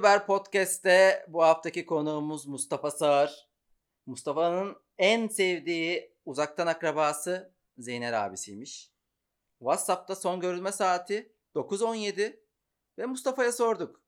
[0.00, 3.48] Biber Podcast'te bu haftaki konuğumuz Mustafa Sağır.
[4.06, 8.92] Mustafa'nın en sevdiği uzaktan akrabası Zeynel abisiymiş.
[9.58, 12.40] WhatsApp'ta son görülme saati 9.17
[12.98, 14.02] ve Mustafa'ya sorduk.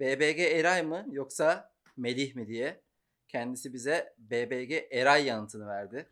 [0.00, 2.82] BBG Eray mı yoksa Melih mi diye.
[3.28, 6.10] Kendisi bize BBG Eray yanıtını verdi.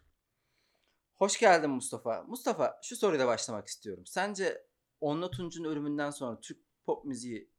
[1.16, 2.23] Hoş geldin Mustafa.
[2.23, 4.07] Mustafa şu soruyla başlamak istiyorum.
[4.07, 4.66] Sence
[5.01, 7.51] Onla Tunç'un ölümünden sonra Türk pop müziği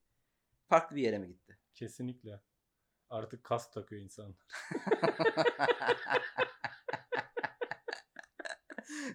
[0.67, 1.38] farklı bir yere mi gitti?
[1.79, 2.41] Kesinlikle.
[3.09, 4.35] Artık kask takıyor insan.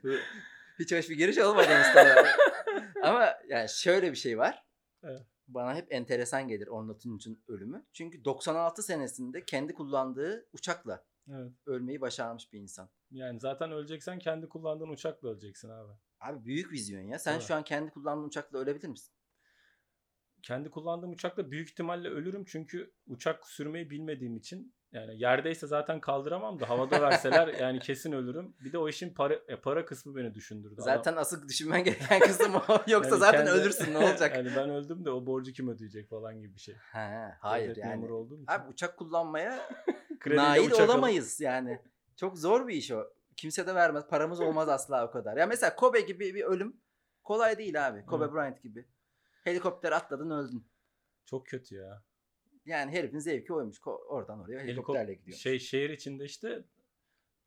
[0.78, 2.27] Hiç hoş bir giriş olmadı Mustafa.
[3.02, 4.64] Ama yani şöyle bir şey var.
[5.02, 5.22] Evet.
[5.48, 7.86] Bana hep enteresan gelir Onla Tunç'un ölümü.
[7.92, 11.52] Çünkü 96 senesinde kendi kullandığı uçakla Evet.
[11.66, 12.91] ölmeyi başarmış bir insan.
[13.10, 15.92] Yani zaten öleceksen kendi kullandığın uçakla öleceksin abi.
[16.20, 17.19] Abi büyük vizyon ya.
[17.19, 17.42] Sen Evet.
[17.42, 19.14] şu an kendi kullandığın uçakla ölebilir misin?
[20.45, 26.61] Kendi kullandığım uçakla büyük ihtimalle ölürüm çünkü uçak sürmeyi bilmediğim için yani yerdeyse zaten kaldıramam
[26.61, 28.56] da havada verseler yani kesin ölürüm.
[28.64, 30.75] Bir de o işin para ya para kısmı beni düşündürdü.
[30.75, 32.61] Adam- Zaten asıl düşünmen gereken kısım o.
[32.89, 34.36] Yoksa Yani zaten kendi- ölürsün ne olacak?
[34.36, 36.75] yani ben öldüm de o borcu kim ödeyecek falan gibi bir şey.
[36.75, 38.12] He, hayır Devlet yani.
[38.12, 38.53] olduğum için.
[38.53, 39.69] Abi uçak kullanmaya
[40.27, 41.81] nail uçak olamayız yani.
[42.17, 43.05] Çok zor bir iş o.
[43.36, 44.06] Kimse de vermez.
[44.06, 45.36] Paramız olmaz asla o kadar.
[45.36, 46.77] Ya mesela Kobe gibi bir ölüm
[47.23, 48.06] kolay değil abi.
[48.06, 48.34] Kobe Evet.
[48.34, 48.89] Bryant gibi.
[49.45, 50.67] Helikopter atladın öldün.
[51.25, 52.05] Çok kötü ya.
[52.64, 53.78] Yani herifin zevki oymuş.
[53.78, 55.39] Ko- oradan oraya helikopterle Helikop- gidiyor.
[55.39, 56.64] Şey şehir içinde işte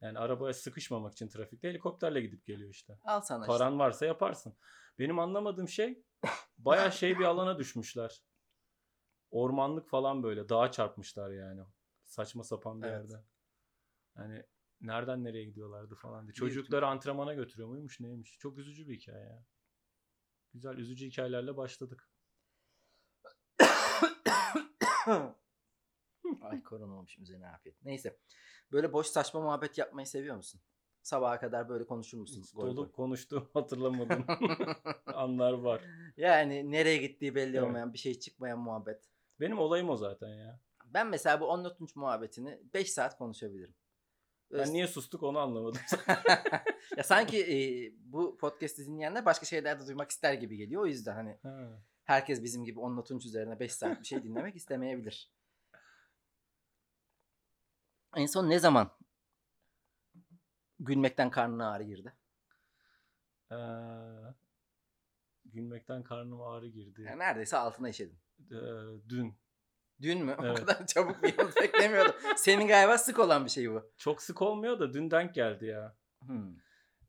[0.02, 3.00] yani arabaya sıkışmamak için trafikte helikopterle gidip geliyor işte.
[3.04, 3.48] Al sana işte.
[3.48, 4.56] Paran varsa yaparsın.
[5.00, 6.04] Benim anlamadığım şey
[6.58, 8.24] baya şey bir alana düşmüşler.
[9.32, 11.62] Ormanlık falan böyle dağa çarpmışlar yani.
[12.04, 12.98] Saçma sapan bir Evet.
[13.12, 13.24] yerde.
[14.18, 14.44] Yani
[14.82, 16.34] nereden nereye gidiyorlardı falan diye.
[16.34, 18.38] Çocukları antrenmana götürüyor muymuş neymiş.
[18.40, 19.46] Çok üzücü bir hikaye ya.
[20.54, 22.10] Güzel üzücü hikayelerle başladık.
[26.42, 27.84] Ay korona olmuşum üzerine afiyet.
[27.86, 28.18] Neyse.
[28.72, 30.62] Böyle boş saçma muhabbet yapmayı seviyor musun?
[31.02, 32.42] Sabaha kadar böyle konuşur musun?
[32.42, 32.76] Hiç Goy goy?
[32.78, 34.26] dolu konuştuğum hatırlamadım
[35.06, 35.82] anlar var.
[36.18, 37.68] yani nereye gittiği belli Evet.
[37.68, 39.10] olmayan bir şey çıkmayan muhabbet.
[39.40, 40.60] Benim olayım o zaten ya.
[40.86, 43.76] Ben mesela bu 10 muhabbetini 5 saat konuşabilirim.
[44.52, 45.82] Ben niye sustuk onu anlamadım.
[46.98, 47.58] ya sanki e,
[48.00, 50.82] bu podcast'i dinleyenler başka şeyler de duymak ister gibi geliyor.
[50.82, 51.82] O yüzden hani Ha.
[52.04, 55.32] herkes bizim gibi 10 Tunç üzerine 5 saat bir şey dinlemek istemeyebilir.
[58.16, 58.92] En son ne zaman
[60.80, 62.14] gülmekten karnına ağrı girdi?
[63.52, 63.56] Ee,
[65.46, 67.02] gülmekten karnım ağrı girdi.
[67.02, 68.20] Yani neredeyse altına işedin.
[68.52, 68.56] Ee,
[69.10, 69.36] dün.
[70.02, 70.36] Dün mü?
[70.40, 70.60] O Evet.
[70.60, 72.14] kadar çabuk bir yanıt beklemiyordum.
[72.36, 73.92] Senin galiba sık olan bir şey bu.
[73.98, 75.96] Çok sık olmuyor da dün denk geldi ya.
[76.26, 76.56] Hmm.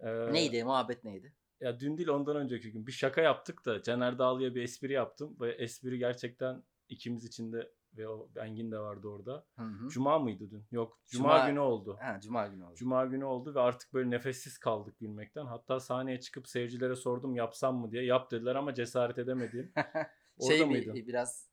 [0.01, 0.65] Ee, Neydi?
[0.65, 1.35] Muhabbet neydi?
[1.61, 2.87] Ya dün değil ondan önceki gün.
[2.87, 5.37] Bir şaka yaptık da Caner Dağlı'ya bir espri yaptım.
[5.41, 9.47] Ve espri gerçekten ikimiz için de ve o Engin de vardı orada.
[9.59, 9.89] Hı hı.
[9.89, 10.65] Cuma mıydı dün?
[10.71, 10.99] Yok.
[11.07, 11.97] Cuma, Cuma- günü oldu.
[12.01, 12.75] Ha, Cuma günü oldu.
[12.75, 15.47] Cuma günü oldu ve artık böyle nefessiz kaldık gülmekten.
[15.47, 18.05] Hatta sahneye çıkıp seyircilere sordum yapsam mı diye.
[18.05, 19.73] Yap dediler ama cesaret edemedim.
[20.39, 20.95] Orada şey mıydın?
[20.95, 21.49] biraz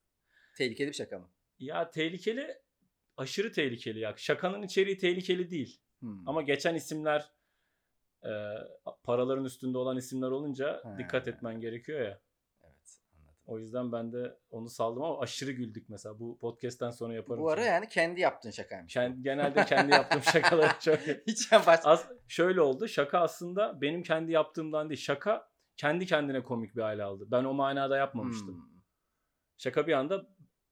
[0.56, 1.30] tehlikeli bir şaka mı?
[1.58, 2.58] Ya tehlikeli,
[3.16, 4.14] aşırı tehlikeli ya.
[4.16, 5.80] Şakanın içeriği tehlikeli değil.
[6.00, 6.28] Hmm.
[6.28, 7.32] Ama geçen isimler
[8.24, 8.30] e,
[9.04, 10.96] paraların üstünde olan isimler olunca Ha.
[10.98, 12.20] dikkat etmen gerekiyor ya.
[12.62, 13.34] Evet anladım.
[13.46, 16.18] O yüzden ben de onu saldım ama aşırı güldük mesela.
[16.18, 17.42] Bu podcast'ten sonra yaparım.
[17.42, 17.72] Bu ara sana.
[17.72, 18.96] yani kendi yaptığın şakaymış.
[18.96, 20.98] Kend- genelde kendi yaptığım şakaları çok...
[21.26, 21.80] Hiç baş...
[21.84, 22.88] Az, şöyle oldu.
[22.88, 25.00] Şaka aslında benim kendi yaptığımdan değil.
[25.00, 27.26] Şaka kendi kendine komik bir hale aldı.
[27.30, 28.54] Ben o manada yapmamıştım.
[28.54, 28.76] Hmm.
[29.58, 30.26] Şaka bir anda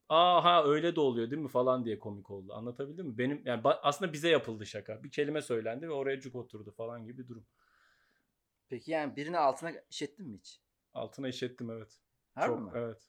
[0.08, 2.52] aha öyle de oluyor değil mi falan diye komik oldu.
[2.54, 3.18] Anlatabildim mi?
[3.18, 5.02] Benim yani aslında bize yapıldı şaka.
[5.02, 7.46] Bir kelime söylendi ve oraya cuk oturdu falan gibi bir durum.
[8.68, 10.60] Peki yani birini altına işettin mi hiç?
[10.94, 12.00] Altına işettim evet.
[12.34, 12.70] Harbi Çok mi?
[12.74, 13.08] evet.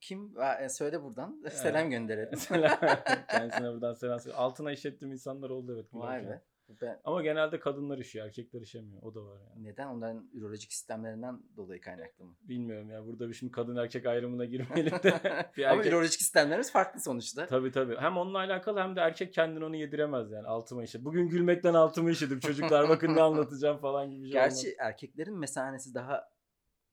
[0.00, 0.38] Kim?
[0.38, 1.42] Aa, e, söyle buradan.
[1.50, 2.28] Selam gönderelim.
[2.32, 2.80] Mesela
[3.30, 4.20] kendisine buradan selam.
[4.34, 5.86] Altına işettiğim insanlar oldu evet.
[5.92, 6.42] Vay be.
[6.80, 8.26] Ben, Ama genelde kadınlar işiyor.
[8.26, 9.02] Erkekler işemiyor.
[9.02, 9.64] O da var yani.
[9.64, 9.86] neden?
[9.86, 12.34] Onların ürolojik sistemlerinden dolayı kaynaklı mı?
[12.42, 13.06] Bilmiyorum ya.
[13.06, 15.20] Burada bir şimdi kadın erkek ayrımına girmeyelim de.
[15.56, 15.92] bir Ama erkek...
[15.92, 17.46] ürolojik sistemlerimiz farklı sonuçta.
[17.46, 17.96] Tabii tabii.
[17.96, 20.46] Hem onunla alakalı hem de erkek kendini onu yediremez yani.
[20.46, 21.04] Altıma işe.
[21.04, 22.40] Bugün gülmekten altıma işedim.
[22.40, 24.62] Çocuklar bakın ne anlatacağım falan gibi bir şey olmaz.
[24.62, 26.30] Gerçi erkeklerin mesanesi daha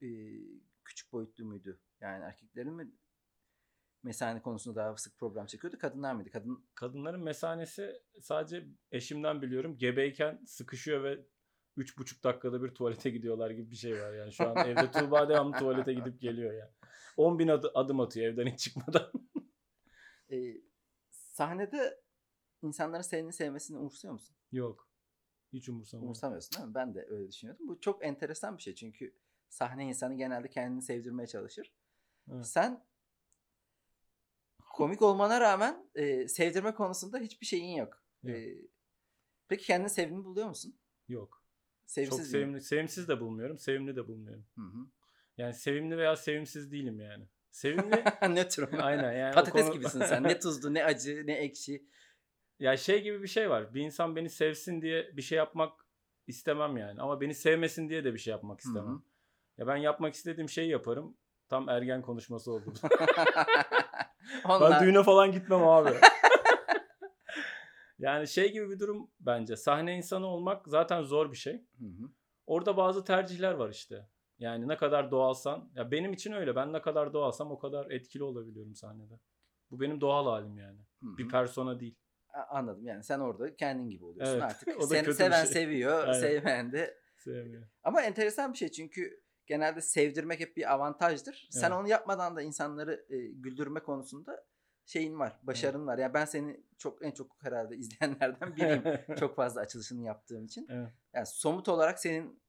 [0.02, 0.08] e,
[0.84, 1.78] küçük boyutlu muydu?
[2.00, 2.90] Yani erkeklerin mi
[4.06, 5.78] mesane konusunda daha sık problem çekiyordu?
[5.78, 6.30] Kadınlar mıydı?
[6.30, 9.78] Kadın Kadınların mesanesi sadece eşimden biliyorum.
[9.78, 11.26] Gebeyken sıkışıyor ve
[11.76, 14.32] üç buçuk dakikada bir tuvalete gidiyorlar gibi bir şey var yani.
[14.32, 16.70] Şu an evde Tuğba devamlı tuvalete gidip geliyor yani.
[17.16, 19.12] 10 bin adı- adım atıyor evden hiç çıkmadan.
[20.30, 20.36] e,
[21.10, 22.00] sahnede
[22.62, 24.36] insanların seni sevmesini umursuyor musun?
[24.52, 24.88] Yok.
[25.52, 26.04] Hiç umursamam.
[26.04, 26.74] Umursamıyorsun değil mi?
[26.74, 27.68] Ben de öyle düşünüyordum.
[27.68, 29.14] Bu çok enteresan bir şey çünkü
[29.48, 31.72] sahne insanı genelde kendini sevdirmeye çalışır.
[32.32, 32.46] Evet.
[32.46, 32.84] Sen
[34.76, 38.02] komik olmana rağmen e, sevdirme konusunda hiçbir şeyin yok.
[38.22, 38.36] Yok.
[38.36, 38.54] E,
[39.48, 40.78] peki kendini sevimli buluyor musun?
[41.08, 41.42] Yok.
[41.86, 42.30] Sevimsiz Çok mi?
[42.30, 44.46] sevimli, sevimsiz de bulmuyorum, sevimli de bulmuyorum.
[44.56, 44.86] Hı hı.
[45.38, 47.28] Yani sevimli veya sevimsiz değilim yani.
[47.50, 48.04] Sevimli
[48.36, 48.68] Nötrüm.
[48.80, 49.34] aynen yani.
[49.34, 50.22] Patates konu- gibisin sen.
[50.22, 51.86] Ne tuzlu, ne acı, ne ekşi.
[52.58, 53.74] Ya şey gibi bir şey var.
[53.74, 55.86] Bir insan beni sevsin diye bir şey yapmak
[56.26, 57.00] istemem yani.
[57.00, 58.72] Ama beni sevmesin diye de bir şey yapmak Hı hı.
[58.72, 59.02] istemem.
[59.58, 61.16] Ya ben yapmak istediğim şeyi yaparım.
[61.48, 62.72] Tam ergen konuşması oldu.
[64.44, 64.70] Onlar...
[64.70, 65.90] ben düğüne falan gitmem abi.
[67.98, 69.56] yani şey gibi bir durum bence.
[69.56, 71.54] Sahne insanı olmak zaten zor bir şey.
[71.54, 72.10] Hı hı.
[72.46, 74.08] Orada bazı tercihler var işte.
[74.38, 75.70] Yani ne kadar doğalsan.
[75.74, 76.56] Ya benim için öyle.
[76.56, 79.20] Ben ne kadar doğalsam o kadar etkili olabiliyorum sahnede.
[79.70, 80.78] Bu benim doğal halim yani.
[81.02, 81.18] Hı hı.
[81.18, 81.98] Bir persona değil.
[82.48, 84.82] Anladım yani sen orada kendin gibi oluyorsun Evet, artık.
[84.88, 85.52] Seni seven şey.
[85.52, 86.20] seviyor, Aynen.
[86.20, 86.98] sevmeyen de.
[87.16, 87.68] Sevmiyor.
[87.82, 91.48] Ama enteresan bir şey çünkü genelde sevdirmek hep bir avantajdır.
[91.50, 91.80] Sen Evet.
[91.80, 94.46] onu yapmadan da insanları e, güldürme konusunda
[94.84, 95.98] şeyin var, başarın var.
[95.98, 98.82] Yani ben seni çok en çok herhalde izleyenlerden biriyim.
[99.18, 100.66] çok fazla açılışını yaptığım için.
[100.70, 100.92] Evet.
[101.14, 102.40] Yani somut olarak senin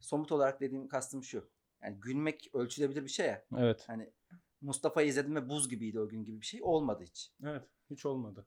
[0.00, 1.50] somut olarak dediğim kastım şu.
[1.82, 3.44] Yani gülmek ölçülebilir bir şey ya.
[3.58, 3.84] Evet.
[3.86, 4.12] Hani
[4.60, 7.32] Mustafa'yı izledim ve buz gibiydi o gün gibi bir şey olmadı hiç.
[7.42, 7.62] Evet.
[7.90, 8.46] Hiç olmadı.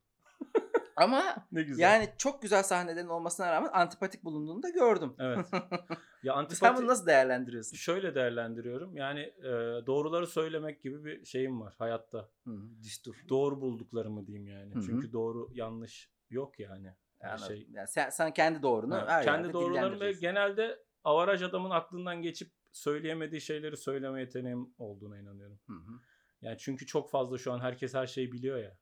[0.98, 1.84] Ama Ne güzel.
[1.84, 5.14] yani çok güzel sahnelerin olmasına rağmen antipatik bulunduğunu da gördüm.
[5.20, 5.46] Evet.
[6.24, 7.78] Ya Sen antipati bunu nasıl değerlendiriyorsun?
[7.78, 8.98] şöyle değerlendiriyorum.
[8.98, 9.52] Yani e,
[9.86, 12.30] doğruları söylemek gibi bir şeyim var hayatta.
[12.44, 13.16] Hı hı, Düstur.
[13.30, 14.76] Doğru bulduklarımı diyeyim yani.
[14.76, 14.84] Hı hı.
[14.86, 16.94] Çünkü doğru yanlış yok yani.
[17.22, 17.48] Anladım.
[17.48, 17.68] şey.
[17.72, 22.22] Yani sen, sen kendi doğrunu Evet, her kendi yerde doğrularım ve genelde avaraj adamın aklından
[22.22, 25.60] geçip söyleyemediği şeyleri söyleme yeteneğim olduğuna inanıyorum.
[25.68, 26.00] Hı hı.
[26.42, 28.78] Yani çünkü çok fazla şu an herkes her şeyi biliyor ya.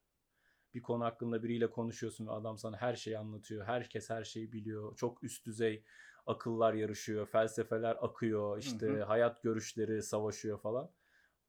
[0.75, 3.66] Bir konu hakkında biriyle konuşuyorsun ve adam sana her şeyi anlatıyor.
[3.66, 4.95] Herkes her şeyi biliyor.
[4.95, 5.83] Çok üst düzey
[6.25, 9.04] akıllar yarışıyor, felsefeler akıyor, işte hı.
[9.04, 10.92] hayat görüşleri savaşıyor falan.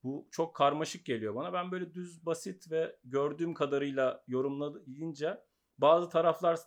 [0.02, 1.52] Bu çok karmaşık geliyor bana.
[1.52, 5.46] Ben böyle düz, basit ve gördüğüm kadarıyla yorumlayınca
[5.78, 6.58] bazı taraflar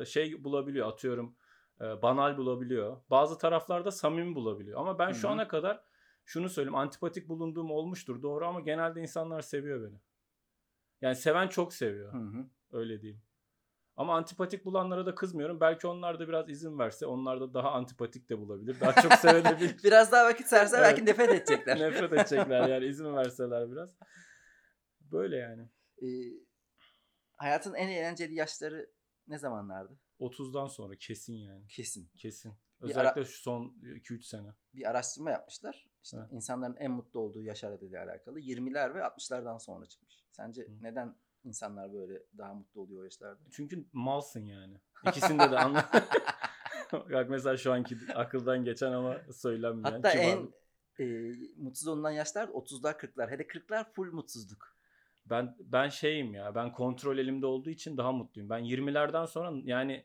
[0.00, 1.36] e, şey bulabiliyor, atıyorum
[1.80, 2.96] e, banal bulabiliyor.
[3.10, 4.80] Bazı taraflar da samimi bulabiliyor.
[4.80, 5.34] Ama ben şu Hı hı.
[5.34, 5.82] ana kadar
[6.24, 10.00] şunu söyleyeyim, antipatik bulunduğum olmuştur doğru ama genelde insanlar seviyor beni.
[11.00, 12.12] Yani seven çok seviyor.
[12.12, 12.46] Hı hı.
[12.72, 13.22] Öyle diyeyim.
[13.96, 15.60] Ama antipatik bulanlara da kızmıyorum.
[15.60, 18.80] Belki onlar da biraz izin verse onlar da daha antipatik de bulabilir.
[18.80, 19.82] Daha çok sevebilir.
[19.84, 20.86] Biraz daha vakit serse Evet.
[20.86, 21.80] belki nefret edecekler.
[21.80, 23.96] Nefret edecekler yani izin verseler biraz.
[25.00, 25.68] Böyle yani.
[26.02, 26.06] Ee,
[27.36, 28.90] hayatın en eğlenceli yaşları
[29.28, 29.98] ne zamanlardı?
[30.20, 31.66] 30'dan sonra kesin yani.
[31.68, 32.10] Kesin.
[32.16, 32.54] Kesin.
[32.80, 34.48] Özellikle şu son 2-3 sene.
[34.74, 35.86] Bir araştırma yapmışlar.
[36.02, 36.32] İşte Evet.
[36.32, 38.40] insanların en mutlu olduğu yaş aralığıyla alakalı.
[38.40, 40.24] 20'ler ve 60'lardan sonra çıkmış.
[40.30, 40.70] Sence Hı.
[40.80, 41.14] neden
[41.44, 43.40] insanlar böyle daha mutlu oluyor o yaşlarda?
[43.50, 44.80] Çünkü malsın yani.
[45.08, 45.90] İkisinde de anla.
[46.92, 49.94] Bak mesela şu anki akıldan geçen ama söylenmeyen.
[49.94, 50.54] Hatta en kibarlık.
[51.00, 51.04] e,
[51.56, 53.30] mutsuz olunan yaşlar 30'lar 40'lar.
[53.30, 54.76] Hele 40'lar full mutsuzluk.
[55.26, 56.54] Ben ben şeyim ya.
[56.54, 58.50] Ben kontrol elimde olduğu için daha mutluyum.
[58.50, 60.04] Ben 20'lerden sonra yani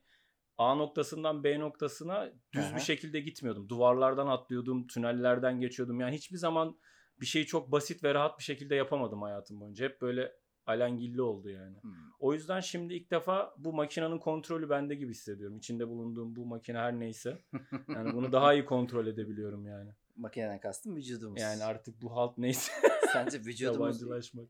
[0.58, 2.76] A noktasından B noktasına düz Aha.
[2.76, 3.70] bir şekilde gitmiyordum.
[3.70, 6.00] Duvarlardan atlıyordum, tünellerden geçiyordum.
[6.00, 6.78] Yani hiçbir zaman
[7.22, 9.86] bir şeyi çok basit ve rahat bir şekilde yapamadım hayatım boyunca.
[9.86, 10.32] Hep böyle
[10.66, 11.78] alengilli oldu yani.
[11.82, 11.94] Hmm.
[12.20, 15.58] O yüzden şimdi ilk defa bu makinenin kontrolü bende gibi hissediyorum.
[15.58, 17.42] İçinde bulunduğum bu makine her neyse.
[17.88, 19.92] Yani bunu daha iyi kontrol edebiliyorum yani.
[20.16, 21.42] Makineden kastım vücudumuz.
[21.42, 22.72] Yani artık bu halt neyse
[23.14, 24.04] Sence vücudumuz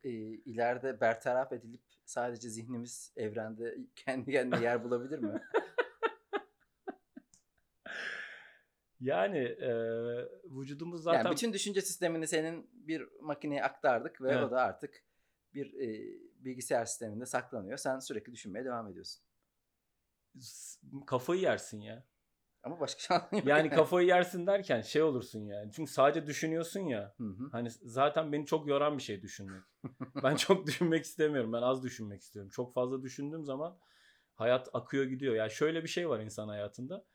[0.04, 0.10] e,
[0.46, 5.42] ileride bertaraf edilip sadece zihnimiz evrende kendi kendine yer bulabilir mi?
[9.00, 9.72] Yani e,
[10.44, 14.44] vücudumuz zaten Yani bütün düşünce sistemini senin bir makineye aktardık ve Evet.
[14.44, 15.04] o da artık
[15.54, 17.78] bir e, bilgisayar sisteminde saklanıyor.
[17.78, 19.24] Sen sürekli düşünmeye devam ediyorsun.
[21.08, 22.06] kafayı yersin ya.
[22.64, 23.46] Ama başka şansın yok.
[23.46, 25.72] Yani kafayı yersin derken şey olursun yani.
[25.72, 27.16] Çünkü sadece düşünüyorsun ya.
[27.18, 27.50] Hı hı.
[27.52, 29.64] Hani zaten beni çok yoran bir şey düşünmek.
[30.24, 31.54] ben çok düşünmek istemiyorum.
[31.54, 32.50] Ben az düşünmek istiyorum.
[32.50, 33.80] Çok fazla düşündüğüm zaman
[34.36, 35.36] hayat akıyor gidiyor.
[35.36, 37.06] Yani şöyle bir şey var insan hayatında.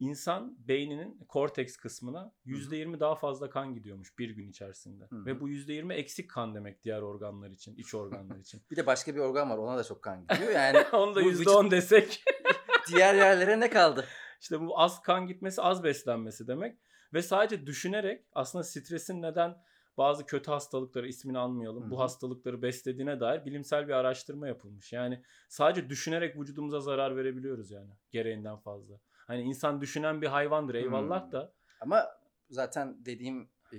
[0.00, 5.04] İnsan beyninin korteks kısmına %20 daha fazla kan gidiyormuş bir gün içerisinde.
[5.04, 5.26] Hı hı.
[5.26, 8.62] Ve bu %20 eksik kan demek diğer organlar için, iç organlar için.
[8.70, 10.52] Bir de başka bir organ var ona da çok kan gidiyor.
[10.52, 12.24] Yani Onu da Bu %10 desek.
[12.88, 14.06] diğer yerlere ne kaldı?
[14.40, 16.78] İşte bu az kan gitmesi, az beslenmesi demek.
[17.14, 19.56] Ve sadece düşünerek aslında stresin neden
[19.98, 21.82] bazı kötü hastalıkları ismini almayalım.
[21.82, 21.90] Hı hı.
[21.90, 24.92] Bu hastalıkları beslediğine dair bilimsel bir araştırma yapılmış.
[24.92, 29.00] Yani sadece düşünerek vücudumuza zarar verebiliyoruz yani gereğinden fazla.
[29.30, 31.32] Hani insan düşünen bir hayvandır eyvallah Hmm.
[31.32, 32.06] da Ama
[32.50, 33.78] zaten dediğim e,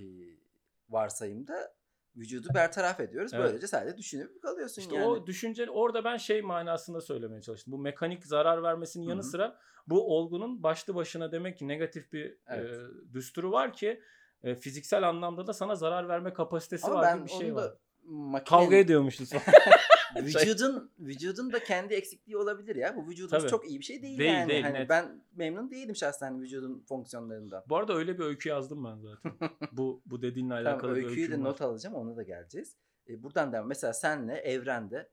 [0.89, 1.73] varsayımda
[2.15, 3.33] vücudu bertaraf ediyoruz.
[3.33, 3.45] Evet.
[3.45, 5.05] Böylece sadece düşünüp kalıyorsun işte yani.
[5.05, 7.73] o düşünce orada ben şey manasında söylemeye çalıştım.
[7.73, 9.29] Bu mekanik zarar vermesinin yanı Hı hı.
[9.29, 12.71] sıra bu olgunun başlı başına demek ki negatif bir Evet.
[12.75, 14.01] e, düsturu var ki
[14.43, 17.51] e, fiziksel anlamda da sana zarar verme kapasitesi Ama var ben gibi bir onu şey
[17.51, 17.73] da var.
[18.03, 19.29] makinenin- Kavga ediyormuşuz.
[20.25, 22.95] vücudun vücudun da kendi eksikliği olabilir ya.
[22.95, 23.51] Bu vücudumuz Tabii.
[23.51, 24.49] çok iyi bir şey değil, Değil, yani.
[24.49, 24.89] değil, hani net.
[24.89, 27.63] ben memnun değilim şahsen vücudun fonksiyonlarından.
[27.69, 29.33] Bu arada öyle bir öykü yazdım ben zaten.
[29.71, 31.49] bu bu dediğinle Tamam, alakalı bir öyküyü öyküm de var.
[31.49, 31.95] not alacağım.
[31.95, 32.75] Ona da geleceğiz.
[33.09, 33.67] E, buradan devam.
[33.67, 35.09] Mesela senle evrende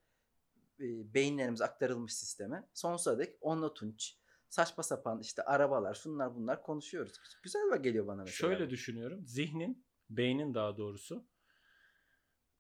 [0.81, 2.69] e, beyinlerimiz aktarılmış sisteme.
[2.75, 4.15] Sonsuza dek onunla tunç.
[4.49, 7.13] Saçma sapan işte arabalar şunlar bunlar konuşuyoruz.
[7.43, 8.51] Güzel bak geliyor bana mesela.
[8.51, 9.27] Şöyle düşünüyorum.
[9.27, 11.27] Zihnin, beynin daha doğrusu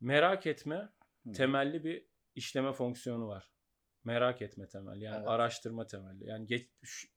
[0.01, 0.93] merak etme
[1.35, 2.08] temelli bir
[2.39, 3.53] işleme fonksiyonu var.
[4.05, 5.01] Merak etme temel.
[5.01, 5.29] Yani Evet.
[5.29, 6.27] araştırma temelli.
[6.29, 6.69] Yani geç,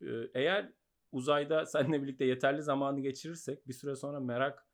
[0.01, 0.71] e, eğer
[1.11, 4.67] uzayda seninle birlikte yeterli zamanı geçirirsek bir süre sonra merak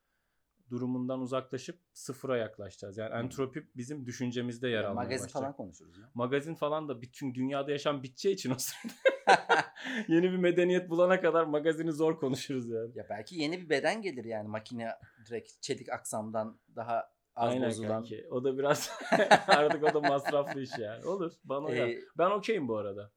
[0.70, 2.98] durumundan uzaklaşıp sıfıra yaklaşacağız.
[2.98, 3.18] Yani Hı.
[3.18, 5.42] entropi bizim düşüncemizde yer Yani almaya magazin başlayacak.
[5.42, 6.12] falan konuşuruz ya.
[6.13, 8.94] Magazin falan da bütün dünyada yaşam biteceği için o sırada
[10.08, 12.92] yeni bir medeniyet bulana kadar magazini zor konuşuruz yani.
[12.96, 14.92] ya belki yeni bir beden gelir yani makine
[15.25, 17.89] direkt çelik aksamdan daha az Aynen bozulan.
[17.89, 18.27] kanki.
[18.32, 18.91] O da biraz
[19.48, 21.06] artık o da masraflı iş yani.
[21.06, 21.32] Olur.
[21.44, 21.72] Bana.
[21.75, 23.12] Ee, Ben okeyim bu arada.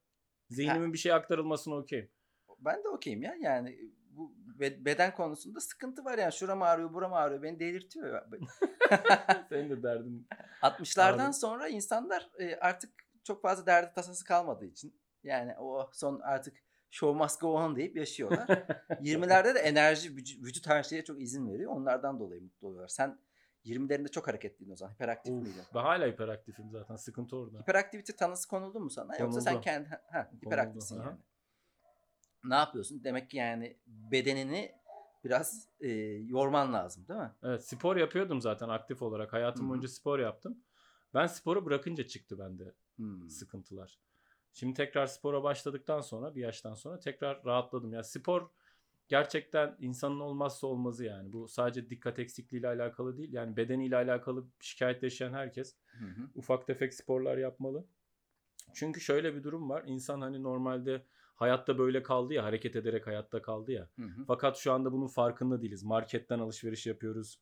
[0.48, 2.10] Zihnimin bir şey aktarılmasına okeyim.
[2.58, 3.78] ben de okeyim ya yani
[4.10, 8.22] bu be- beden konusunda sıkıntı var yani şuram ağrıyor buram ağrıyor beni delirtiyor.
[9.48, 10.28] Senin de derdin.
[10.62, 11.34] 60'lardan Abi.
[11.34, 12.92] sonra insanlar e, artık
[13.24, 16.56] çok fazla derdi tasası kalmadığı için yani o son artık
[16.90, 18.46] show must go on deyip yaşıyorlar.
[18.88, 21.72] 20'lerde de enerji, vücut, vücut her şeye çok izin veriyor.
[21.72, 22.88] Onlardan dolayı mutlu oluyorlar.
[22.88, 23.18] Sen
[23.64, 24.92] 20'lerinde çok hareketliydin o zaman.
[24.94, 25.62] Hiperaktif Uf, miydin?
[25.74, 26.96] ben hala hiperaktifim zaten.
[26.96, 27.58] Sıkıntı orada.
[27.58, 29.16] Hiperaktivite tanısı konuldu mu sana?
[29.18, 29.64] Yoksa sen Konuldu.
[29.64, 31.08] kendi ha, hiperaktifsin aha.
[31.08, 31.18] yani.
[32.44, 33.04] Ne yapıyorsun?
[33.04, 34.74] Demek ki yani bedenini
[35.24, 35.88] biraz e,
[36.28, 37.30] yorman lazım değil mi?
[37.42, 39.32] Evet spor yapıyordum zaten aktif olarak.
[39.32, 40.58] Hayatım boyunca spor yaptım.
[41.14, 43.30] Ben sporu bırakınca çıktı bende Hmm.
[43.30, 43.98] sıkıntılar.
[44.52, 47.92] Şimdi tekrar spora başladıktan sonra bir yaştan sonra tekrar rahatladım.
[47.92, 48.50] Yani spor
[49.10, 51.32] gerçekten insanın olmazsa olmazı yani.
[51.32, 53.32] Bu sadece dikkat eksikliğiyle alakalı değil.
[53.32, 56.28] Yani bedeniyle alakalı şikayet yaşayan herkes Hı hı.
[56.34, 57.86] ufak tefek sporlar yapmalı.
[58.74, 59.82] Çünkü şöyle bir durum var.
[59.86, 63.88] İnsan hani normalde hayatta böyle kaldı ya, hareket ederek hayatta kaldı ya.
[63.96, 64.24] Hı hı.
[64.26, 65.82] Fakat şu anda bunun farkında değiliz.
[65.82, 67.40] Marketten alışveriş yapıyoruz.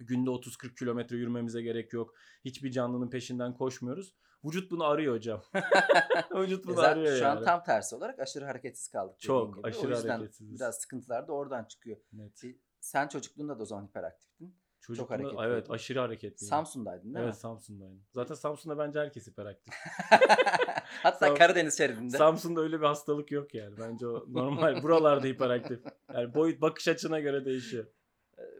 [0.00, 2.14] Günde 30-40 kilometre yürümemize gerek yok.
[2.44, 4.14] Hiçbir canlının peşinden koşmuyoruz.
[4.44, 5.42] Vücut bunu arıyor hocam.
[6.34, 7.38] Vücut bunu Zaten arıyor şu yani.
[7.38, 9.20] an tam tersi olarak aşırı hareketsiz kaldık.
[9.20, 9.66] Çok, gibi.
[9.68, 10.54] aşırı hareketsiziz.
[10.60, 11.96] Biraz sıkıntılar da oradan çıkıyor.
[12.12, 12.44] Net.
[12.44, 14.56] E, Sen çocukluğunda da o zaman hiperaktiftin.
[14.80, 16.46] Çocukluğunda- hareketli Evet aşırı hareketli.
[16.46, 17.40] Samsun'daydın değil Evet mi?
[17.40, 18.04] Samsun'daydım.
[18.12, 19.74] Zaten Samsun'da bence herkes hiperaktif.
[21.02, 22.16] Hatta Sam- Karadeniz şeridinde.
[22.16, 23.74] Samsun'da öyle bir hastalık yok yani.
[23.78, 24.82] Bence o normal.
[24.82, 25.80] Buralarda hiperaktif.
[26.14, 27.86] Yani boyut bakış açına göre değişiyor.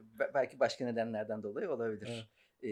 [0.02, 2.30] Be- belki başka nedenlerden dolayı olabilir.
[2.62, 2.68] E,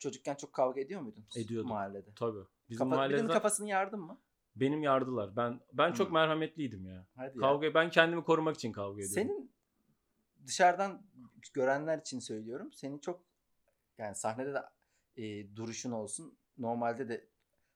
[0.00, 1.24] çocukken çok kavga ediyor muydun?
[1.36, 1.68] Ediyordum.
[1.70, 2.08] Mahallede.
[2.16, 2.38] Tabii.
[2.70, 4.18] Bizim Kafa, mahallede birinin kafasını yardın mı?
[4.56, 5.36] benim yardılar.
[5.36, 6.14] Ben ben çok Hmm.
[6.14, 7.06] merhametliydim ya.
[7.16, 7.40] Hadi ya.
[7.40, 9.14] Kavga ben kendimi korumak için kavga ediyordum.
[9.14, 9.50] Senin
[10.46, 11.02] dışarıdan
[11.54, 12.72] görenler için söylüyorum.
[12.72, 13.20] Seni çok
[13.98, 14.62] yani sahnede de
[15.16, 16.38] e, duruşun olsun.
[16.58, 17.26] Normalde de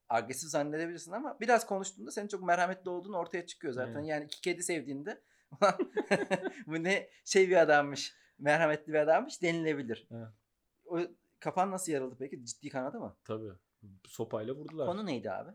[0.08, 3.94] agresif zannedebilirsin ama biraz konuştuğunda senin çok merhametli olduğun ortaya çıkıyor zaten.
[3.94, 4.06] Aynen.
[4.06, 5.20] Yani iki kedi sevdiğinde
[5.60, 5.74] "Ulan
[6.66, 10.08] bu ne şey bir adammış, merhametli bir adammış denilebilir.
[10.10, 10.28] Evet.
[10.86, 10.98] O
[11.44, 12.44] kafan nasıl yarıldı peki?
[12.44, 13.16] Ciddi kanadı mı?
[13.24, 13.52] Tabii.
[14.06, 14.86] Sopayla vurdular.
[14.86, 15.50] Konu neydi abi?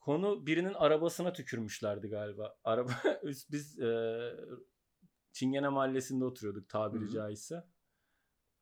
[0.00, 2.56] Konu birinin arabasına tükürmüşlerdi galiba.
[2.64, 2.90] Araba
[3.50, 4.30] biz e,
[5.32, 7.10] Çingene Mahallesi'nde oturuyorduk tabiri Hı hı.
[7.10, 7.64] caizse.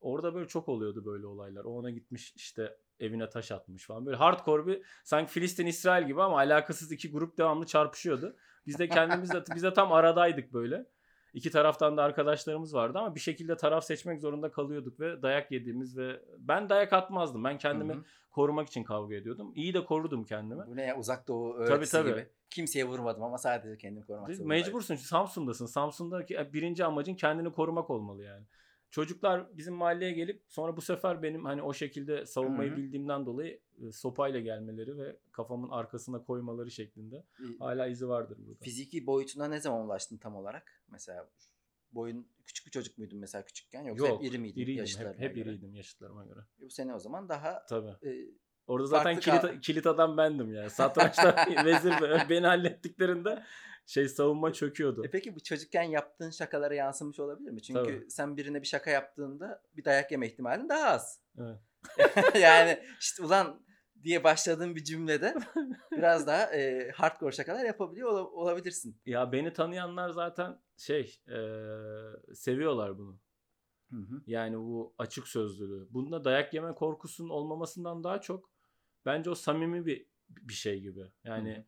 [0.00, 1.64] Orada böyle çok oluyordu böyle olaylar.
[1.64, 4.06] O ona gitmiş işte evine taş atmış falan.
[4.06, 8.36] Böyle hardcore bir sanki Filistin İsrail gibi ama alakasız iki grup devamlı çarpışıyordu.
[8.66, 10.86] Biz de kendimiz de biz de tam aradaydık böyle.
[11.34, 15.96] İki taraftan da arkadaşlarımız vardı ama bir şekilde taraf seçmek zorunda kalıyorduk ve dayak yediğimiz
[15.96, 17.44] ve ben dayak atmazdım.
[17.44, 18.04] Ben kendimi Hı hı.
[18.30, 19.52] korumak için kavga ediyordum.
[19.54, 20.66] İyi de korudum kendimi.
[20.66, 22.10] Bu ne ya uzak doğu öğretisi tabii.
[22.10, 22.28] gibi.
[22.50, 24.48] Kimseye vurmadım ama sadece kendimi korumak zorundaydım.
[24.48, 25.66] Mecbursun çünkü Samsun'dasın.
[25.66, 28.44] Samsun'daki birinci amacın kendini korumak olmalı yani.
[28.90, 32.78] Çocuklar bizim mahalleye gelip sonra bu sefer benim hani o şekilde savunmayı Hı hı.
[32.78, 38.64] bildiğimden dolayı e, sopayla gelmeleri ve kafamın arkasına koymaları şeklinde E, hala izi vardır burada.
[38.64, 40.83] Fiziki boyutuna ne zaman ulaştın tam olarak?
[40.94, 41.30] Mesela
[41.92, 44.80] boyun küçük bir çocuk muydun mesela küçükken yoksa Yok, hep iri miydin iriydim.
[44.80, 45.48] yaşlarına Hep, hep göre?
[45.48, 46.40] iriydim yaşıtlarıma göre.
[46.58, 48.08] Bu sene o zaman daha Tabii.
[48.08, 48.34] e,
[48.66, 50.70] Orada zaten kilit, kal- kilit adam bendim yani.
[50.70, 51.92] Satrançta vezir
[52.30, 53.42] beni hallettiklerinde
[53.86, 55.04] şey savunma çöküyordu.
[55.06, 57.62] E peki bu çocukken yaptığın şakalara yansımış olabilir mi?
[57.62, 58.10] Çünkü Tabii.
[58.10, 61.20] sen birine bir şaka yaptığında bir dayak yeme ihtimalin daha az.
[61.38, 61.58] Evet.
[62.40, 63.64] yani işte ulan
[64.02, 65.34] diye başladığın bir cümlede
[65.92, 69.00] biraz daha e, hardcore şakalar yapabiliyor ola- olabilirsin.
[69.06, 71.38] Ya beni tanıyanlar zaten şey e,
[72.34, 73.20] seviyorlar bunu.
[73.90, 74.22] Hı hı.
[74.26, 75.86] Yani bu açık sözlülüğü.
[75.90, 78.50] Bunda dayak yeme korkusunun olmamasından daha çok
[79.06, 81.12] bence o samimi bir bir şey gibi.
[81.24, 81.64] Yani Hı hı.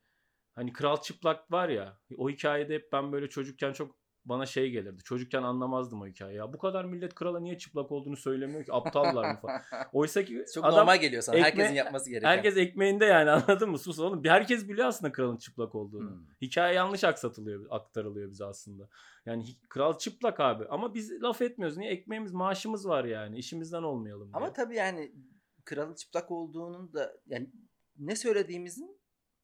[0.54, 3.98] hani kral çıplak var ya o hikayede hep ben böyle çocukken çok
[4.28, 5.02] bana şey gelirdi.
[5.02, 6.38] Çocukken anlamazdım o hikayeyi.
[6.38, 8.72] Ya bu kadar millet krala niye çıplak olduğunu söylemiyor ki?
[8.72, 9.60] Aptallar mı falan.
[9.92, 11.36] Oysa ki Çok adam normal geliyor sana.
[11.36, 12.28] ekme- Herkesin yapması gereken.
[12.28, 13.78] herkes ekmeğinde yani anladın mı?
[13.78, 14.24] Sus oğlum.
[14.24, 16.10] Herkes biliyor aslında kralın çıplak olduğunu.
[16.10, 16.26] Hmm.
[16.42, 18.88] Hikaye yanlış aksatılıyor, aktarılıyor bize aslında.
[19.26, 21.76] Yani kral çıplak abi ama biz laf etmiyoruz.
[21.76, 21.90] Niye?
[21.90, 23.38] Ekmeğimiz, maaşımız var yani.
[23.38, 24.32] İşimizden olmayalım diye.
[24.36, 25.12] Ama tabii yani
[25.64, 27.50] kralın çıplak olduğunun da yani
[27.98, 28.95] ne söylediğimizin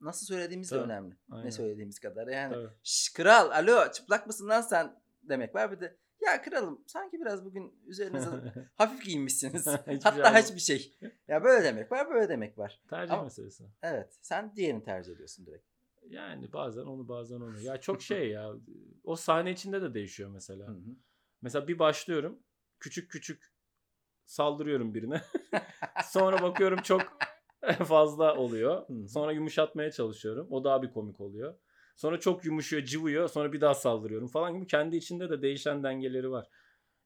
[0.02, 1.16] nasıl söylediğimiz de Tabii, önemli.
[1.30, 1.46] aynen.
[1.46, 2.26] Ne söylediğimiz kadar.
[2.28, 2.68] Yani Tabii.
[2.82, 7.44] "Şş, kral alo çıplak mısın lan sen demek var bir de ya kralım sanki biraz
[7.44, 8.28] bugün üzerinize
[8.74, 9.66] hafif giyinmişsiniz.
[9.66, 10.98] Hiçbir Hatta şey hiçbir şey.
[11.28, 12.80] Ya böyle demek var böyle demek var.
[12.90, 13.64] Tercih Ama- meselesi.
[13.82, 15.64] Evet sen diğerini tercih ediyorsun direkt.
[16.02, 17.60] Yani bazen onu bazen onu.
[17.60, 18.52] Ya çok şey ya.
[19.04, 20.68] O sahne içinde de değişiyor mesela.
[20.68, 20.96] Hı hı.
[21.42, 22.38] Mesela bir başlıyorum.
[22.80, 23.52] Küçük küçük
[24.26, 25.22] saldırıyorum birine.
[26.04, 27.18] Sonra bakıyorum çok
[27.84, 28.86] fazla oluyor.
[29.08, 30.46] Sonra yumuşatmaya çalışıyorum.
[30.50, 31.54] O daha bir komik oluyor.
[31.96, 33.28] Sonra çok yumuşuyor, cıvıyor.
[33.28, 36.46] Sonra bir daha saldırıyorum falan gibi kendi içinde de değişen dengeleri var.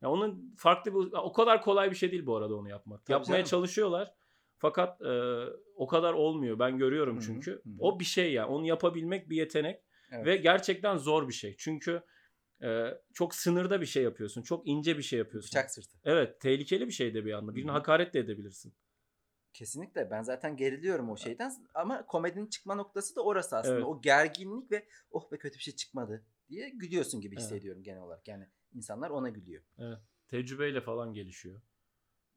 [0.02, 3.04] Ya onun farklı bir o kadar kolay bir şey değil bu arada onu yapmak.
[3.04, 3.44] Tabii Yapmaya canım.
[3.44, 4.14] çalışıyorlar.
[4.58, 5.42] Fakat e,
[5.74, 6.58] o kadar olmuyor.
[6.58, 7.50] Ben görüyorum çünkü.
[7.50, 7.72] hı hı.
[7.78, 8.46] O bir şey yani.
[8.46, 9.82] Onu yapabilmek bir yetenek
[10.12, 10.26] Evet.
[10.26, 11.54] ve gerçekten zor bir şey.
[11.58, 12.02] Çünkü
[12.62, 12.84] e,
[13.14, 14.42] çok sınırda bir şey yapıyorsun.
[14.42, 15.48] Çok ince bir şey yapıyorsun.
[15.48, 15.96] Bıçak sırtı.
[16.04, 17.54] Evet, tehlikeli bir şey de bir anda.
[17.54, 17.76] Birine Hı hı.
[17.78, 18.74] hakaret de edebilirsin.
[19.56, 23.74] Kesinlikle ben zaten geriliyorum o şeyden ama komedinin çıkma noktası da orası aslında.
[23.74, 23.84] Evet.
[23.84, 27.44] O gerginlik ve oh be kötü bir şey çıkmadı diye gülüyorsun gibi Evet.
[27.44, 28.28] hissediyorum genel olarak.
[28.28, 29.62] Yani insanlar ona gülüyor.
[30.28, 31.62] Tecrübeyle falan gelişiyor.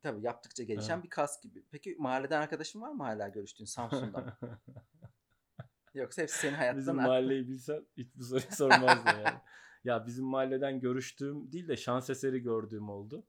[0.01, 1.03] Tabii yaptıkça gelişen Evet.
[1.03, 1.65] bir kas gibi.
[1.71, 4.37] Peki mahalleden arkadaşın var mı hala görüştüğün Samsun'dan?
[5.93, 9.39] Yoksa hepsi senin hayattan bizim mahalleyi bilsen hiç bu soruyu sormazdın yani.
[9.83, 13.27] Ya bizim mahalleden görüştüğüm değil de şans eseri gördüğüm oldu.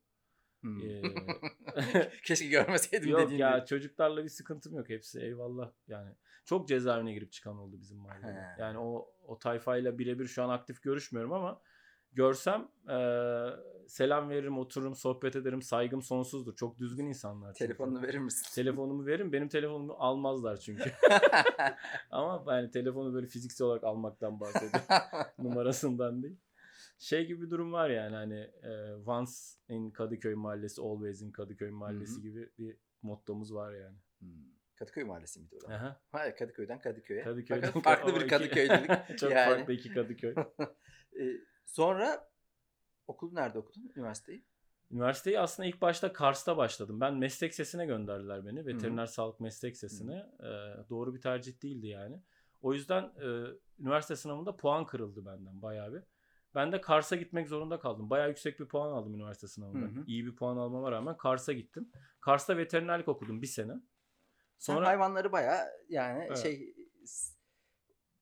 [0.60, 0.82] Hmm.
[0.82, 1.02] Ee,
[2.24, 3.66] Keşke görmeseydim yok dediğin ya gibi.
[3.66, 6.10] çocuklarla bir sıkıntım yok hepsi eyvallah yani.
[6.44, 8.32] Çok cezaevine girip çıkan oldu bizim mahallede.
[8.32, 8.60] He.
[8.62, 11.60] Yani o o tayfayla birebir şu an aktif görüşmüyorum ama
[12.12, 13.50] görsem eee,
[13.88, 15.62] selam veririm, otururum, sohbet ederim.
[15.62, 16.56] Saygım sonsuzdur.
[16.56, 17.54] Çok düzgün insanlar.
[17.54, 17.66] çünkü.
[17.66, 18.46] Telefonunu verir misin?
[18.54, 19.32] Telefonumu verin.
[19.32, 20.92] Benim telefonumu almazlar çünkü.
[22.10, 24.80] ama yani telefonu böyle fiziksel olarak almaktan bahsediyorum.
[25.38, 26.36] Numarasından değil.
[27.00, 29.32] Şey gibi bir durum var yani hani e, once
[29.68, 32.22] in Kadıköy Mahallesi, always in Kadıköy Mahallesi Hı hı.
[32.22, 33.96] gibi bir mottomuz var yani.
[34.18, 34.28] Hmm.
[34.76, 35.74] Kadıköy Mahallesi miydi orası?
[35.74, 36.00] Aha.
[36.12, 37.22] Hayır Kadıköy'den Kadıköy'e.
[37.22, 38.90] Kadıköy'den Fakat farklı bir Kadıköylülük.
[39.18, 39.54] Çok yani.
[39.54, 40.34] farklı iki Kadıköy.
[41.20, 41.24] Ee,
[41.66, 42.30] sonra
[43.06, 43.92] okulu nerede okudun?
[43.96, 44.44] Üniversiteyi?
[44.90, 47.00] Üniversiteyi aslında ilk başta Kars'ta başladım.
[47.00, 48.66] Ben meslek sesine gönderdiler beni.
[48.66, 50.26] Veteriner sağlık meslek sesine.
[50.40, 52.22] Ee, doğru bir tercih değildi yani.
[52.62, 53.46] O yüzden e,
[53.78, 56.02] üniversite sınavında puan kırıldı benden bayağı bir.
[56.54, 58.10] Ben de Kars'a gitmek zorunda kaldım.
[58.10, 59.86] Bayağı yüksek bir puan aldım üniversite sınavında.
[59.86, 60.04] Hı hı.
[60.06, 61.92] İyi bir puan almama rağmen Kars'a gittim.
[62.20, 63.72] Kars'ta veterinerlik okudum bir sene.
[64.58, 66.38] Sen Sonra hayvanları bayağı yani Evet.
[66.38, 66.74] şey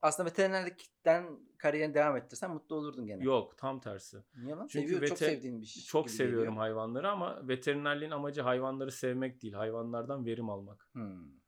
[0.03, 3.25] aslında veterinerlikten kariyerini devam ettirsen mutlu olurdun gene.
[3.25, 4.19] yok tam tersi.
[4.37, 4.67] Niye lan?
[4.67, 5.83] Çünkü Seviyor, çok veter- sevdiğin bir şey.
[5.83, 6.57] Çok seviyorum geliyor.
[6.62, 9.55] hayvanları ama veterinerliğin amacı hayvanları sevmek değil.
[9.55, 10.88] Hayvanlardan verim almak.
[10.93, 11.38] Hmm.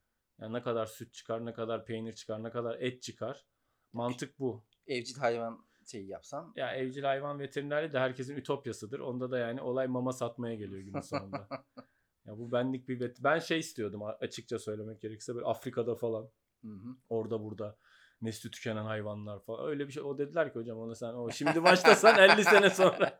[0.40, 3.47] Yani ne kadar süt çıkar, ne kadar peynir çıkar, ne kadar et çıkar.
[3.93, 4.64] Mantık bu.
[4.87, 6.53] Evcil hayvan şeyi yapsan.
[6.57, 9.00] Ya evcil hayvan veterinerliği de herkesin ütopyasıdır.
[9.00, 11.48] Onda da yani olay mama satmaya geliyor günün sonunda.
[12.26, 13.16] ya bu benlik bir vet.
[13.20, 16.31] Ben şey istiyordum açıkça söylemek gerekirse böyle Afrika'da falan
[16.62, 16.96] Hı hı.
[17.09, 17.76] orada burada
[18.22, 20.03] nesli tükenen hayvanlar falan öyle bir şey.
[20.03, 23.18] O dediler ki hocam ona sen o şimdi başlasan 50 sene sonra.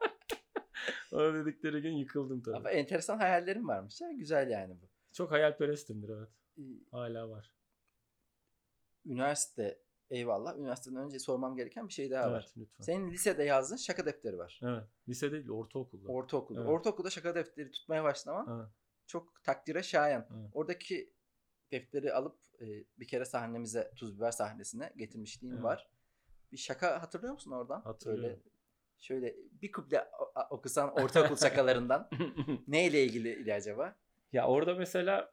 [1.12, 2.56] o dedikleri gün yıkıldım tabii.
[2.56, 4.12] Ama enteresan hayallerin varmış ya.
[4.12, 4.88] Güzel yani bu.
[5.12, 6.28] Çok hayalperestimdir evet.
[6.90, 7.52] Hala var.
[9.06, 9.78] Üniversite
[10.11, 10.59] eyvallah.
[10.59, 12.40] Üniversiteden önce sormam gereken bir şey daha var.
[12.40, 12.85] Evet lütfen.
[12.85, 14.61] Senin lisede yazdığın şaka defteri var.
[14.64, 14.85] Evet.
[15.09, 16.09] Lise değil ortaokulda.
[16.12, 16.61] Ortaokulda.
[16.61, 16.70] Evet.
[16.70, 18.68] Ortaokulda şaka defteri tutmaya başlaman Evet.
[19.07, 20.27] çok takdire şayan.
[20.40, 20.51] Evet.
[20.55, 21.12] Oradaki
[21.73, 22.66] defteri alıp e,
[22.99, 25.64] bir kere sahnemize tuz biber sahnesine getirmişliğin Evet.
[25.64, 25.90] var.
[26.53, 27.81] Bir şaka hatırlıyor musun oradan?
[27.81, 28.25] Hatırlıyorum.
[28.25, 28.40] Böyle,
[28.99, 30.09] şöyle bir kuple
[30.51, 32.11] okusan ortaokul şakalarından.
[32.68, 33.96] Neyle ilgili acaba?
[34.33, 35.33] Ya orada mesela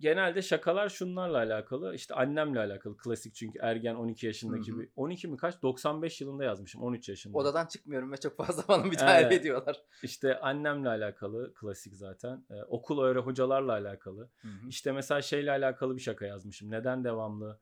[0.00, 1.94] genelde şakalar şunlarla alakalı.
[1.94, 2.96] İşte annemle alakalı.
[2.96, 4.80] Klasik çünkü ergen 12 yaşındaki Hı hı.
[4.80, 4.88] bir.
[4.96, 5.62] 12 mi kaç?
[5.62, 6.82] 95 yılında yazmışım.
[6.82, 7.38] 13 yaşında.
[7.38, 9.32] Odadan çıkmıyorum ve çok fazla bana müdahale Evet.
[9.40, 9.82] ediyorlar.
[10.02, 11.54] İşte annemle alakalı.
[11.54, 12.44] Klasik zaten.
[12.50, 14.30] Ee, okul öyle hocalarla alakalı.
[14.68, 16.70] İşte mesela şeyle alakalı bir şaka yazmışım.
[16.70, 17.60] Neden devamlı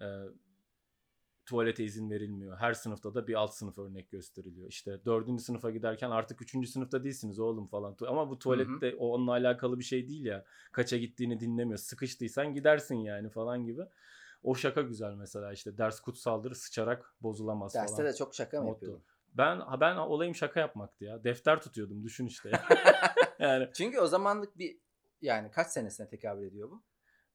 [0.00, 0.06] e,
[1.46, 2.56] tuvalete izin verilmiyor?
[2.56, 4.68] Her sınıfta da bir alt sınıf örnek gösteriliyor.
[4.68, 7.96] İşte dördüncü sınıfa giderken artık üçüncü sınıfta değilsiniz oğlum falan.
[8.08, 10.44] Ama bu tuvalette o onunla alakalı bir şey değil ya.
[10.72, 11.78] Kaça gittiğini dinlemiyor.
[11.78, 13.82] Sıkıştıysan gidersin yani falan gibi.
[14.42, 18.12] O şaka güzel mesela işte ders kutsaldır sıçarak bozulamaz Derste falan.
[18.12, 19.02] de çok şaka mı yapıyordun?
[19.34, 21.24] Ben ben olayım şaka yapmaktı ya.
[21.24, 22.50] Defter tutuyordum düşün işte.
[23.38, 24.78] yani Çünkü o zamanlık bir
[25.22, 26.82] yani kaç senesine tekabül ediyor bu?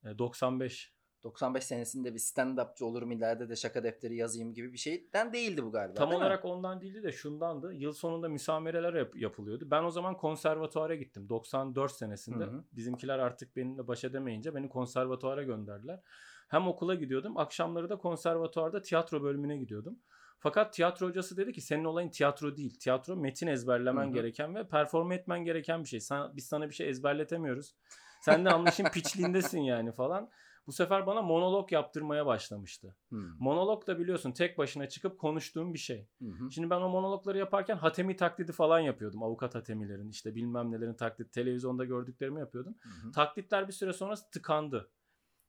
[0.04, 5.34] e, 95 95 senesinde bir stand-upçı olurum ileride de şaka defteri yazayım gibi bir şeyden
[5.34, 5.94] değildi bu galiba.
[5.94, 6.26] Tam değil mi?
[6.26, 7.74] olarak ondan değildi de şundandı.
[7.74, 9.68] Yıl sonunda müsamereler yap- yapılıyordu.
[9.72, 11.30] Ben o zaman konservatuara gittim.
[11.30, 12.44] 94 senesinde.
[12.44, 12.64] Hı hı.
[12.72, 16.00] Bizimkiler artık benimle baş edemeyince beni konservatuara gönderdiler.
[16.48, 17.38] Hem okula gidiyordum.
[17.38, 20.00] Akşamları da konservatuarda tiyatro bölümüne gidiyordum.
[20.40, 22.80] Fakat tiyatro hocası dedi ki senin olayın tiyatro değil.
[22.80, 24.14] Tiyatro metin ezberlemen Hı hı.
[24.14, 26.00] gereken ve perform etmen gereken bir şey.
[26.00, 27.76] Sen, biz sana bir şey ezberletemiyoruz.
[28.22, 30.30] Sen de anlaşın piçliğindesin yani falan.
[30.70, 32.96] Bu sefer bana monolog yaptırmaya başlamıştı.
[33.10, 33.30] Hmm.
[33.40, 36.08] Monolog da biliyorsun tek başına çıkıp konuştuğum bir şey.
[36.22, 36.52] Hı.
[36.52, 39.24] Şimdi ben o monologları yaparken hatemi taklidi falan yapıyordum.
[39.24, 41.32] Avukat hatemilerin işte bilmem nelerin taklidi.
[41.32, 42.76] Televizyonda gördüklerimi yapıyordum.
[42.82, 43.12] Hı.
[43.12, 44.92] Taklitler bir süre sonra tıkandı.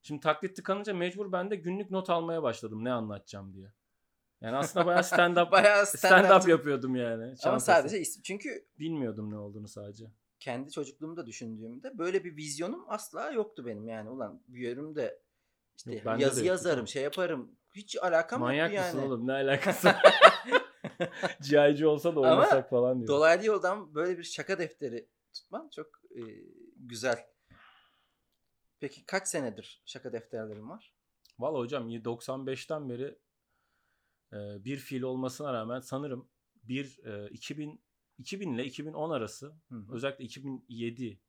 [0.01, 3.73] Şimdi taklit tıkanınca mecbur ben de günlük not almaya başladım ne anlatacağım diye.
[4.41, 7.23] Yani aslında bayağı stand-up Bayağı stand-up stand-up yapıyordum yani.
[7.23, 7.65] Ama Çantası.
[7.65, 8.21] sadece isim.
[8.21, 10.05] Çünkü bilmiyordum ne olduğunu sadece.
[10.41, 14.09] Kendi çocukluğumda düşündüğümde böyle bir vizyonum asla yoktu benim yani.
[14.09, 15.13] Ulan büyüyorum da
[15.77, 17.55] işte Yok, de yazı yoktu yazarım, şey yaparım.
[17.75, 19.07] Hiç alakam Manyak yoktu mısın yani.
[19.07, 19.95] oğlum ne alakası?
[21.49, 21.85] G.I.
[21.85, 23.07] olsa da Ama oynasak falan diyor.
[23.07, 26.21] Dolaylı yoldan böyle bir şaka defteri tutman çok e,
[26.75, 27.25] güzel.
[28.79, 30.93] Peki kaç senedir şaka defterlerin var?
[31.39, 33.17] Valla hocam 95'ten beri
[34.33, 36.29] e, bir fiil olmasına rağmen sanırım
[36.63, 37.81] bir e, 2000
[38.21, 41.19] 2000 ile 2010 arası Hı özellikle 2007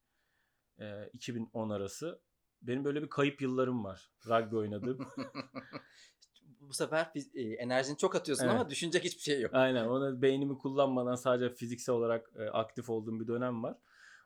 [0.79, 2.21] e, 2010 arası
[2.63, 4.99] benim böyle bir kayıp yıllarım var rugby oynadığım.
[6.61, 8.55] Bu sefer fiz- e, enerjini çok atıyorsun Evet.
[8.55, 9.55] ama düşünecek hiçbir şey yok.
[9.55, 13.77] Aynen ona beynimi kullanmadan sadece fiziksel olarak e, aktif olduğum bir dönem var.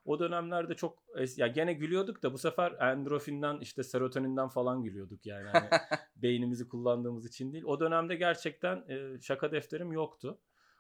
[0.05, 5.27] O dönemlerde çok es- ya gene gülüyorduk da bu sefer endorfinden işte serotoninden falan gülüyorduk
[5.27, 5.49] yani.
[5.49, 5.69] Hani
[6.17, 7.65] beynimizi kullandığımız için değil.
[7.65, 10.39] O dönemde gerçekten e, şaka defterim yoktu.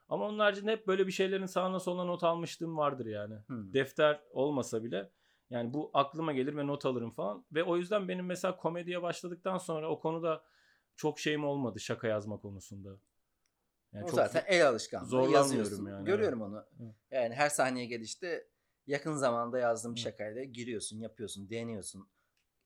[0.08, 3.34] Ama onun haricinde hep böyle bir şeylerin sağına soluna not almışlığım vardır yani.
[3.46, 3.72] Hmm.
[3.72, 5.10] Defter olmasa bile
[5.50, 7.46] yani bu aklıma gelir ve not alırım falan.
[7.52, 10.44] Ve o yüzden benim mesela komediye başladıktan sonra o konuda
[10.96, 12.98] çok şeyim olmadı şaka yazma konusunda.
[13.92, 15.06] Yani o çok zaten el alışkanlığı.
[15.06, 15.86] zorlanmıyorum Yazıyorsun.
[15.86, 16.66] yani, Görüyorum onu.
[16.80, 16.94] Evet.
[17.10, 18.48] Yani her sahneye gelişte
[18.86, 22.08] yakın zamanda yazdığım bir şakayla giriyorsun, yapıyorsun, deniyorsun,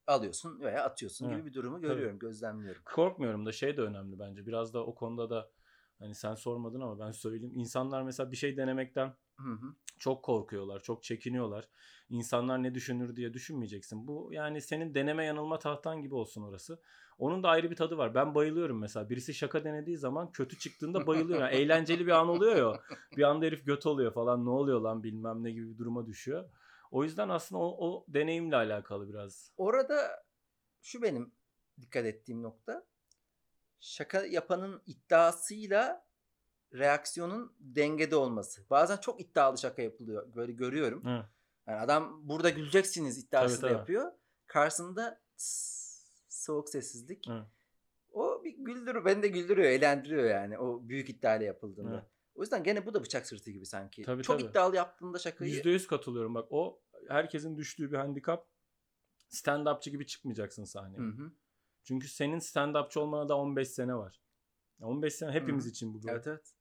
[0.07, 2.83] alıyorsun veya atıyorsun gibi bir durumu görüyorum, gözlemliyorum.
[2.85, 4.47] korkmuyorum da şey de önemli bence.
[4.47, 5.51] Biraz da o konuda da
[6.01, 7.53] hani sen sormadın ama ben söyleyeyim.
[7.55, 9.75] İnsanlar mesela bir şey denemekten Hı hı.
[9.99, 11.69] çok korkuyorlar, çok çekiniyorlar.
[12.09, 14.07] İnsanlar ne düşünür diye düşünmeyeceksin.
[14.07, 16.81] Bu yani senin deneme yanılma tahtan gibi olsun orası.
[17.19, 18.15] Onun da ayrı bir tadı var.
[18.15, 19.11] Ben bayılıyorum mesela.
[19.11, 21.45] Birisi şaka denediği zaman kötü çıktığında bayılıyorum.
[21.45, 22.81] Yani eğlenceli bir an oluyor ya.
[23.17, 24.45] Bir anda herif göt oluyor falan.
[24.45, 26.51] Ne oluyor lan bilmem ne gibi bir duruma düşüyor.
[26.91, 29.53] O yüzden aslında o, o deneyimle alakalı biraz.
[29.57, 30.25] Orada
[30.83, 31.33] şu benim
[31.81, 32.87] dikkat ettiğim nokta.
[33.81, 36.07] Şaka yapanın iddiasıyla
[36.75, 38.71] reaksiyonun dengede olması.
[38.71, 40.35] Bazen çok iddialı şaka yapılıyor.
[40.35, 41.05] Böyle görüyorum.
[41.05, 41.27] Hı.
[41.67, 44.13] Yani adam burada güleceksiniz iddiası da yapıyor.
[44.47, 45.21] Karşısında
[46.29, 47.29] soğuk sessizlik.
[47.29, 47.47] Hı.
[48.13, 49.05] O bir güldürüyor.
[49.05, 50.59] Beni de güldürüyor, eğlendiriyor yani.
[50.59, 51.95] O büyük iddiayla yapıldığında.
[51.95, 52.05] Evet.
[52.35, 54.03] O yüzden gene bu da bıçak sırtı gibi sanki.
[54.03, 54.51] Tabii, çok tabii.
[54.51, 55.55] iddialı yaptığında şakayı.
[55.55, 56.35] %100 katılıyorum.
[56.35, 58.47] Bak o herkesin düştüğü bir handikap.
[59.31, 60.99] Stand-upçı gibi çıkmayacaksın sahneye.
[60.99, 61.33] Hı hı.
[61.91, 64.21] Çünkü senin stand-upçı olmana da 15 sene var.
[64.81, 66.13] 15 sene hepimiz Hı için bu böyle.
[66.13, 66.55] Evet evet.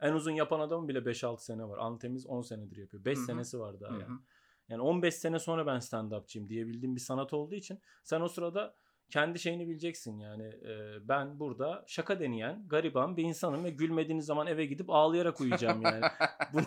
[0.00, 1.78] En uzun yapan adamın bile 5-6 sene var.
[1.78, 3.04] Antemiz 10 senedir yapıyor.
[3.04, 3.26] 5 Hı hı.
[3.26, 4.18] senesi var daha yani.
[4.68, 8.74] Yani 15 sene sonra ben stand-upçıyım diyebildiğim bir sanat olduğu için sen o sırada
[9.10, 10.44] kendi şeyini bileceksin yani.
[10.44, 15.82] Ee, ben burada şaka deneyen gariban bir insanım ve gülmediğiniz zaman eve gidip ağlayarak uyuyacağım
[15.82, 16.04] yani.
[16.52, 16.64] bunu,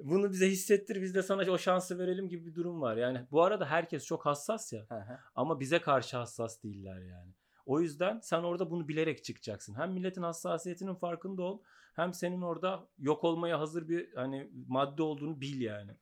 [0.00, 2.96] bunu bize hissettir biz de sana o şansı verelim gibi bir durum var.
[2.96, 4.86] Yani bu arada herkes çok hassas ya
[5.34, 7.32] ama bize karşı hassas değiller yani.
[7.66, 9.74] O yüzden sen orada bunu bilerek çıkacaksın.
[9.74, 11.62] Hem milletin hassasiyetinin farkında ol
[11.94, 15.96] hem senin orada yok olmaya hazır bir hani madde olduğunu bil yani.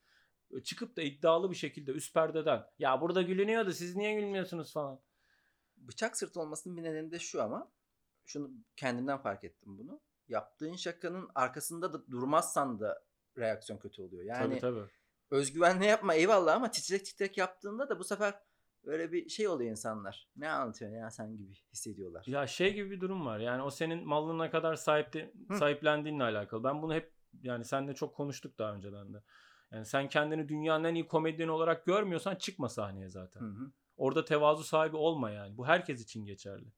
[0.65, 5.01] Çıkıp da iddialı bir şekilde üst perdeden ya burada gülünüyordu siz niye gülmüyorsunuz falan.
[5.77, 7.71] Bıçak sırtı olmasının bir nedeni de şu ama
[8.25, 10.01] şunu kendimden fark ettim bunu.
[10.29, 13.05] Yaptığın şakanın arkasında da durmazsan da
[13.39, 14.25] reaksiyon kötü oluyor.
[14.25, 14.91] Yani tabii tabii.
[15.31, 18.35] özgüvenle yapma eyvallah ama titrek titrek yaptığında da bu sefer
[18.85, 20.29] böyle bir şey oluyor insanlar.
[20.37, 22.25] Ne anlatıyorsun ya sen gibi hissediyorlar.
[22.27, 23.39] Ya şey gibi bir durum var.
[23.39, 25.59] Yani o senin malına kadar sahipte, Hı.
[25.59, 26.65] sahiplendiğinle alakalı.
[26.65, 29.23] Ben bunu hep yani seninle çok konuştuk daha önceden de.
[29.71, 33.41] Yani sen kendini dünyanın en iyi komedyeni olarak görmüyorsan çıkma sahneye zaten.
[33.41, 33.73] Hı hı.
[33.97, 35.57] Orada tevazu sahibi olma yani.
[35.57, 36.73] Bu herkes için geçerli.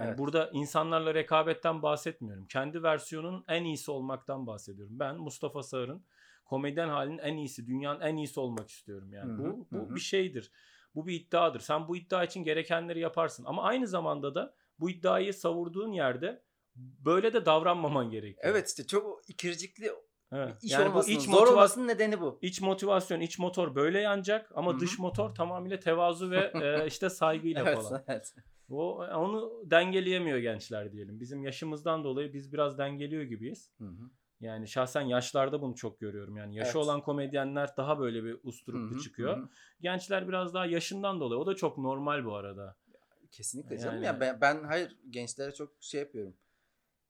[0.00, 0.18] Yani Evet.
[0.18, 2.46] burada insanlarla rekabetten bahsetmiyorum.
[2.46, 4.98] Kendi versiyonun en iyisi olmaktan bahsediyorum.
[4.98, 6.04] Ben Mustafa Sağır'ın
[6.44, 9.32] komedyen halinin en iyisi, dünyanın en iyisi olmak istiyorum yani.
[9.32, 9.94] Hı hı, bu bu hı hı.
[9.94, 10.52] bir şeydir.
[10.94, 11.60] Bu bir iddiadır.
[11.60, 13.44] Sen bu iddia için gerekenleri yaparsın.
[13.44, 16.42] Ama aynı zamanda da bu iddiayı savurduğun yerde
[16.76, 18.42] böyle de davranmaman gerekiyor.
[18.44, 19.92] Evet işte çok ikircikli
[20.32, 20.64] Evet.
[20.64, 22.38] İş yani bu iç zor olmasının nedeni bu.
[22.42, 24.80] iç motivasyon, iç motor böyle yanacak ama Hı-hı.
[24.80, 28.04] dış motor tamamıyla tevazu ve e, işte saygıyla Evet, falan.
[28.08, 28.34] evet.
[28.70, 31.20] O onu dengeleyemiyor gençler diyelim.
[31.20, 33.70] Bizim yaşımızdan dolayı biz biraz dengeliyor gibiyiz.
[33.78, 34.10] Hı hı.
[34.40, 36.36] Yani şahsen yaşlarda bunu çok görüyorum.
[36.36, 36.76] Yani yaşı Evet.
[36.76, 39.36] olan komedyenler daha böyle bir usturuplu Hı hı, çıkıyor.
[39.36, 39.48] hı hı.
[39.80, 41.40] Gençler biraz daha yaşından dolayı.
[41.40, 42.76] O da çok normal bu arada.
[43.30, 46.36] Kesinlikle canım Yani- ya ben, ben hayır gençlere çok şey yapıyorum.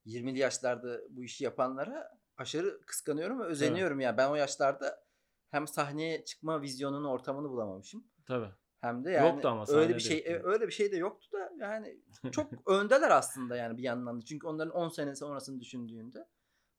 [0.05, 4.17] 20'li yaşlarda bu işi yapanlara aşırı kıskanıyorum ve özeniyorum ya.
[4.17, 5.03] Ben o yaşlarda
[5.49, 8.03] hem sahneye çıkma vizyonunu, ortamını bulamamışım.
[8.25, 8.49] Tabii.
[8.81, 10.31] Hem de yani Yoktu ama öyle bir şey yoktu.
[10.31, 11.99] e, öyle bir şey de yoktu da yani
[12.31, 14.25] çok öndeler aslında yani bir yandan da.
[14.25, 16.27] Çünkü onların 10 sene sonrasını düşündüğünde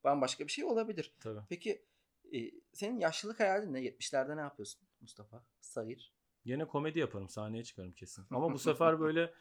[0.05, 1.15] bambaşka bir şey olabilir.
[1.21, 1.41] Tabii.
[1.49, 1.85] Peki
[2.35, 2.39] e,
[2.73, 3.81] senin yaşlılık hayalin ne?
[3.81, 5.45] 70'lerde ne yapıyorsun Mustafa?
[5.61, 6.13] Sayır.
[6.45, 7.29] Gene komedi yaparım.
[7.29, 8.27] Sahneye çıkarım kesin.
[8.31, 9.35] Ama bu sefer böyle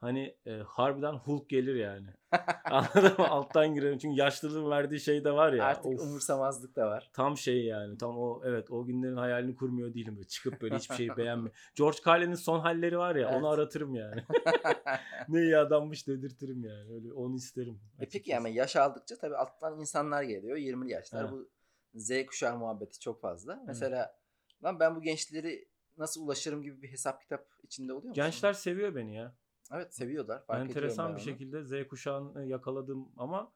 [0.00, 2.06] hani e, harbiden Hulk gelir yani.
[2.64, 3.28] Anladın mı?
[3.28, 3.98] Alttan girerim.
[3.98, 5.64] Çünkü yaşlılığın verdiği şey de var ya.
[5.64, 6.00] Artık of.
[6.00, 7.10] umursamazlık da var.
[7.12, 7.98] Tam şey yani.
[7.98, 10.16] Tam o evet o günlerin hayalini kurmuyor değilim.
[10.16, 11.50] Böyle çıkıp böyle hiçbir şeyi beğenme.
[11.74, 13.38] George Carlin'in son halleri var ya Evet.
[13.38, 14.24] onu aratırım yani.
[15.28, 16.94] ne iyi adammış dedirtirim yani.
[16.94, 17.80] Öyle onu isterim.
[18.00, 20.56] E peki ama yaş aldıkça tabii alttan insanlar geliyor.
[20.56, 21.20] 20'li yaşlar.
[21.20, 21.32] Evet.
[21.32, 21.50] Bu
[21.94, 23.62] Z kuşağı muhabbeti çok fazla.
[23.66, 24.16] Mesela
[24.64, 28.24] lan ben bu gençleri nasıl ulaşırım gibi bir hesap kitap içinde oluyor musun?
[28.24, 29.34] Gençler seviyor beni ya.
[29.72, 30.46] Evet seviyorlar.
[30.46, 33.52] Fark Enteresan bir şekilde Z kuşağını yakaladım ama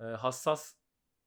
[0.00, 0.74] e, hassas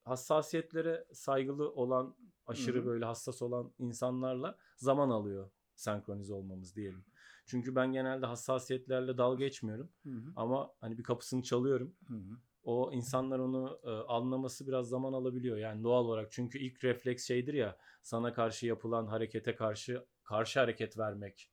[0.04, 2.86] hassasiyetlere saygılı olan aşırı Hı hı.
[2.86, 7.06] böyle hassas olan insanlarla zaman alıyor senkronize olmamız diyelim.
[7.46, 11.96] Çünkü ben genelde hassasiyetlerle dalga geçmiyorum Hı hı, ama hani bir kapısını çalıyorum.
[12.08, 12.38] hı hı.
[12.64, 16.32] O insanlar onu e, anlaması biraz zaman alabiliyor yani doğal olarak.
[16.32, 21.52] Çünkü ilk refleks şeydir ya sana karşı yapılan harekete karşı karşı hareket vermek.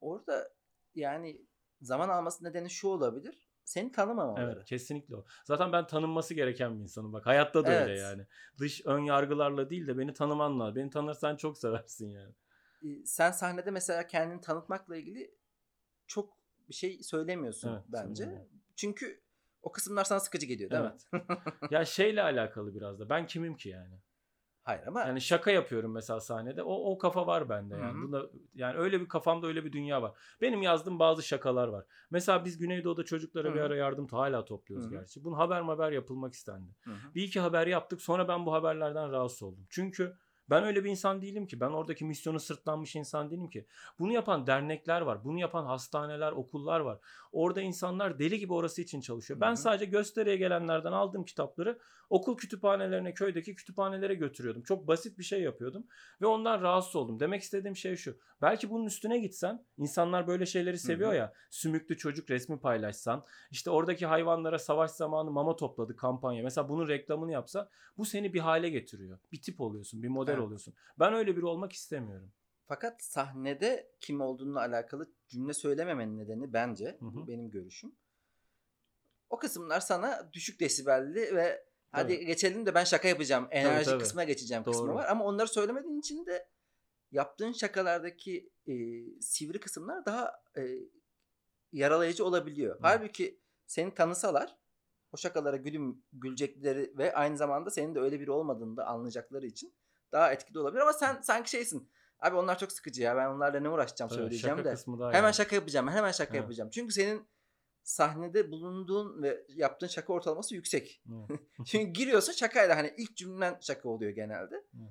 [0.00, 0.48] Orada
[0.94, 1.46] yani
[1.84, 3.48] zaman alması nedeni şu olabilir.
[3.64, 4.52] Seni tanımamaları.
[4.52, 5.24] Evet kesinlikle o.
[5.44, 7.26] Zaten ben tanınması gereken bir insanım bak.
[7.26, 8.00] Hayatta da öyle Evet.
[8.02, 8.26] yani.
[8.58, 10.76] Dış ön yargılarla değil de beni tanıman lazım.
[10.76, 12.34] Beni tanırsan çok seversin yani.
[12.82, 15.34] E, Sen sahnede mesela kendini tanıtmakla ilgili
[16.06, 16.36] çok
[16.68, 18.22] bir şey söylemiyorsun Evet, bence.
[18.24, 18.50] söylemiyorum.
[18.76, 19.20] Çünkü
[19.62, 20.92] o kısımlar sana sıkıcı geliyor değil mi?
[21.12, 21.26] Evet.
[21.70, 23.08] ya şeyle alakalı biraz da.
[23.08, 23.94] Ben kimim ki yani?
[24.64, 26.62] Hayır ama Yani şaka yapıyorum mesela sahnede.
[26.62, 28.02] O o kafa var bende yani.
[28.02, 30.12] Bunda yani öyle bir kafamda öyle bir dünya var.
[30.40, 31.84] Benim yazdığım bazı şakalar var.
[32.10, 33.66] Mesela biz Güneydoğu'da çocuklara bir Hı hı.
[33.66, 34.98] ara yardım hala topluyoruz Hı hı.
[34.98, 35.24] gerçi.
[35.24, 36.70] Bunun haber haber yapılmak istendi.
[36.84, 37.14] Hı hı.
[37.14, 39.66] Bir iki haber yaptık sonra ben bu haberlerden rahatsız oldum.
[39.70, 40.16] Çünkü
[40.50, 41.60] ben öyle bir insan değilim ki.
[41.60, 43.66] Ben oradaki misyonu sırtlanmış insan değilim ki.
[43.98, 45.24] Bunu yapan dernekler var.
[45.24, 46.98] Bunu yapan hastaneler, okullar var.
[47.32, 49.40] Orada insanlar deli gibi orası için çalışıyor.
[49.40, 51.78] Ben sadece gösteriye gelenlerden aldığım kitapları
[52.10, 54.62] okul kütüphanelerine, köydeki kütüphanelere götürüyordum.
[54.62, 55.86] Çok basit bir şey yapıyordum
[56.20, 57.20] ve ondan rahatsız oldum.
[57.20, 58.18] Demek istediğim şey şu.
[58.42, 61.32] Belki bunun üstüne gitsen, insanlar böyle şeyleri seviyor ya.
[61.50, 66.42] Sümüklü çocuk resmi paylaşsan, işte oradaki hayvanlara savaş zamanı mama topladı kampanya.
[66.42, 69.18] Mesela bunun reklamını yapsa bu seni bir hale getiriyor.
[69.32, 70.46] Bir tip oluyorsun, bir model Evet.
[70.46, 70.74] oluyorsun.
[70.98, 72.32] Ben öyle biri olmak istemiyorum.
[72.66, 77.14] Fakat sahnede kim olduğununla alakalı cümle söylememenin nedeni bence, Hı hı.
[77.14, 77.92] bu benim görüşüm.
[79.30, 82.26] O kısımlar sana düşük desibelli ve hadi Tabii.
[82.26, 83.48] geçelim de ben şaka yapacağım.
[83.50, 83.98] Enerji tabii.
[84.02, 84.94] kısmına geçeceğim kısmı Doğru.
[84.94, 85.06] var.
[85.08, 86.48] Ama onları söylemediğin için de
[87.12, 88.74] yaptığın şakalardaki e,
[89.20, 90.62] sivri kısımlar daha e,
[91.72, 92.78] yaralayıcı olabiliyor.
[92.82, 94.56] Halbuki seni tanısalar
[95.12, 99.74] o şakalara gülüm gülecekleri ve aynı zamanda senin de öyle biri olmadığını da anlayacakları için
[100.14, 100.80] daha etkili olabilir.
[100.82, 101.90] Ama sen sanki şeysin.
[102.20, 103.16] Abi onlar çok sıkıcı ya.
[103.16, 104.74] Ben onlarla ne uğraşacağım Tabii, söyleyeceğim şaka de.
[104.74, 105.34] kısmı daha Hemen yani.
[105.34, 105.88] şaka yapacağım.
[105.88, 106.42] Hemen şaka Evet.
[106.42, 106.70] yapacağım.
[106.70, 107.28] Çünkü senin
[107.82, 111.02] sahnede bulunduğun ve yaptığın şaka ortalaması yüksek.
[111.30, 111.40] Evet.
[111.66, 114.54] Çünkü giriyorsun şakayla hani ilk cümlen şaka oluyor genelde.
[114.54, 114.90] Evet.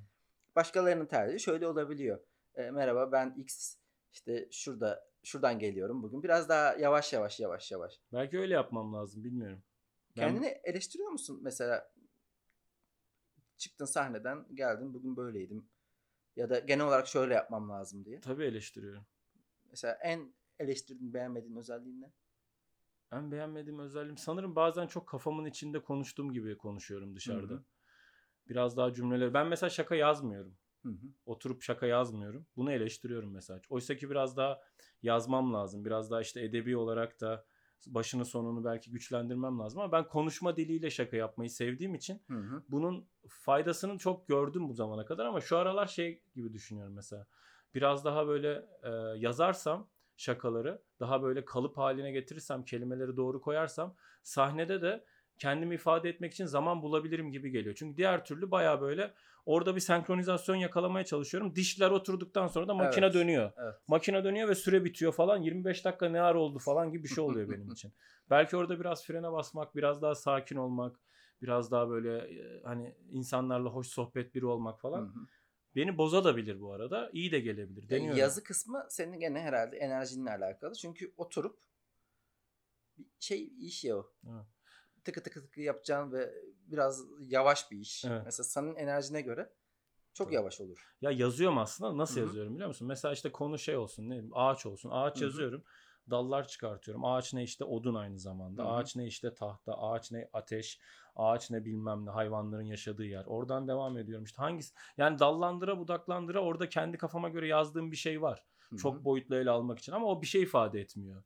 [0.56, 2.20] Başkalarının tercihi şöyle olabiliyor.
[2.56, 3.76] E, merhaba ben X
[4.12, 6.24] işte şurada şuradan geliyorum bugün.
[6.24, 8.02] Biraz daha yavaş yavaş yavaş yavaş.
[8.14, 9.64] Belki öyle yapmam lazım bilmiyorum.
[10.18, 11.92] Ben- Kendini eleştiriyor musun mesela?
[13.58, 15.70] Çıktın sahneden geldin bugün böyleydim.
[16.36, 18.22] Ya da genel olarak şöyle yapmam lazım diye.
[18.22, 19.06] Tabii eleştiriyorum.
[19.70, 22.12] Mesela en eleştirdiğin beğenmediğin özelliğin ne?
[23.12, 27.54] En beğenmediğim özelliğim sanırım bazen çok kafamın içinde konuştuğum gibi konuşuyorum dışarıda.
[27.54, 27.64] Hı hı.
[28.50, 29.34] Biraz daha cümleleri.
[29.34, 30.58] Ben mesela şaka yazmıyorum.
[30.84, 31.08] Hı hı.
[31.26, 32.46] Oturup şaka yazmıyorum.
[32.56, 33.62] Bunu eleştiriyorum mesela.
[33.70, 34.62] Oysa ki biraz daha
[35.02, 35.86] yazmam lazım.
[35.86, 37.46] Biraz daha işte edebi olarak da
[37.88, 42.64] başını sonunu belki güçlendirmem lazım ama ben konuşma diliyle şaka yapmayı sevdiğim için Hı hı.
[42.70, 47.28] bunun faydasını çok gördüm bu zamana kadar ama şu aralar şey gibi düşünüyorum mesela.
[47.76, 54.82] Biraz daha böyle e, yazarsam şakaları daha böyle kalıp haline getirirsem kelimeleri doğru koyarsam sahnede
[54.82, 55.06] de
[55.38, 57.76] kendimi ifade etmek için zaman bulabilirim gibi geliyor.
[57.76, 59.14] Çünkü diğer türlü baya böyle
[59.46, 61.56] orada bir senkronizasyon yakalamaya çalışıyorum.
[61.56, 63.14] Dişler oturduktan sonra da makine Evet.
[63.16, 63.52] dönüyor.
[63.58, 63.76] Evet.
[63.88, 65.42] Makine dönüyor ve süre bitiyor falan.
[65.42, 67.94] 25 dakika ne ara oldu falan gibi bir şey oluyor benim için.
[68.30, 71.00] Belki orada biraz frene basmak, biraz daha sakin olmak,
[71.44, 75.02] Biraz daha böyle e, hani insanlarla hoş sohbet biri olmak falan.
[75.02, 75.28] Hı hı.
[75.76, 77.10] Beni bozabilir bu arada.
[77.14, 77.90] İyi de gelebilir.
[77.90, 78.20] Deniyorum.
[78.20, 80.76] yazı kısmı senin gene herhalde enerjinle alakalı.
[80.76, 81.60] Çünkü oturup
[83.20, 84.14] şey iş ya o.
[84.28, 84.46] Evet.
[85.04, 86.34] Tıkı tıkı tıkı yapacağın ve
[86.68, 88.06] biraz yavaş bir iş.
[88.06, 88.22] Evet.
[88.26, 89.54] Mesela senin enerjine göre
[90.14, 90.36] çok Tabii.
[90.36, 90.96] yavaş olur.
[91.02, 91.98] Ya yazıyorum aslında.
[91.98, 92.26] Nasıl Hı hı.
[92.26, 92.88] yazıyorum biliyor musun?
[92.88, 94.90] Mesela işte konu şey olsun, ne ağaç olsun.
[94.90, 95.24] Ağaç Hı hı.
[95.24, 95.64] yazıyorum.
[96.10, 97.06] Dallar çıkartıyorum.
[97.06, 98.64] Ağaç ne işte odun aynı zamanda.
[98.64, 98.72] Hı hı.
[98.72, 99.74] Ağaç ne işte tahta.
[99.74, 100.80] Ağaç ne ateş.
[101.16, 103.26] Ağaç ne bilmem ne hayvanların yaşadığı yer.
[103.26, 104.26] Oradan devam ediyorum.
[104.26, 104.74] İşte hangisi?
[104.98, 108.44] Yani dallandıra budaklandıra orada kendi kafama göre yazdığım bir şey var.
[108.70, 108.80] Hı hı.
[108.80, 111.24] Çok boyutlu ele almak için ama o bir şey ifade etmiyor.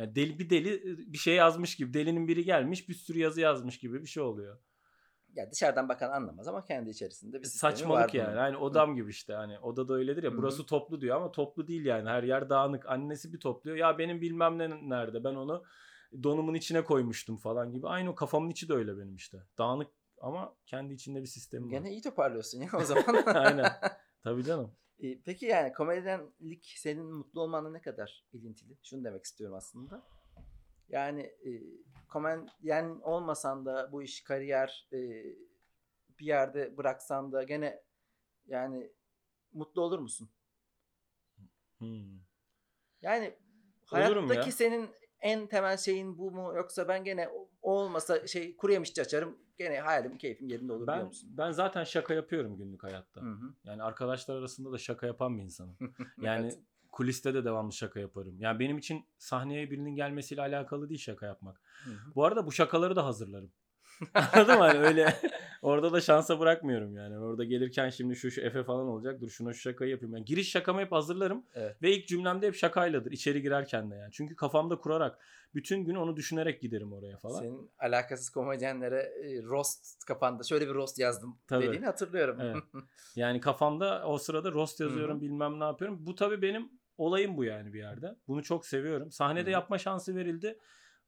[0.00, 0.82] Yani deli bir deli
[1.12, 1.94] bir şey yazmış gibi.
[1.94, 4.58] Delinin biri gelmiş bir sürü yazı yazmış gibi bir şey oluyor.
[5.34, 8.38] Ya dışarıdan bakan anlamaz ama kendi içerisinde bir sistemi Saçmalık var yani.
[8.38, 9.34] Hani odam gibi işte.
[9.34, 10.30] Hani odada öyledir ya.
[10.30, 10.38] Hı hı.
[10.38, 12.08] Burası toplu diyor ama toplu değil yani.
[12.08, 12.86] Her yer dağınık.
[12.88, 13.76] Annesi bir topluyor.
[13.76, 15.24] Ya benim bilmem ne nerede.
[15.24, 15.62] Ben onu
[16.22, 17.88] donumun içine koymuştum falan gibi.
[17.88, 19.38] Aynı o kafamın içi de öyle benim işte.
[19.58, 19.88] Dağınık
[20.20, 21.70] ama kendi içinde bir sistemi var.
[21.70, 23.04] Gene iyi toparlıyorsun ya o zaman.
[23.26, 23.72] Aynen.
[24.22, 24.72] Tabii canım.
[25.02, 28.76] E, Peki yani komedyenlik senin mutlu olmanla ne kadar ilintili?
[28.82, 30.06] Şunu demek istiyorum aslında.
[30.88, 31.50] Yani e,
[32.08, 34.98] komedyen olmasan da bu iş kariyer e,
[36.18, 37.82] bir yerde bıraksan da gene
[38.46, 38.92] yani
[39.52, 40.30] mutlu olur musun?
[41.78, 42.20] Hmm.
[43.02, 43.38] Yani
[43.92, 44.52] Olurum hayattaki ya.
[44.52, 47.28] senin en temel şeyin bu mu yoksa ben gene
[47.62, 51.28] o olmasa şey kuru yemişçi açarım gene hayalim keyfim yerinde olur Ben musun?
[51.32, 53.20] ben zaten şaka yapıyorum günlük hayatta.
[53.20, 53.54] Hı hı.
[53.64, 55.76] Yani arkadaşlar arasında da şaka yapan bir insanım.
[56.22, 56.58] Yani Evet.
[56.92, 58.36] kuliste de devamlı şaka yaparım.
[58.40, 61.60] Yani benim için sahneye birinin gelmesiyle alakalı değil şaka yapmak.
[61.84, 62.14] Hı hı.
[62.14, 63.52] Bu arada bu şakaları da hazırlarım.
[64.14, 64.64] Anladın mı?
[64.64, 65.14] Hani öyle
[65.62, 67.18] orada da şansa bırakmıyorum yani.
[67.18, 69.20] Orada gelirken şimdi şu şu Efe falan olacak.
[69.20, 70.14] Dur şuna şu şakayı yapayım.
[70.14, 71.44] Yani giriş şakamı hep hazırlarım.
[71.54, 71.82] Evet.
[71.82, 73.12] Ve ilk cümlemde hep şakayladır.
[73.12, 74.12] içeri girerken de yani.
[74.12, 75.18] Çünkü kafamda kurarak
[75.54, 77.40] bütün gün onu düşünerek giderim oraya falan.
[77.40, 80.44] Senin alakasız komedyenlere e, roast kapandı.
[80.44, 81.66] Şöyle bir roast yazdım Tabii.
[81.66, 82.40] dediğini hatırlıyorum.
[82.40, 82.56] Evet.
[83.16, 85.22] Yani kafamda o sırada roast yazıyorum Hı hı.
[85.22, 86.06] bilmem ne yapıyorum.
[86.06, 88.16] Bu tabii benim olayım bu yani bir yerde.
[88.28, 89.10] Bunu çok seviyorum.
[89.12, 89.50] Sahnede Hı hı.
[89.50, 90.58] yapma şansı verildi.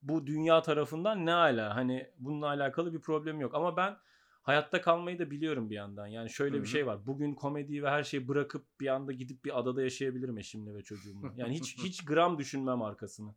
[0.02, 3.54] Bu dünya tarafından ne ala hani bununla alakalı bir problem yok.
[3.54, 3.96] Ama ben
[4.42, 6.06] hayatta kalmayı da biliyorum bir yandan.
[6.06, 7.06] Yani şöyle Hı bir şey var.
[7.06, 11.32] Bugün komediyi ve her şeyi bırakıp bir anda gidip bir adada yaşayabilirim eşimle ve çocuğumla.
[11.36, 13.34] Yani hiç hiç gram düşünmem arkasını.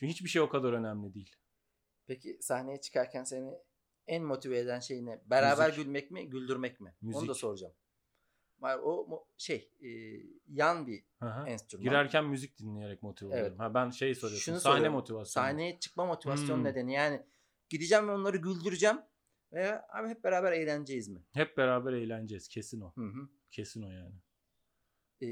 [0.00, 1.36] Çünkü hiçbir şey o kadar önemli değil.
[2.06, 3.50] Peki sahneye çıkarken seni
[4.06, 5.22] en motive eden şey ne?
[5.26, 5.84] Beraber Müzik.
[5.84, 6.94] gülmek mi, güldürmek mi?
[7.04, 7.36] Onu da Müzik.
[7.36, 7.74] soracağım.
[8.60, 9.88] Var o şey e,
[10.48, 11.44] yan bir hı.
[11.46, 11.84] enstrüman.
[11.84, 13.38] Girerken müzik dinleyerek motive Evet.
[13.40, 13.58] oluyorum.
[13.58, 14.44] Ha ben şey soruyorsun.
[14.44, 14.94] Şunu sahne soruyorum.
[14.96, 15.44] motivasyonu.
[15.44, 16.64] Sahneye çıkma motivasyon Hmm.
[16.64, 17.22] nedeni yani
[17.68, 18.96] gideceğim ve onları güldüreceğim
[19.52, 21.20] veya abi hep beraber eğleneceğiz mi?
[21.32, 22.48] Hep beraber eğleneceğiz.
[22.48, 22.92] Kesin o.
[22.94, 23.28] Hı hı.
[23.50, 24.14] Kesin o yani.
[25.22, 25.26] E,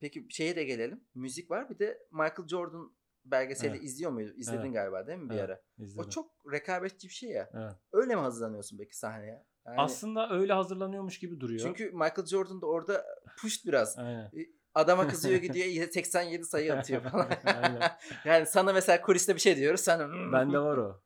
[0.00, 1.00] peki şeye de gelelim.
[1.14, 2.92] Müzik var bir de Michael Jordan
[3.24, 3.82] belgeseli Evet.
[3.84, 4.34] izliyor muydun?
[4.36, 4.74] İzledin Evet.
[4.74, 5.60] galiba değil mi bir Evet, ara?
[5.78, 6.06] İzledim.
[6.06, 7.50] O çok rekabetçi bir şey ya.
[7.54, 7.72] Evet.
[7.92, 9.44] Öyle mi hazırlanıyorsun peki sahneye?
[9.66, 11.60] Yani Aslında öyle hazırlanıyormuş gibi duruyor.
[11.60, 13.04] çünkü Michael Jordan da orada
[13.40, 13.98] push biraz.
[13.98, 14.30] Aynen.
[14.74, 17.28] Adama kızıyor gidiyor 87 sayı atıyor falan.
[18.24, 21.00] Yani sana mesela kuliste bir şey diyoruz sen "Hmm." Bende var o.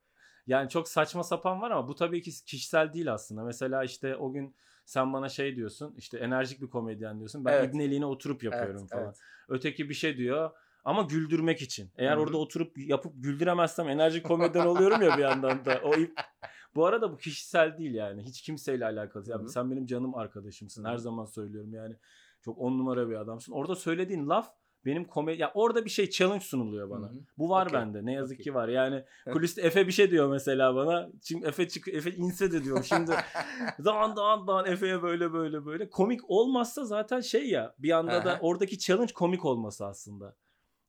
[0.47, 3.45] Yani çok saçma sapan var ama bu tabii ki kişisel değil aslında.
[3.45, 7.45] Mesela işte o gün sen bana şey diyorsun işte enerjik bir komedyen diyorsun.
[7.45, 7.69] Ben Evet.
[7.69, 9.05] ibneliğine oturup yapıyorum Evet, falan.
[9.05, 9.17] evet.
[9.49, 10.51] Öteki bir şey diyor
[10.89, 11.91] ama güldürmek için.
[11.97, 12.21] Eğer Hı hı.
[12.21, 15.81] orada oturup yapıp güldüremezsem enerjik komedyen oluyorum ya bir yandan da.
[15.85, 16.13] O ip...
[16.75, 18.23] Bu arada bu kişisel değil yani.
[18.23, 19.31] Hiç kimseyle alakalı.
[19.31, 20.85] Yani sen benim canım arkadaşımsın.
[20.85, 21.97] Her zaman söylüyorum yani.
[22.45, 23.53] Çok on numara bir adamsın.
[23.53, 24.51] Orada söylediğin laf
[24.85, 25.41] benim komedi...
[25.41, 27.07] Ya orada bir şey challenge sunuluyor bana.
[27.07, 27.19] Hı hı.
[27.39, 28.05] Bu var Okey, bende.
[28.05, 28.45] Ne yazık okey.
[28.45, 28.69] ki var.
[28.69, 31.09] Yani kuliste Efe bir şey diyor mesela bana.
[31.23, 32.85] Şimdi Efe çık Efe inse de diyorum.
[32.85, 33.11] Şimdi
[33.85, 35.91] dağın dağın dağın Efe'ye böyle böyle böyle.
[35.91, 40.37] Komik olmazsa zaten şey ya bir anda da oradaki challenge komik olması aslında.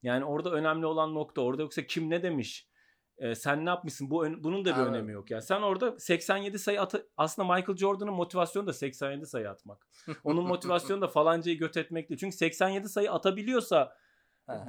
[0.02, 2.68] Yani orada önemli olan nokta orada yoksa kim ne demiş?
[3.18, 4.10] Ee, sen ne yapmışsın?
[4.10, 4.94] Bu bunun da bir Anladım.
[4.94, 5.30] önemi yok.
[5.30, 9.88] Yani sen orada 87 sayı at aslında Michael Jordan'ın motivasyonu da 87 sayı atmak.
[10.24, 12.18] Onun motivasyonu da falancayı göt etmek değil.
[12.20, 13.96] Çünkü 87 sayı atabiliyorsa.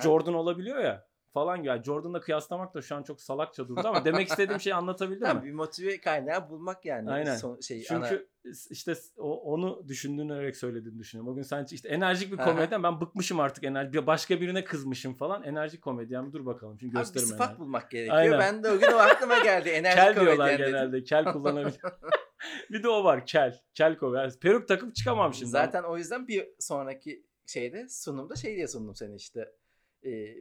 [0.03, 4.27] Jordan olabiliyor ya falan ya Jordan'la kıyaslamak da şu an çok salakça durdu ama demek
[4.29, 5.43] istediğim şeyi anlatabildim mi?
[5.43, 7.11] bir motive kaynağı bulmak yani.
[7.11, 7.35] Aynen.
[7.35, 8.27] Son, şey, ana- Çünkü
[8.69, 11.33] işte o, onu düşündüğünerek söylediğini düşünüyorum.
[11.33, 15.43] O gün sen işte enerjik bir komedyen ben bıkmışım artık enerji başka birine kızmışım falan.
[15.43, 17.59] Enerjik komedyen dur bakalım şimdi Abi bir gösterim sıfat enerji.
[17.59, 18.17] bulmak gerekiyor.
[18.17, 18.39] Aynen.
[18.39, 19.69] Ben de o gün o aklıma geldi.
[19.79, 20.71] Enerji Kel diyorlar komedyen dedim.
[20.71, 21.03] genelde.
[21.03, 21.91] Kel kullanabiliyor.
[22.71, 23.61] bir de o var kel.
[23.73, 24.21] Kel komedyen.
[24.23, 25.51] Yani peruk takıp çıkamam şimdi.
[25.51, 29.51] Zaten o yüzden bir sonraki şeyde sunumda şey diye sundum seni işte.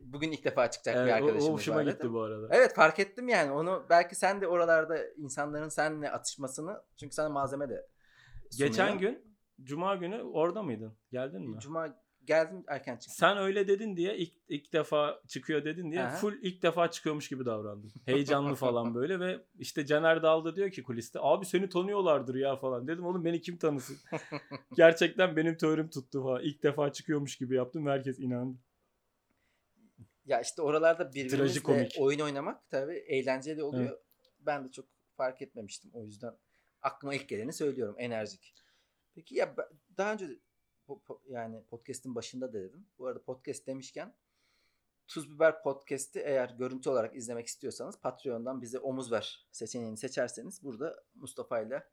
[0.02, 2.48] Bugün ilk defa çıkacak bir Evet, o, arkadaşımız o hoşuma var gitti bu arada.
[2.50, 7.68] Evet fark ettim yani onu belki sen de oralarda insanların seninle atışmasını çünkü sana malzeme
[7.68, 7.86] de
[8.50, 8.70] sunuyor.
[8.70, 9.30] Geçen gün
[9.64, 10.92] Cuma günü orada mıydın?
[11.11, 11.61] Geldin mi?
[11.61, 13.14] Cuma geldim erken çıktım.
[13.18, 16.16] Sen öyle dedin diye ilk ilk defa çıkıyor dedin diye Aha.
[16.16, 17.92] full ilk defa çıkıyormuş gibi davrandım.
[18.06, 22.56] Heyecanlı falan böyle ve işte Caner Dal da diyor ki kuliste abi seni tanıyorlardır ya
[22.56, 22.88] falan.
[22.88, 23.96] Dedim oğlum beni kim tanısın?
[24.76, 26.42] Gerçekten benim teorim tuttu falan.
[26.42, 28.58] İlk defa çıkıyormuş gibi yaptım herkes inandı.
[30.30, 31.60] Ya işte oralarda birbirimizle
[31.98, 33.98] oyun oynamak tabii eğlenceli oluyor.
[34.40, 35.90] Ben de çok fark etmemiştim.
[35.94, 36.38] O yüzden
[36.82, 37.94] aklıma ilk geleni söylüyorum.
[37.98, 38.54] Enerjik.
[39.14, 39.56] Peki ya
[39.96, 40.26] daha önce
[40.88, 42.86] po- po- yani podcast'in başında da dedim.
[42.98, 44.14] Bu arada podcast demişken
[45.08, 51.04] Tuz Biber Podcast'i eğer görüntü olarak izlemek istiyorsanız Patreon'dan bize omuz ver seçeneğini seçerseniz burada
[51.14, 51.84] Mustafa ile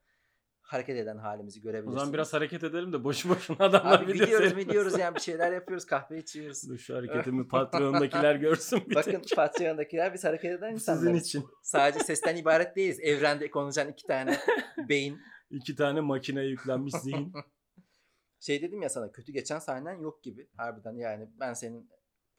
[0.67, 1.99] hareket eden halimizi O görebilirsiniz.
[1.99, 4.57] zaman biraz hareket edelim de boşu boşuna adamlar Abi video seyretmesin.
[4.57, 6.69] biliyoruz yani bir şeyler yapıyoruz kahve içiyoruz.
[6.69, 9.35] Dur şu hareketimi Patreon'dakiler görsün bir Bakın tek.
[9.35, 11.45] Patreon'dakiler biz hareket eden Bu sizin için.
[11.63, 12.99] Sadece sesten ibaret değiliz.
[12.99, 14.37] Evrende konuşan iki tane
[14.89, 15.21] beyin.
[15.49, 17.33] İki tane makine yüklenmiş zihin.
[18.39, 20.49] Şey dedim ya sana kötü geçen sahnen yok gibi.
[20.57, 21.89] Harbiden yani ben senin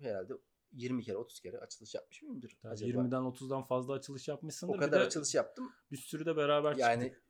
[0.01, 0.33] herhalde
[0.73, 2.91] 20 kere 30 kere açılış yapmış mıyımdır Tabii acaba?
[2.91, 4.75] 20'den 30'dan fazla açılış yapmışsındır.
[4.75, 5.73] o kadar açılış yaptım.
[5.93, 7.23] Bir sürü de beraber Yani çıktık.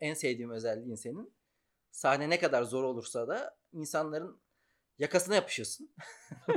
[0.00, 1.36] En sevdiğim özelliğin senin.
[1.90, 4.40] Sahne ne kadar zor olursa da insanların
[4.98, 5.94] yakasına yapışıyorsun.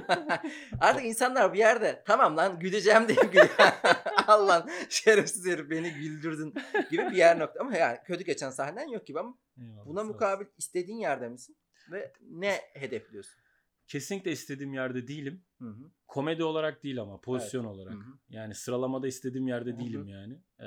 [0.79, 3.49] Artık insanlar bir yerde tamam lan güleceğim diye gülüyor.
[4.27, 6.53] Al lan şerefsiz herif beni güldürdün
[6.91, 7.59] gibi bir yer nokta.
[7.59, 11.55] Ama yani kötü geçen sahnen yok gibi ama Eyvallah, buna mukabil istediğin yerde misin?
[11.91, 13.39] Ve ne hedefliyorsun?
[13.87, 15.43] Kesinlikle istediğim yerde değilim.
[15.59, 15.91] Hı hı.
[16.07, 17.93] Komedi olarak değil ama pozisyon olarak.
[17.93, 18.19] Hı hı.
[18.29, 19.79] Yani sıralamada istediğim yerde Hı hı.
[19.79, 20.41] değilim yani.
[20.59, 20.65] Ee,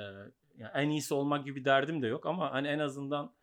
[0.57, 3.33] yani en iyisi olmak gibi derdim de yok ama hani en azından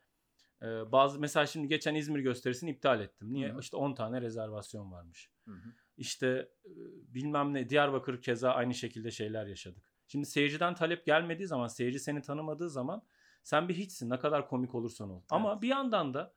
[0.61, 3.33] e, bazı mesela şimdi geçen İzmir gösterisini iptal ettim.
[3.33, 3.49] Niye?
[3.49, 3.59] Hı hı.
[3.59, 5.29] İşte 10 tane rezervasyon varmış.
[5.45, 5.69] Hı hı.
[5.97, 6.27] İşte
[6.65, 6.71] e,
[7.13, 9.83] bilmem ne Diyarbakır keza aynı şekilde şeyler yaşadık.
[10.07, 13.03] Şimdi seyirciden talep gelmediği zaman, seyirci seni tanımadığı zaman
[13.43, 15.21] sen bir hiçsin ne kadar komik olursan ol.
[15.29, 16.33] Ama bir yandan da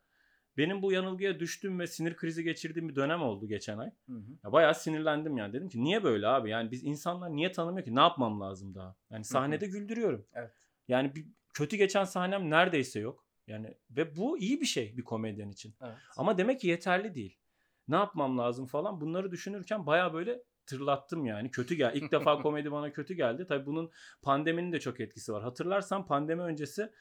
[0.57, 3.91] benim bu yanılgıya düştüğüm ve sinir krizi geçirdiğim bir dönem oldu geçen ay.
[4.07, 4.31] Hı hı.
[4.43, 5.53] Ya bayağı sinirlendim yani.
[5.53, 6.49] Dedim ki niye böyle abi?
[6.49, 7.95] Yani biz insanlar niye tanımıyor ki?
[7.95, 8.95] Ne yapmam lazım daha?
[9.09, 10.25] Yani sahnede güldürüyorum.
[10.33, 10.51] Evet.
[10.87, 13.25] Yani bir kötü geçen sahnem neredeyse yok.
[13.47, 15.75] Yani ve bu iyi bir şey bir komedyen için.
[15.81, 15.97] Evet.
[16.17, 17.39] Ama demek ki yeterli değil.
[17.87, 21.51] Ne yapmam lazım falan bunları düşünürken baya böyle tırlattım yani.
[21.51, 21.91] Kötü gel.
[21.95, 23.45] İlk defa komedi bana kötü geldi.
[23.47, 25.43] Tabii bunun pandeminin de çok etkisi var.
[25.43, 26.91] Hatırlarsan pandemi öncesi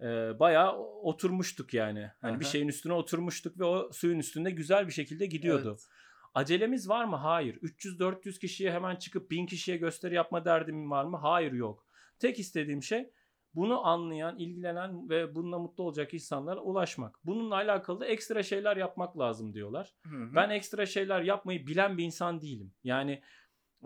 [0.00, 2.10] e, bayağı oturmuştuk yani.
[2.20, 5.68] Hani bir şeyin üstüne oturmuştuk ve o suyun üstünde güzel bir şekilde gidiyordu.
[5.68, 5.88] Evet.
[6.34, 7.16] Acelemiz var mı?
[7.16, 7.56] Hayır.
[7.56, 11.16] 300-400 kişiye hemen çıkıp 1000 kişiye gösteri yapma derdim var mı?
[11.16, 11.86] Hayır yok.
[12.18, 13.10] Tek istediğim şey
[13.54, 17.18] bunu anlayan, ilgilenen ve bununla mutlu olacak insanlara ulaşmak.
[17.24, 19.94] Bununla alakalı da ekstra şeyler yapmak lazım diyorlar.
[20.06, 20.34] Hı hı.
[20.34, 22.74] Ben ekstra şeyler yapmayı bilen bir insan değilim.
[22.84, 23.22] Yani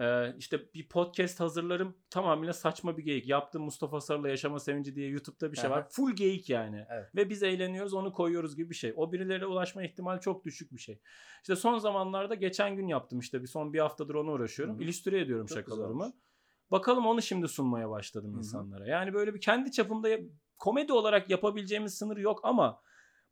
[0.01, 3.29] e, işte bir podcast hazırlarım tamamıyla saçma bir geyik.
[3.29, 5.79] Yaptığım Mustafa Sarı'la Yaşama Sevinci diye YouTube'da bir şey var.
[5.79, 5.89] Aha.
[5.91, 6.87] Full geyik yani.
[6.91, 7.15] Evet.
[7.15, 8.93] Ve biz eğleniyoruz onu koyuyoruz gibi bir şey.
[8.97, 11.01] O birilere ulaşma ihtimali çok düşük bir şey.
[11.43, 14.79] İşte son zamanlarda geçen gün yaptım işte bir son bir haftadır ona uğraşıyorum.
[14.79, 14.83] Hı.
[14.83, 16.13] İllüstre ediyorum Çok şakalarımı.
[16.71, 18.39] Bakalım onu şimdi sunmaya başladım Hı hı.
[18.39, 18.87] insanlara.
[18.89, 20.09] Yani böyle bir kendi çapımda
[20.59, 22.81] komedi olarak yapabileceğimiz sınır yok ama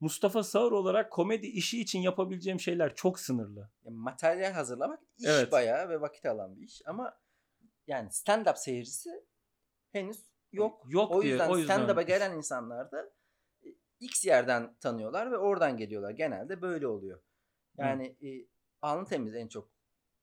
[0.00, 3.70] Mustafa Sağır olarak komedi işi için yapabileceğim şeyler çok sınırlı.
[3.84, 5.52] Yani materyal hazırlamak iş Evet.
[5.52, 7.18] bayağı ve vakit alan bir iş ama
[7.86, 9.10] yani stand-up seyircisi
[9.92, 10.18] henüz
[10.52, 10.82] yok.
[10.88, 13.10] Yok o diye- yüzden, o yüzden- stand-up'a gelen insanlar da
[13.64, 13.68] e,
[14.00, 16.10] X yerden tanıyorlar ve oradan geliyorlar.
[16.10, 17.20] Genelde böyle oluyor.
[17.78, 18.46] Yani e,
[18.82, 19.68] Alnı Temiz en çok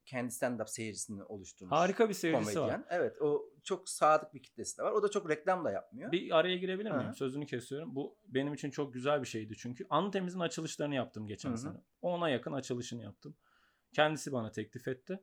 [0.10, 1.72] kendi stand-up seyircisini oluşturmuş.
[1.72, 2.68] Harika bir seyircisi var.
[2.70, 2.86] komedyen.
[2.90, 4.92] Evet o çok sadık bir kitlesi de var.
[4.92, 6.12] O da çok reklam da yapmıyor.
[6.12, 7.10] Bir araya girebilir miyim?
[7.10, 7.14] Hı.
[7.14, 7.96] Sözünü kesiyorum.
[7.96, 9.86] Bu benim için çok güzel bir şeydi çünkü.
[9.90, 11.58] Antemiz'in açılışlarını yaptım geçen Hı hı.
[11.58, 11.78] sene.
[12.02, 13.36] Ona yakın açılışını yaptım.
[13.94, 15.20] Kendisi bana teklif etti.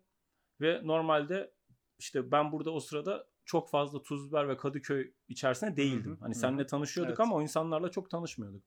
[0.60, 1.54] Ve normalde
[1.98, 6.10] işte ben burada o sırada çok fazla tuz biber ve Kadıköy içerisinde değildim.
[6.12, 7.20] Hı hı, Hani hı seninle tanışıyorduk Evet.
[7.20, 8.64] ama o insanlarla çok tanışmıyorduk.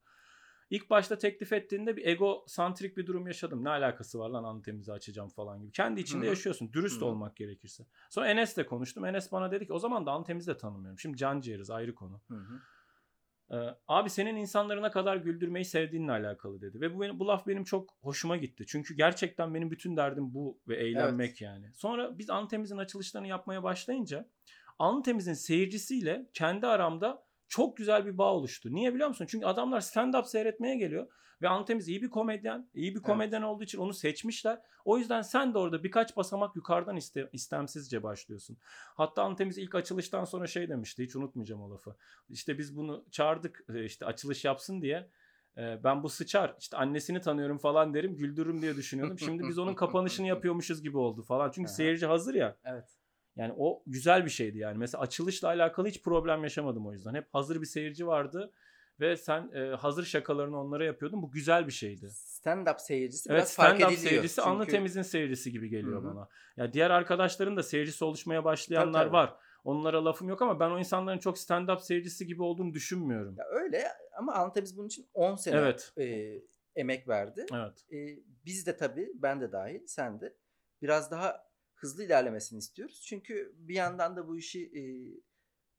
[0.70, 3.64] İlk başta teklif ettiğinde bir egosantrik bir durum yaşadım.
[3.64, 5.72] Ne alakası var lan Antemiz'i açacağım falan gibi.
[5.72, 6.74] Kendi içinde Hı yaşıyorsun.
[6.74, 7.86] Dürüst Hı olmak gerekirse.
[8.10, 9.06] Sonra Enes'le konuştum.
[9.06, 11.00] Enes bana dedi ki o zaman da Antemiz'i de tanımıyorum.
[11.00, 12.22] Şimdi can ciğeriz ayrı konu.
[12.28, 12.60] Hı hı.
[13.52, 16.82] Ee, abi senin insanları ne kadar güldürmeyi sevdiğinle alakalı dedi.
[16.82, 18.66] Ve bu, benim, bu laf benim çok hoşuma gitti.
[18.68, 21.72] Çünkü gerçekten benim bütün derdim bu ve eğlenmek yani.
[21.74, 24.30] Sonra biz Antemiz'in açılışlarını yapmaya başlayınca
[24.80, 28.70] Antemiz'in seyircisiyle kendi aramda çok güzel bir bağ oluştu.
[28.74, 29.26] Niye biliyor musun?
[29.30, 31.08] Çünkü adamlar stand-up seyretmeye geliyor.
[31.42, 32.70] Ve Antemiz iyi bir komedyen.
[32.74, 34.62] iyi bir komedyen olduğu için onu seçmişler.
[34.86, 38.58] O yüzden sen de orada birkaç basamak yukarıdan iste, istemsizce başlıyorsun.
[38.96, 41.04] Hatta Antemiz ilk açılıştan sonra şey demişti.
[41.04, 41.96] Hiç unutmayacağım o lafı.
[42.30, 45.10] İşte biz bunu çağırdık e, işte açılış yapsın diye.
[45.58, 49.20] E, Ben bu sıçar işte annesini tanıyorum falan derim güldürürüm diye düşünüyordum.
[49.20, 51.52] Şimdi biz onun kapanışını yapıyormuşuz gibi oldu falan.
[51.52, 51.76] Çünkü Aha.
[51.76, 52.58] seyirci hazır ya.
[52.64, 52.99] Evet.
[53.40, 54.78] Yani o güzel bir şeydi yani.
[54.78, 57.14] Mesela açılışla alakalı hiç problem yaşamadım o yüzden.
[57.14, 58.52] Hep hazır bir seyirci vardı
[59.00, 61.22] ve sen e, hazır şakalarını onlara yapıyordun.
[61.22, 62.06] Bu güzel bir şeydi.
[62.06, 64.10] Stand-up seyircisi Evet biraz fark stand-up ediliyor.
[64.10, 66.16] seyircisi Anlı Çünkü- Temiz'in seyircisi gibi geliyor Hı hı.
[66.16, 66.28] bana.
[66.58, 69.14] Ya diğer arkadaşların da seyircisi oluşmaya başlayanlar tabii.
[69.14, 69.36] var.
[69.64, 73.36] Onlara lafım yok ama ben o insanların çok stand-up seyircisi gibi olduğunu düşünmüyorum.
[73.38, 73.84] Ya öyle
[74.18, 75.94] ama Anlatemiz bunun için 10 sene Evet.
[75.98, 76.34] e,
[76.76, 77.46] emek verdi.
[77.54, 77.86] Evet.
[77.94, 77.98] E,
[78.46, 80.34] biz de tabii ben de dahil sen de
[80.82, 81.49] biraz daha
[81.80, 83.02] hızlı ilerlemesini istiyoruz.
[83.08, 84.84] Çünkü bir yandan da bu işi e,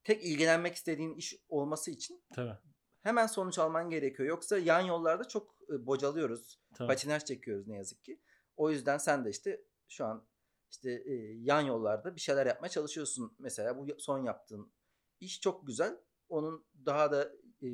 [0.04, 2.58] tek ilgilenmek istediğin iş olması için Tabii.
[3.02, 4.28] hemen sonuç alman gerekiyor.
[4.28, 6.60] Yoksa yan yollarda çok e, bocalıyoruz.
[6.74, 6.88] tabii.
[6.88, 8.20] Patinaj çekiyoruz ne yazık ki.
[8.56, 10.26] O yüzden sen de işte şu an
[10.70, 13.36] işte e, yan yollarda bir şeyler yapmaya çalışıyorsun.
[13.38, 14.72] Mesela bu son yaptığın
[15.20, 16.00] iş çok güzel.
[16.28, 17.32] Onun daha da
[17.62, 17.70] e,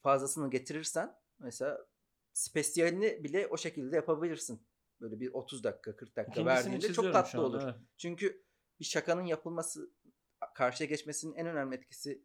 [0.00, 1.86] fazlasını getirirsen mesela
[2.32, 4.66] spesiyalini bile o şekilde yapabilirsin.
[5.00, 7.62] Böyle bir 30 dakika 40 dakika verdiğinde çok tatlı an, olur.
[7.64, 7.74] evet.
[7.96, 8.44] Çünkü
[8.80, 9.90] bir şakanın yapılması
[10.54, 12.24] karşıya geçmesinin en önemli etkisi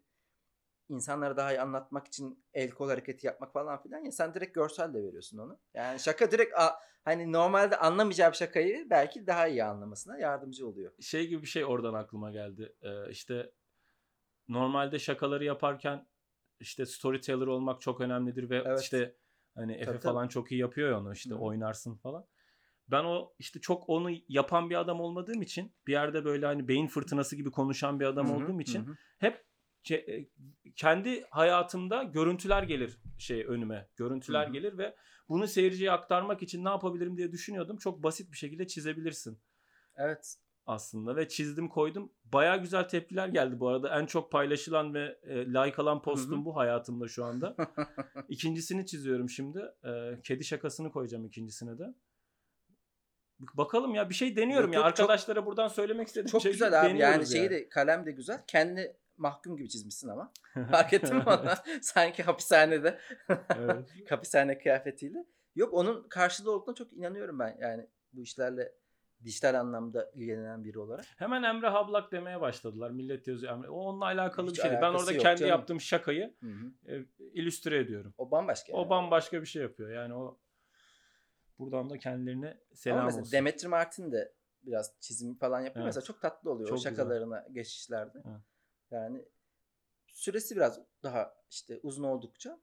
[0.90, 4.94] insanlara daha iyi anlatmak için el kol hareketi yapmak falan filan ya sen direkt görsel
[4.94, 5.60] de veriyorsun onu.
[5.74, 10.92] Yani şaka direkt a- hani normalde anlamayacağı bir şakayı belki daha iyi anlamasına yardımcı oluyor.
[11.02, 12.76] Şey gibi bir şey oradan aklıma geldi.
[12.82, 13.52] Ee, işte
[14.48, 16.08] normalde şakaları yaparken
[16.60, 18.82] işte storyteller olmak çok önemlidir ve Evet.
[18.82, 19.16] işte
[19.56, 21.38] hani Efe Tabii, falan çok iyi yapıyor ya onu işte hı.
[21.38, 22.28] oynarsın falan.
[22.92, 26.88] Ben o işte çok onu yapan bir adam olmadığım için bir yerde böyle hani beyin
[26.88, 28.96] fırtınası gibi konuşan bir adam Hı hı, olduğum için hı hı.
[29.20, 29.46] hep
[29.92, 30.28] e,
[30.76, 33.90] kendi hayatımda görüntüler gelir şey önüme.
[33.96, 34.54] Görüntüler Hı hı.
[34.54, 34.96] gelir ve
[35.30, 37.78] bunu seyirciye aktarmak için ne yapabilirim diye düşünüyordum.
[37.78, 39.40] Çok basit bir şekilde çizebilirsin
[39.96, 40.36] Evet.
[40.66, 42.12] aslında ve çizdim koydum.
[42.24, 44.00] Baya güzel tepkiler geldi bu arada.
[44.00, 46.46] En çok paylaşılan ve e, like alan postum Hı hı.
[46.46, 47.56] bu hayatımda şu anda.
[48.30, 49.60] İkincisini çiziyorum şimdi.
[49.84, 51.94] E, kedi şakasını koyacağım ikincisine de.
[53.40, 54.80] Bakalım ya bir şey deniyorum ya.
[54.80, 56.88] yok, çok- Arkadaşlara buradan söylemek istediğim Çok şey güzel abi.
[56.88, 58.40] Yani deniyoruz şeyi de kalem de güzel.
[58.48, 60.32] Kendi mahkum gibi çizmişsin ama.
[60.72, 61.50] Fark ettin mi onu?
[61.82, 63.00] Sanki hapishanede.
[63.58, 63.90] Evet.
[64.10, 65.26] hapishane kıyafetiyle.
[65.56, 67.58] Yok onun karşılığı olduğuna çok inanıyorum ben.
[67.62, 68.74] Yani bu işlerle
[69.24, 71.06] dijital anlamda ilgilenen biri olarak.
[71.18, 72.92] Hemen Emre Hablak demeye başladılar.
[72.92, 73.70] Millet yazıyor Emre.
[73.70, 74.82] O onunla alakalı Hiç bir şey değil.
[74.82, 75.50] Ben orada kendi canım.
[75.50, 76.92] yaptığım şakayı Hı hı.
[76.96, 78.14] e, illüstre ediyorum.
[78.18, 78.74] O bambaşka.
[78.74, 78.90] O yani.
[78.90, 79.90] bambaşka bir şey yapıyor.
[79.90, 80.38] Yani o
[81.60, 83.32] buradan da kendilerine selam Ama mesela olsun.
[83.32, 84.34] Demetri Martin de
[84.64, 85.86] biraz çizim falan yapıyor.
[85.86, 85.96] Evet.
[85.96, 86.92] Mesela çok tatlı oluyor Çok o güzel.
[86.92, 88.24] şakalarına geçişlerde.
[88.26, 88.42] Evet.
[88.92, 89.26] Yani
[90.08, 92.60] süresi biraz daha işte uzun oldukça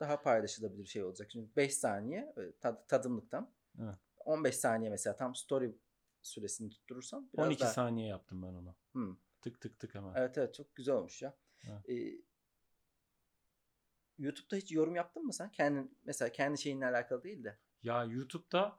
[0.00, 1.30] daha paylaşılabilir şey olacak.
[1.32, 3.50] Şimdi 5 saniye böyle tad- tadımlıktan.
[3.82, 3.94] Evet.
[4.18, 5.76] 15 saniye mesela tam story
[6.22, 7.70] süresini tutturursam biraz 12 daha.
[7.72, 8.74] saniye yaptım ben onu.
[8.92, 9.16] Hı.
[9.42, 10.14] Tık tık tık hemen.
[10.14, 11.36] Evet evet çok güzel olmuş ya.
[11.64, 11.88] Evet.
[11.88, 12.22] Ee,
[14.18, 15.50] YouTube'da hiç yorum yaptın mı sen?
[15.52, 17.58] Kendin mesela kendi şeyinle alakalı değil de.
[17.82, 18.78] Ya YouTube'da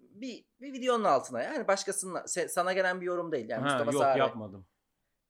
[0.00, 3.48] Bir, bir videonun altına yani başkasının sana gelen bir yorum değil.
[3.48, 4.18] Yani ha, Mustafa yok Sare.
[4.18, 4.66] yapmadım.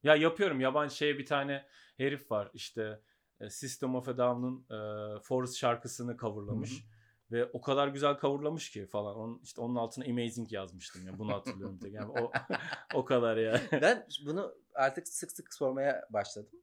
[0.02, 0.60] Ya yapıyorum.
[0.60, 2.50] Yabancı şeye bir tane herif var.
[2.54, 3.00] İşte
[3.40, 6.84] e, System of a Down'un e, Forest şarkısını coverlamış.
[7.32, 9.16] Ve o kadar güzel coverlamış ki falan.
[9.16, 11.18] Onun, işte onun altına Amazing yazmıştım ya.
[11.18, 11.92] Bunu hatırlıyorum tek.
[11.92, 12.32] Yani o,
[12.94, 13.60] o kadar ya.
[13.72, 16.60] Ben bunu artık sık sık sormaya başladım.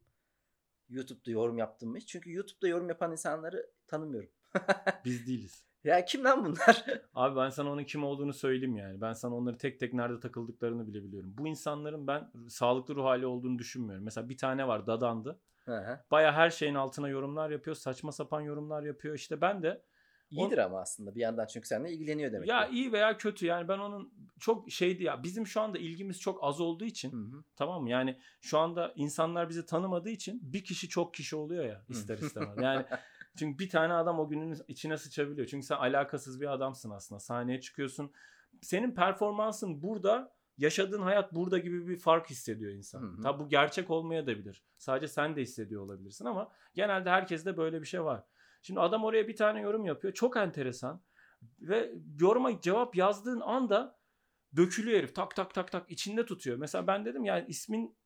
[0.88, 2.08] YouTube'da yorum yaptım mı hiç?
[2.08, 4.30] Çünkü YouTube'da yorum yapan insanları tanımıyorum.
[5.04, 5.69] Biz değiliz.
[5.84, 6.84] Ya kim lan bunlar?
[7.14, 9.00] Abi ben sana onun kim olduğunu söyleyeyim yani.
[9.00, 11.34] Ben sana onları tek tek nerede takıldıklarını bile biliyorum.
[11.38, 14.04] Bu insanların ben sağlıklı ruh hali olduğunu düşünmüyorum.
[14.04, 15.40] Mesela bir tane var Dadandı.
[16.10, 17.76] Baya her şeyin altına yorumlar yapıyor.
[17.76, 19.14] Saçma sapan yorumlar yapıyor.
[19.14, 19.82] İşte ben de
[20.30, 22.48] İyidir ama aslında bir yandan çünkü seninle ilgileniyor demek.
[22.48, 22.74] ya ki.
[22.74, 26.60] iyi veya kötü yani ben onun çok şeydi ya bizim şu anda ilgimiz çok az
[26.60, 27.42] olduğu için Hı hı.
[27.56, 27.90] tamam mı?
[27.90, 32.58] Yani şu anda insanlar bizi tanımadığı için bir kişi çok kişi oluyor ya ister istemez.
[32.62, 32.84] Yani
[33.40, 35.46] çünkü bir tane adam o günün içine sıçabiliyor.
[35.46, 37.18] Çünkü sen alakasız bir adamsın aslında.
[37.20, 38.12] Sahneye çıkıyorsun.
[38.60, 43.02] Senin performansın burada, yaşadığın hayat burada gibi bir fark hissediyor insan.
[43.02, 43.22] Hı hı.
[43.22, 44.64] Tabi bu gerçek olmayabilir.
[44.78, 48.24] Sadece sen de hissediyor olabilirsin ama genelde herkeste böyle bir şey var.
[48.62, 50.14] Şimdi adam oraya bir tane yorum yapıyor.
[50.14, 51.02] Çok enteresan.
[51.60, 53.98] Ve yoruma cevap yazdığın anda
[54.56, 55.14] dökülüyor herif.
[55.14, 56.56] Tak tak tak tak içinde tutuyor.
[56.56, 57.96] Mesela ben dedim yani ismin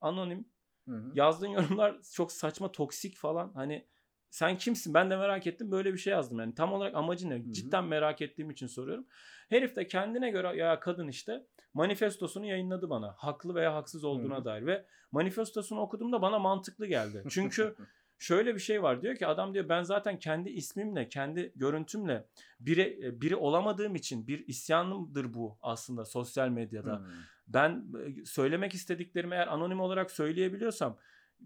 [0.00, 0.48] anonim.
[0.88, 1.12] Hı hı.
[1.14, 3.52] Yazdığın yorumlar çok saçma, toksik falan.
[3.54, 3.86] Hani
[4.34, 4.94] sen kimsin?
[4.94, 5.70] Ben de merak ettim.
[5.70, 6.38] Böyle bir şey yazdım.
[6.38, 7.34] Yani tam olarak amacı ne?
[7.34, 7.52] hı.
[7.52, 9.06] Cidden merak ettiğim için soruyorum.
[9.48, 13.14] Herif de kendine göre ya kadın işte manifestosunu yayınladı bana.
[13.18, 14.44] Haklı veya haksız olduğuna Hı hı.
[14.44, 17.24] dair ve manifestosunu okuduğumda bana mantıklı geldi.
[17.28, 17.76] Çünkü
[18.18, 22.26] şöyle bir şey var diyor ki adam diyor ben zaten kendi ismimle kendi görüntümle
[22.60, 26.92] biri e, biri olamadığım için bir isyanımdır bu aslında sosyal medyada.
[26.92, 27.06] Hı.
[27.46, 30.98] Ben e, söylemek istediklerimi eğer anonim olarak söyleyebiliyorsam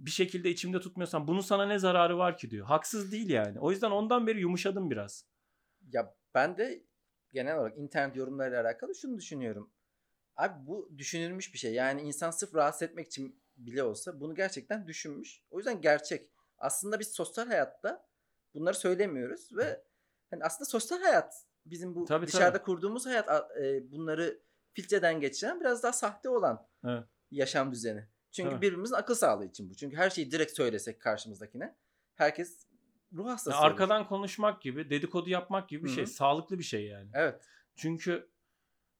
[0.07, 2.67] bir şekilde içimde tutmuyorsam bunun sana ne zararı var ki diyor.
[2.67, 3.61] Haksız değil yani.
[3.61, 5.25] O yüzden ondan beri yumuşadım biraz.
[5.93, 6.85] Ya ben de
[7.33, 9.71] genel olarak internet yorumlarıyla alakalı şunu düşünüyorum.
[10.37, 11.75] Abi bu düşünülmüş bir şey.
[11.75, 15.43] Yani insan sırf rahatsız etmek için bile olsa bunu gerçekten düşünmüş.
[15.51, 16.31] O yüzden gerçek.
[16.59, 18.09] aslında biz sosyal hayatta
[18.55, 19.85] bunları söylemiyoruz ve
[20.31, 21.35] hani aslında sosyal hayat
[21.67, 22.63] bizim bu Tabii, dışarıda tabii.
[22.65, 23.29] kurduğumuz hayat
[23.61, 24.41] e, bunları
[24.73, 27.05] filtreden geçiren biraz daha sahte olan Evet.
[27.31, 28.09] yaşam düzeni.
[28.43, 28.67] Çünkü Tabii.
[28.67, 29.75] birbirimizin akıl sağlığı için bu.
[29.75, 31.59] Çünkü her şeyi direkt söylesek karşımızdaki
[32.15, 32.67] herkes
[33.13, 33.71] ruh hastası Ya olur.
[33.71, 36.07] arkadan konuşmak gibi, dedikodu yapmak gibi bir Hı şey.
[36.07, 37.11] Sağlıklı bir şey yani.
[37.15, 37.45] Evet.
[37.77, 38.29] Çünkü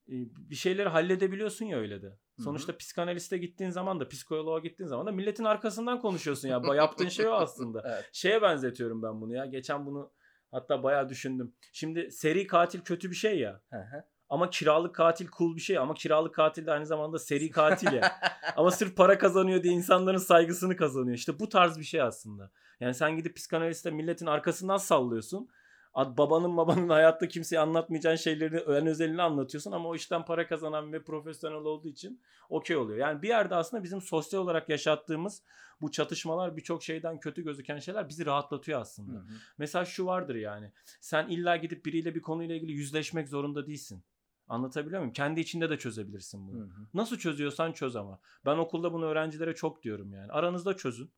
[0.09, 0.15] e,
[0.51, 2.19] bir şeyleri halledebiliyorsun ya öyle de.
[2.45, 6.63] Sonuçta psikanaliste gittiğin zaman da psikoloğa gittiğin zaman da milletin arkasından konuşuyorsun ya.
[6.75, 7.83] Yaptığın şey o aslında.
[7.87, 8.11] Evet.
[8.13, 9.47] Şeye benzetiyorum ben bunu ya.
[9.47, 10.13] Geçen bunu
[10.51, 11.55] hatta bayağı düşündüm.
[11.73, 13.63] Şimdi seri katil kötü bir şey ya.
[13.71, 14.05] Hı hı.
[14.29, 15.79] Ama kiralık katil cool bir şey.
[15.79, 18.13] Ama kiralık katil de aynı zamanda seri katil ya.
[18.57, 21.17] Ama sırf para kazanıyor diye insanların saygısını kazanıyor.
[21.17, 22.51] İşte bu tarz bir şey aslında.
[22.81, 25.49] Yani sen gidip psikanaliste milletin arkasından sallıyorsun.
[25.95, 30.93] Ad- Babanın babanın hayatta kimseye anlatmayacağın şeylerini ön özelini anlatıyorsun ama o işten para kazanan
[30.93, 32.99] ve profesyonel olduğu için okey oluyor.
[32.99, 35.43] Yani bir yerde aslında bizim sosyal olarak yaşattığımız
[35.81, 39.19] bu çatışmalar birçok şeyden kötü gözüken şeyler bizi rahatlatıyor aslında.
[39.19, 39.33] Hı hı.
[39.59, 40.73] Mesela şu vardır yani.
[41.01, 44.03] Sen illa gidip biriyle bir konuyla ilgili yüzleşmek zorunda değilsin.
[44.49, 45.13] Anlatabiliyor muyum?
[45.13, 46.61] Kendi içinde de çözebilirsin bunu.
[46.61, 46.87] Hı hı.
[46.95, 48.21] Nasıl çözüyorsan çöz ama.
[48.45, 50.33] Ben okulda bunu öğrencilere çok diyorum yani.
[50.33, 51.11] Aranızda çözün.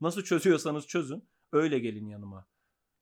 [0.00, 1.28] Nasıl çözüyorsanız çözün.
[1.52, 2.46] Öyle gelin yanıma.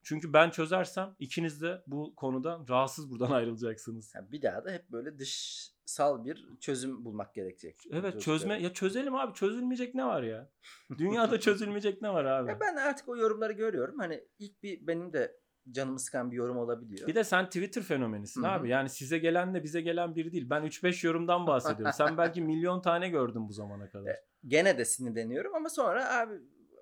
[0.03, 4.12] Çünkü ben çözersem ikiniz de bu konuda rahatsız buradan ayrılacaksınız.
[4.14, 7.82] Yani bir daha da hep böyle dışsal bir çözüm bulmak gerekecek.
[7.91, 10.51] Evet çözme ya çözelim abi çözülmeyecek ne var ya?
[10.99, 12.51] Dünyada çözülmeyecek ne var abi?
[12.51, 13.99] Ya ben artık o yorumları görüyorum.
[13.99, 17.09] Hani ilk bir benim de canımı sıkan bir yorum olabiliyor.
[17.09, 18.51] Bir de sen Twitter fenomenisin Hı hı.
[18.51, 18.69] abi.
[18.69, 20.51] Yani size gelenle bize gelen biri değil.
[20.51, 21.93] Ben 3-5 yorumdan bahsediyorum.
[21.97, 24.17] sen belki milyon tane gördün bu zamana kadar.
[24.47, 26.35] Gene de sinirleniyorum ama sonra abi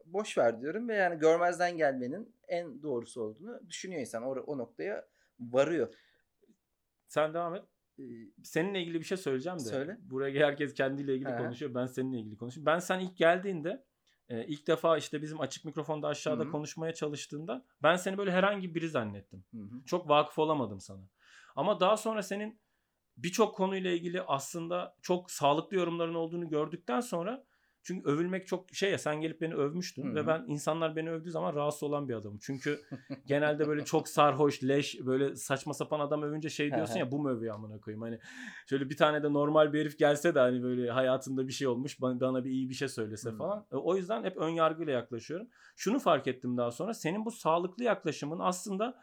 [0.06, 4.22] boş ver diyorum ve yani görmezden gelmenin en doğrusu olduğunu düşünüyor insan.
[4.22, 5.06] O, o noktaya
[5.40, 5.94] varıyor.
[7.08, 7.62] Sen devam et.
[7.98, 8.02] Ee,
[8.42, 9.62] Seninle ilgili bir şey söyleyeceğim de.
[9.62, 9.98] Söyle.
[10.00, 11.36] Buraya herkes kendiyle ilgili He.
[11.36, 11.74] konuşuyor.
[11.74, 12.66] Ben seninle ilgili konuşuyorum.
[12.66, 13.84] Ben sen ilk geldiğinde
[14.28, 16.50] e, ilk defa işte bizim açık mikrofonda aşağıda Hı hı.
[16.50, 19.44] konuşmaya çalıştığında ben seni böyle herhangi biri zannettim.
[19.54, 19.84] hı hı.
[19.86, 21.08] Çok vakıf olamadım sana.
[21.56, 22.60] Ama daha sonra senin
[23.16, 27.44] birçok konuyla ilgili aslında çok sağlıklı yorumların olduğunu gördükten sonra
[27.82, 31.30] çünkü övülmek çok şey ya sen gelip beni övmüştün Hı ve ben insanlar beni övdüğü
[31.30, 32.38] zaman rahatsız olan bir adamım.
[32.42, 32.80] Çünkü
[33.26, 37.30] genelde böyle çok sarhoş, leş, böyle saçma sapan adam övünce şey diyorsun ya bu mu
[37.30, 38.02] övüyor amına koyayım.
[38.02, 38.18] Hani
[38.68, 42.00] şöyle bir tane de normal bir herif gelse de hani böyle hayatında bir şey olmuş
[42.00, 43.36] bana, bana bir iyi bir şey söylese Hı.
[43.36, 43.66] falan.
[43.72, 45.48] E, O yüzden hep ön yargıyla yaklaşıyorum.
[45.76, 48.98] Şunu fark ettim daha sonra senin bu sağlıklı yaklaşımın aslında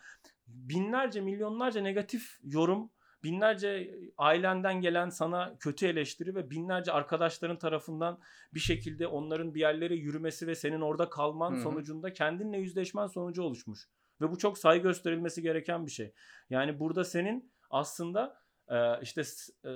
[0.47, 2.91] binlerce milyonlarca negatif yorum
[3.23, 8.19] binlerce ailenden gelen sana kötü eleştiri ve binlerce arkadaşların tarafından
[8.53, 11.61] bir şekilde onların bir yerlere yürümesi ve senin orada kalman Hı hı.
[11.61, 13.89] sonucunda kendinle yüzleşmen sonucu oluşmuş.
[14.21, 16.13] Ve bu çok saygı gösterilmesi gereken bir şey.
[16.49, 19.21] Yani burada senin aslında e, işte
[19.65, 19.69] e,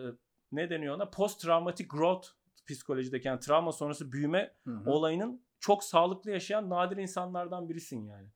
[0.52, 2.28] ne deniyor ona post traumatic growth
[2.68, 4.91] psikolojideki yani travma sonrası büyüme Hı hı.
[4.91, 8.28] olayının çok sağlıklı yaşayan nadir insanlardan birisin yani.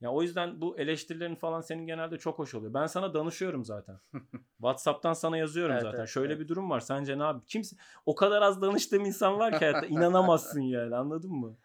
[0.00, 2.74] Ya o yüzden bu eleştirilerin falan senin genelde çok hoş oluyor.
[2.74, 3.98] Ben sana danışıyorum zaten.
[4.56, 5.98] WhatsApp'tan sana yazıyorum Evet, zaten.
[5.98, 6.42] evet, Şöyle evet.
[6.42, 6.80] bir durum var.
[6.80, 7.44] Sence ne abi?
[7.46, 7.76] Kimse
[8.06, 10.96] o kadar az danıştığım insan var ki hayatta inanamazsın yani.
[10.96, 11.56] Anladın mı?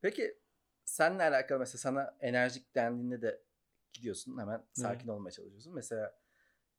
[0.00, 0.38] Peki
[0.84, 3.42] seninle alakalı mesela sana enerjik dendiğinde de
[3.92, 5.74] gidiyorsun hemen sakin olmaya çalışıyorsun.
[5.74, 6.18] Mesela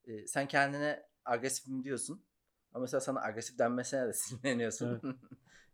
[0.05, 2.25] e, sen kendine agresifim diyorsun
[2.73, 5.19] ama mesela sana agresif denmesine de sinirleniyorsun.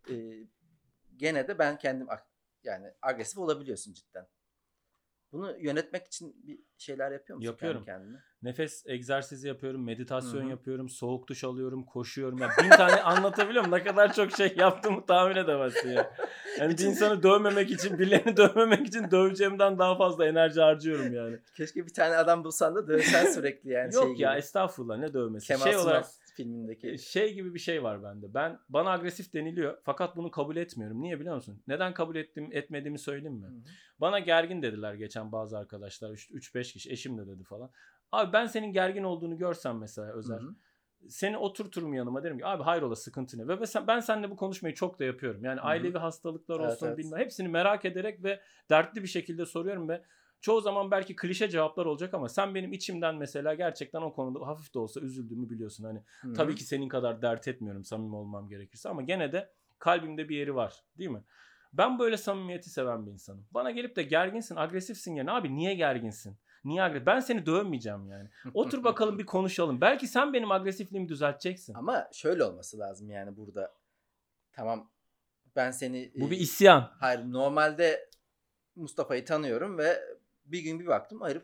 [0.10, 0.14] e,
[1.18, 2.08] gene de ben kendim
[2.64, 4.28] yani agresif olabiliyorsun cidden.
[5.32, 7.84] Bunu yönetmek için bir şeyler yapıyor musun Yapıyorum.
[7.86, 8.18] kendi kendine?
[8.42, 10.50] Nefes egzersizi yapıyorum, meditasyon Hı hı.
[10.50, 12.38] yapıyorum, soğuk duş alıyorum, koşuyorum.
[12.38, 13.78] Ya bin tane anlatabiliyor muyum?
[13.80, 16.14] Ne kadar çok şey yaptığımı tahmin edemezsin ya.
[16.60, 21.38] Yani bir insanı dövmemek için, birilerini dövmemek için döveceğimden daha fazla enerji harcıyorum yani.
[21.58, 24.40] Keşke bir tane adam bulsan da dövsen sürekli yani Yok şey ya gibi.
[24.40, 25.48] estağfurullah ne dövmesi.
[25.48, 26.06] Kemal şey Sunal olarak
[26.38, 26.98] filmindeki.
[27.00, 28.34] şey gibi bir şey var bende.
[28.34, 31.02] Ben bana agresif deniliyor fakat bunu kabul etmiyorum.
[31.02, 31.64] Niye biliyor musun?
[31.68, 33.46] Neden kabul ettim etmediğimi söyleyeyim mi?
[33.46, 33.62] Hı hı.
[34.00, 36.10] Bana gergin dediler geçen bazı arkadaşlar.
[36.10, 37.72] 3-5 kişi eşim de dedi falan.
[38.12, 40.40] Abi ben senin gergin olduğunu görsem mesela Özer.
[40.40, 40.56] Hı hı.
[41.10, 43.48] Seni oturturum yanıma derim ki abi hayrola sıkıntı ne?
[43.48, 45.44] Ve ben, ben seninle bu konuşmayı çok da yapıyorum.
[45.44, 45.68] Yani Hı hı.
[45.68, 46.98] ailevi hastalıklar Evet, olsun evet.
[46.98, 50.02] bilmem hepsini merak ederek ve dertli bir şekilde soruyorum ve
[50.42, 54.74] çoğu zaman belki klişe cevaplar olacak ama sen benim içimden mesela gerçekten o konuda hafif
[54.74, 55.84] de olsa üzüldüğümü biliyorsun.
[55.84, 56.34] Hani Hı hı.
[56.34, 60.56] Tabii ki senin kadar dert etmiyorum samimi olmam gerekirse ama gene de kalbimde bir yeri
[60.56, 61.24] var değil mi?
[61.74, 63.46] Ben böyle samimiyeti seven bir insanım.
[63.52, 66.38] Bana gelip de gerginsin, agresifsin yani abi niye gerginsin?
[66.66, 67.06] Niye agresif?
[67.06, 68.30] Ben seni dövmeyeceğim yani.
[68.54, 69.82] Otur bakalım bir konuşalım.
[69.82, 71.74] Belki sen benim agresifliğimi düzelteceksin.
[71.74, 73.74] Ama şöyle olması lazım yani burada.
[74.54, 74.90] Tamam
[75.56, 76.92] ben seni Bu e, bir isyan.
[77.00, 78.10] Hayır normalde
[78.76, 80.17] Mustafa'yı tanıyorum ve
[80.52, 81.44] bir gün bir baktım herif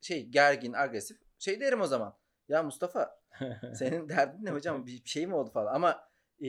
[0.00, 1.18] şey gergin, agresif.
[1.38, 2.16] Şey derim o zaman.
[2.48, 3.20] Ya Mustafa
[3.74, 4.86] senin derdin ne hocam?
[4.86, 5.74] Bir şey mi oldu falan.
[5.74, 6.08] Ama
[6.44, 6.48] e,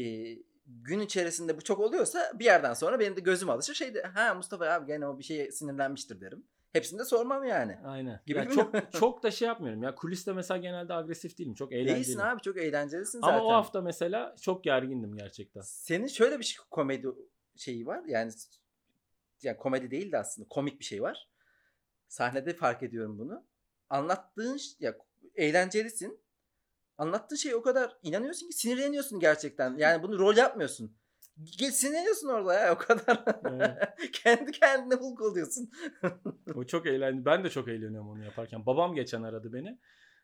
[0.66, 3.74] gün içerisinde bu çok oluyorsa bir yerden sonra benim de gözüm alışır.
[3.74, 6.46] Şey de ha Mustafa abi gene o bir şeye sinirlenmiştir derim.
[6.74, 7.78] Hepsini de sormam yani.
[7.86, 8.22] Aynen.
[8.26, 9.84] Gibi Ya çok çok da şey yapmıyorum.
[9.84, 11.54] Ya kuliste mesela genelde agresif değilim.
[11.54, 11.96] Çok eğlenceli.
[11.96, 13.38] Değilsin abi çok eğlencelisin zaten.
[13.38, 15.62] Ama o hafta mesela çok gergindim gerçekten.
[15.62, 17.08] Senin şöyle bir şey, komedi
[17.56, 18.04] şeyi var.
[18.08, 18.32] Yani
[19.44, 21.30] yani komedi değil de aslında komik bir şey var.
[22.08, 23.44] Sahnede fark ediyorum bunu.
[23.90, 24.98] Anlattığın ya
[25.36, 26.20] eğlencelisin.
[26.98, 29.78] Anlattığın şey o kadar inanıyorsun ki sinirleniyorsun gerçekten.
[29.78, 30.98] Yani bunu rol yapmıyorsun.
[31.72, 33.24] Sinirleniyorsun orada ya o kadar.
[33.52, 33.78] Evet.
[34.14, 35.72] Kendi kendine hulk oluyorsun.
[36.56, 37.26] O çok eğlenceli.
[37.26, 38.66] Ben de çok eğleniyorum onu yaparken.
[38.66, 39.80] Babam geçen aradı beni.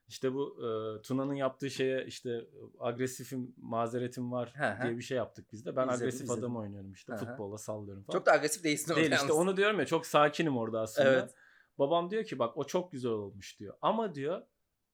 [0.08, 2.46] İşte bu e, Tuna'nın yaptığı şeye işte
[2.80, 4.84] agresifim, mazeretim var hı.
[4.84, 5.76] diye bir şey yaptık biz de.
[5.76, 6.44] Ben İzledim, agresif izledim.
[6.44, 7.14] adam oynuyorum işte.
[7.14, 7.18] Hı.
[7.18, 8.18] Futbolla sallıyorum falan.
[8.18, 9.36] Çok da agresif değilsin Değil işte yalnız.
[9.36, 11.10] onu diyorum ya çok sakinim orada aslında.
[11.10, 11.34] Evet.
[11.80, 13.74] Babam diyor ki bak o çok güzel olmuş diyor.
[13.82, 14.42] Ama diyor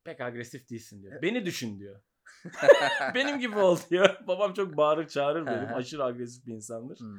[0.04, 1.22] pek agresif değilsin diyor.
[1.22, 2.02] Beni düşün diyor.
[3.16, 4.18] Benim gibi ol diyor.
[4.28, 5.74] Babam çok bağırır çağırır benim.
[5.74, 7.00] Aşırı agresif bir insandır.
[7.00, 7.18] Hmm.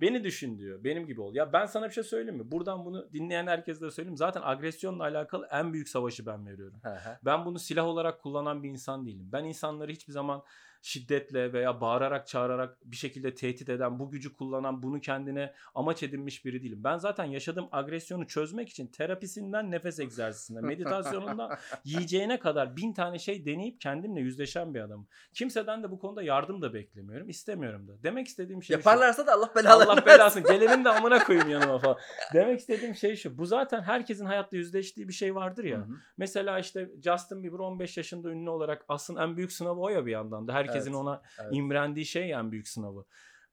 [0.00, 0.84] Beni düşün diyor.
[0.84, 1.34] Benim gibi ol.
[1.34, 2.50] Ya ben sana bir şey söyleyeyim mi?
[2.50, 4.16] Buradan bunu dinleyen herkese de söyleyeyim.
[4.16, 6.80] Zaten agresyonla alakalı en büyük savaşı ben veriyorum.
[7.24, 9.28] Ben bunu silah olarak kullanan bir insan değilim.
[9.32, 10.42] Ben insanları hiçbir zaman
[10.82, 16.44] şiddetle veya bağırarak çağırarak bir şekilde tehdit eden, bu gücü kullanan, bunu kendine amaç edinmiş
[16.44, 16.84] biri değilim.
[16.84, 21.50] Ben zaten yaşadığım agresyonu çözmek için terapisinden nefes egzersizine, meditasyonundan
[21.84, 25.08] yiyeceğine kadar bin tane şey deneyip kendimle yüzleşen bir adamım.
[25.34, 27.28] Kimseden de bu konuda yardım da beklemiyorum.
[27.28, 28.02] istemiyorum da.
[28.02, 28.78] Demek istediğim şey şu.
[28.78, 31.98] Yaparlarsa da Allah belalarını Allah belasını gelenin de amına koyayım yanıma falan.
[32.34, 33.38] Demek istediğim şey şu.
[33.38, 35.78] Bu zaten herkesin hayatta yüzleştiği bir şey vardır ya.
[35.78, 35.94] Hı hı.
[36.16, 40.12] Mesela işte Justin Bieber 15 yaşında ünlü olarak aslında en büyük sınavı o ya bir
[40.12, 40.52] yandan da.
[40.68, 41.50] Herkesin Evet, ona evet.
[41.54, 43.04] imrendiği şey ya en büyük sınavı.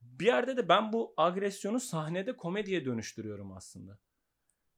[0.02, 3.98] Bir yerde de ben bu agresyonu sahnede komediye dönüştürüyorum aslında.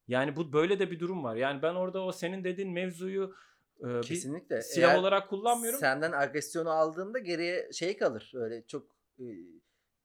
[0.08, 1.36] Yani bu böyle de bir durum var.
[1.36, 3.34] Yani ben orada o senin dediğin mevzuyu
[3.80, 4.62] e, bir Kesinlikle.
[4.62, 5.80] silah Eğer olarak kullanmıyorum.
[5.80, 8.32] Senden agresyonu aldığında geriye şey kalır.
[8.34, 9.24] Öyle çok e,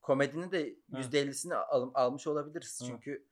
[0.02, 1.00] komedinin de Ha.
[1.02, 2.82] %50'sini al- almış olabiliriz.
[2.82, 2.86] Ha.
[2.88, 3.28] Çünkü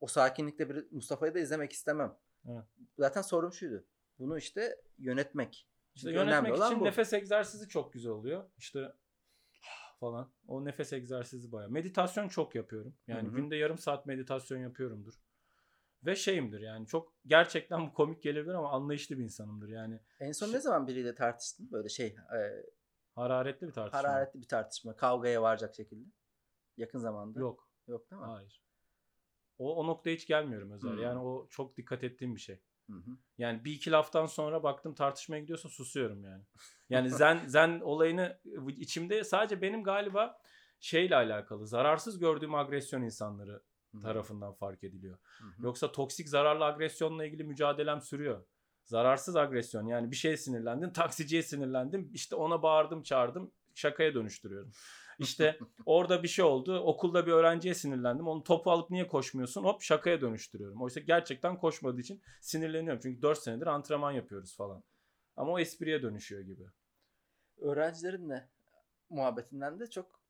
[0.00, 2.16] o sakinlikte bir Mustafa'yı da izlemek istemem.
[2.46, 2.68] Ha.
[2.98, 3.84] Zaten sorum şuydu.
[4.18, 5.68] Bunu işte yönetmek.
[5.94, 6.84] İşte Çünkü yönetmek için bu.
[6.84, 8.44] nefes egzersizi çok güzel oluyor.
[8.58, 8.92] İşte
[10.00, 10.32] falan.
[10.48, 11.68] O nefes egzersizi baya.
[11.68, 12.96] Meditasyon çok yapıyorum.
[13.06, 13.36] Yani Hı hı.
[13.36, 15.14] günde yarım saat meditasyon yapıyorumdur.
[16.04, 19.68] Ve şeyimdir yani çok gerçekten bu komik gelebilir ama anlayışlı bir insanımdır.
[19.68, 21.72] Yani En son Şey- ne zaman biriyle tartıştın?
[21.72, 22.40] Böyle şey e,
[23.14, 23.98] hararetli bir tartışma.
[23.98, 24.96] hararetli bir tartışma.
[24.96, 26.08] Kavgaya varacak şekilde.
[26.76, 27.40] Yakın zamanda.
[27.40, 27.68] Yok.
[27.88, 28.26] Yok değil mi?
[28.28, 28.62] Hayır.
[29.58, 30.90] O, o noktaya hiç gelmiyorum özel.
[30.90, 31.02] Hmm.
[31.02, 32.60] Yani o çok dikkat ettiğim bir şey.
[32.90, 33.10] Hı hı.
[33.38, 36.42] Yani bir iki laftan sonra baktım tartışmaya gidiyorsa susuyorum yani.
[36.90, 40.38] Yani zen zen olayını içimde sadece benim galiba
[40.80, 41.66] şeyle alakalı.
[41.66, 43.62] Zararsız gördüğüm agresyon insanları
[43.94, 45.18] Hı tarafından fark ediliyor.
[45.38, 45.64] Hı hı.
[45.64, 48.44] Yoksa toksik zararlı agresyonla ilgili mücadelem sürüyor.
[48.84, 54.72] Zararsız agresyon yani bir şeye sinirlendin, taksiciye sinirlendim, işte ona bağırdım, çağırdım, şakaya dönüştürüyorum.
[55.18, 59.64] İşte orada bir şey oldu, okulda bir öğrenciye sinirlendim, onu topu alıp niye koşmuyorsun?
[59.64, 60.82] Hop şakaya dönüştürüyorum.
[60.82, 63.00] Oysa gerçekten koşmadığı için sinirleniyorum.
[63.02, 64.84] Çünkü 4 senedir antrenman yapıyoruz falan.
[65.36, 66.64] Ama o espriye dönüşüyor gibi.
[67.60, 68.48] Öğrencilerinle
[69.10, 70.20] muhabbetinden de çok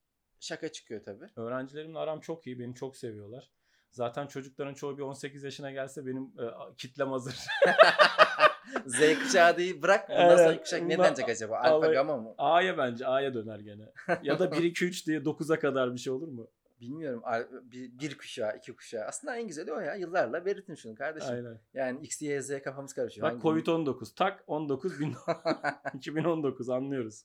[0.40, 1.26] şaka çıkıyor tabii.
[1.36, 3.50] Öğrencilerimle aram çok iyi, beni çok seviyorlar.
[3.90, 7.36] Zaten çocukların çoğu bir 18 yaşına gelse benim e, kitlem hazır.
[8.86, 11.58] Z kuşağı değil bırak bundan Evet, sonra kuşak ne denecek acaba?
[11.58, 12.34] Alfa Gamma mı?
[12.38, 13.92] A'ya bence A'ya döner gene.
[14.22, 16.48] Ya da 1 2 3 diye 9'a kadar bir şey olur mu?
[16.80, 17.22] Bilmiyorum.
[17.62, 19.04] Bir, bir kuşağı, iki kuşağı.
[19.04, 19.94] Aslında en güzeli o ya.
[19.94, 21.34] Yıllarla veritin şunu kardeşim.
[21.34, 21.60] Aynen.
[21.74, 23.26] Yani X, Y, Z kafamız karışıyor.
[23.26, 25.14] Bak Hangi- Covid-19 tak 19 bin-
[25.94, 27.24] 2019 anlıyoruz.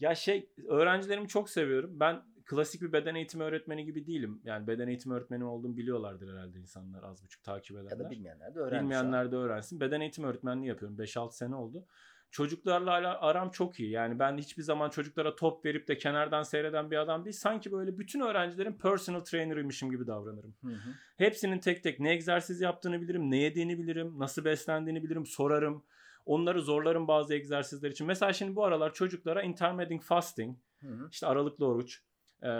[0.00, 1.90] Ya şey öğrencilerimi çok seviyorum.
[2.00, 4.40] Ben klasik bir beden eğitimi öğretmeni gibi değilim.
[4.44, 7.90] Yani beden eğitimi öğretmeni olduğumu biliyorlardır herhalde insanlar az buçuk takip edenler.
[7.90, 8.82] ya da bilmeyenler de öğrenmiş.
[8.82, 9.80] Bilmeyenler de öğrensin.
[9.80, 10.98] Beden eğitimi öğretmenliği yapıyorum.
[10.98, 11.84] 5-6 sene oldu.
[12.30, 13.90] Çocuklarla aram çok iyi.
[13.90, 17.36] Yani ben hiçbir zaman çocuklara top verip de kenardan seyreden bir adam değil.
[17.36, 20.54] Sanki böyle bütün öğrencilerin personal trainer'ıymışım gibi davranırım.
[20.64, 20.90] Hı hı.
[21.16, 25.84] Hepsinin tek tek ne egzersiz yaptığını bilirim, ne yediğini bilirim, nasıl beslendiğini bilirim, sorarım.
[26.26, 28.06] Onları zorlarım bazı egzersizler için.
[28.06, 31.08] Mesela şimdi bu aralar çocuklara intermittent fasting, Hı hı.
[31.10, 32.02] işte aralıklı oruç,
[32.42, 32.50] e,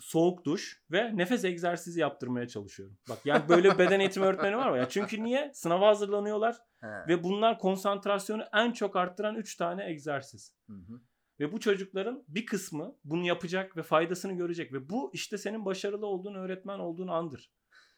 [0.00, 2.98] soğuk duş ve nefes egzersizi yaptırmaya çalışıyorum.
[3.08, 4.78] Bak yani böyle beden eğitimi öğretmeni var mı?
[4.78, 5.50] Ya çünkü niye?
[5.54, 7.04] Sınava hazırlanıyorlar Ha.
[7.08, 10.54] ve bunlar konsantrasyonu en çok arttıran 3 tane egzersiz.
[10.66, 11.00] Hı hı.
[11.40, 14.72] Ve bu çocukların bir kısmı bunu yapacak ve faydasını görecek.
[14.72, 17.52] Ve bu işte senin başarılı olduğun öğretmen olduğun andır.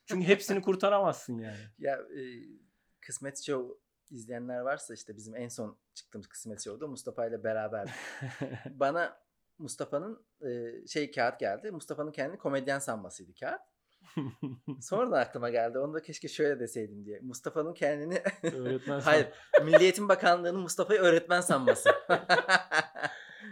[0.06, 1.56] Çünkü hepsini kurtaramazsın yani.
[1.78, 2.22] Ya e,
[3.00, 3.74] Kısmet Show
[4.10, 7.90] izleyenler varsa işte bizim en son çıktığımız Kısmet Show'da Mustafa ile beraber
[8.70, 9.20] bana
[9.60, 11.70] Mustafa'nın e, şey kağıt geldi.
[11.70, 13.60] Mustafa'nın kendini komedyen sanmasıydı kağıt.
[14.80, 15.78] Sonra da aklıma geldi.
[15.78, 17.20] Onu da keşke şöyle deseydim diye.
[17.20, 19.28] Mustafa'nın kendini öğretmen hayır
[19.64, 21.90] Milli Eğitim Bakanlığı'nın Mustafa'yı öğretmen sanması.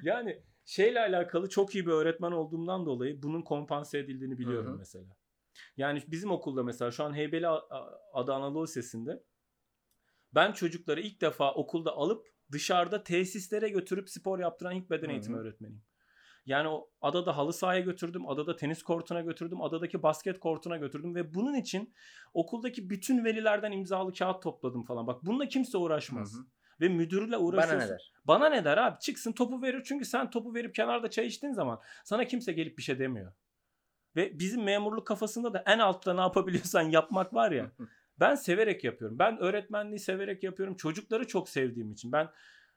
[0.02, 4.78] Yani Şeyle alakalı çok iyi bir öğretmen olduğumdan dolayı bunun kompanse edildiğini biliyorum Hı hı.
[4.78, 5.16] mesela.
[5.76, 7.48] Yani bizim okulda mesela şu an Heybeli
[8.12, 9.22] Adı Anadolu Lisesi'nde
[10.34, 15.36] ben çocukları ilk defa okulda alıp dışarıda tesislere götürüp spor yaptıran ilk beden Hı eğitimi
[15.36, 15.82] öğretmeniyim.
[16.48, 21.34] Yani o adada halı sahaya götürdüm, adada tenis kortuna götürdüm, adadaki basket kortuna götürdüm ve
[21.34, 21.94] bunun için
[22.34, 25.06] okuldaki bütün velilerden imzalı kağıt topladım falan.
[25.06, 26.34] Bak bununla kimse uğraşmaz.
[26.34, 26.44] Hı hı.
[26.80, 27.86] Ve müdürle Bana uğraşıyorsun.
[27.86, 28.12] ne der?
[28.24, 28.98] Bana ne der abi?
[29.00, 29.82] Çıksın topu verir.
[29.84, 33.32] Çünkü sen topu verip kenarda çay içtiğin zaman sana kimse gelip bir şey demiyor.
[34.16, 37.70] Ve bizim memurluk kafasında da en altta ne yapabiliyorsan yapmak var ya.
[38.20, 39.18] Ben severek yapıyorum.
[39.18, 40.76] Ben öğretmenliği severek yapıyorum.
[40.76, 42.12] Çocukları çok sevdiğim için.
[42.12, 42.28] Ben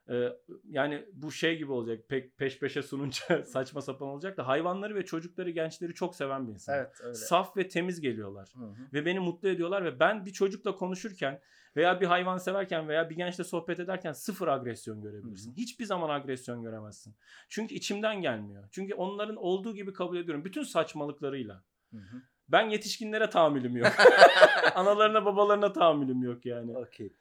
[0.09, 0.29] e,
[0.63, 1.99] yani bu şey gibi olacak.
[2.09, 6.53] Pek peş peşe sununca saçma sapan olacak da hayvanları ve çocukları, gençleri çok seven bir
[6.53, 6.77] insan.
[6.77, 7.13] evet öyle.
[7.13, 8.75] Saf ve temiz geliyorlar Hı hı.
[8.93, 11.41] ve beni mutlu ediyorlar ve ben bir çocukla konuşurken
[11.75, 15.51] veya bir hayvan severken veya bir gençle sohbet ederken sıfır agresyon görebilirsin.
[15.51, 17.15] Hı Hiçbir zaman agresyon göremezsin.
[17.49, 18.67] Çünkü içimden gelmiyor.
[18.71, 20.45] Çünkü onların olduğu gibi kabul ediyorum.
[20.45, 21.63] Bütün saçmalıklarıyla.
[21.91, 22.21] Hı hı.
[22.49, 23.87] Ben yetişkinlere tahammülüm yok.
[24.75, 26.77] Analarına babalarına tahammülüm yok yani.
[26.77, 27.13] Okey.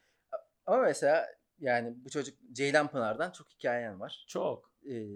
[0.66, 1.26] Ama mesela
[1.60, 4.24] yani bu çocuk Ceylan Pınar'dan çok hikayen var.
[4.28, 4.72] Çok.
[4.90, 5.06] Ee,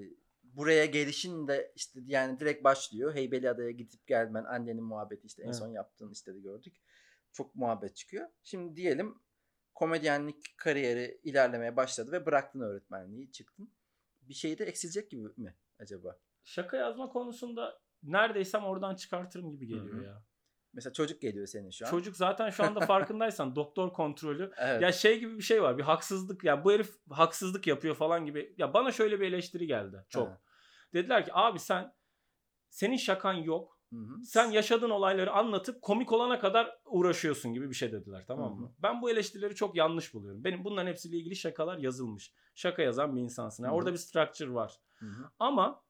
[0.42, 3.14] buraya gelişin de işte yani direkt başlıyor.
[3.14, 5.56] Heybeliada'ya gidip gelmen, annenin muhabbeti işte en Evet.
[5.56, 6.76] son yaptığın işte de gördük.
[7.32, 8.28] Çok muhabbet çıkıyor.
[8.42, 9.18] Şimdi diyelim
[9.74, 13.70] komedyenlik kariyeri ilerlemeye başladı ve bıraktın öğretmenliği, çıktın.
[14.22, 16.18] Bir şey de eksilecek gibi mi acaba?
[16.44, 20.04] Şaka yazma konusunda neredeysem oradan çıkartırım gibi geliyor Hı hı.
[20.04, 20.22] ya.
[20.74, 21.90] Mesela çocuk geliyor senin şu an.
[21.90, 24.82] Çocuk zaten şu anda farkındaysan doktor kontrolü Evet.
[24.82, 25.78] Ya şey gibi bir şey var.
[25.78, 28.54] Bir haksızlık ya bu herif haksızlık yapıyor falan gibi.
[28.58, 30.04] Ya bana şöyle bir eleştiri geldi.
[30.08, 30.28] Çok.
[30.28, 30.40] Ha.
[30.94, 31.94] Dediler ki abi sen
[32.68, 33.78] senin şakan yok.
[33.92, 34.24] Hı hı.
[34.24, 38.66] Sen yaşadığın olayları anlatıp komik olana kadar uğraşıyorsun gibi bir şey dediler tamam mı?
[38.66, 38.72] hı.
[38.82, 40.44] Ben bu eleştirileri çok yanlış buluyorum.
[40.44, 42.32] Benim bunların hepsiyle ilgili şakalar yazılmış.
[42.54, 43.64] Şaka yazan bir insansın.
[43.64, 44.80] Yani orada bir structure var.
[44.94, 45.30] Hı hı.
[45.38, 45.82] Ama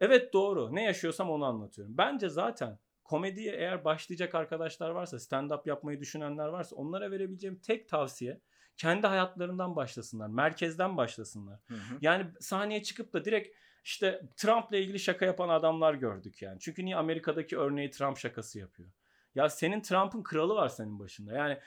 [0.00, 0.74] evet doğru.
[0.74, 1.98] Ne yaşıyorsam onu anlatıyorum.
[1.98, 2.78] Bence zaten
[3.08, 8.40] komediye eğer başlayacak arkadaşlar varsa, stand-up yapmayı düşünenler varsa onlara verebileceğim tek tavsiye
[8.76, 10.28] kendi hayatlarından başlasınlar.
[10.28, 11.60] Merkezden başlasınlar.
[11.68, 11.98] Hı hı.
[12.00, 16.60] Yani sahneye çıkıp da direkt işte Trump'la ilgili şaka yapan adamlar gördük yani.
[16.60, 18.88] Çünkü niye Amerika'daki örneği Trump şakası yapıyor?
[19.34, 21.32] Ya senin Trump'ın kralı var senin başında.
[21.32, 21.58] Yani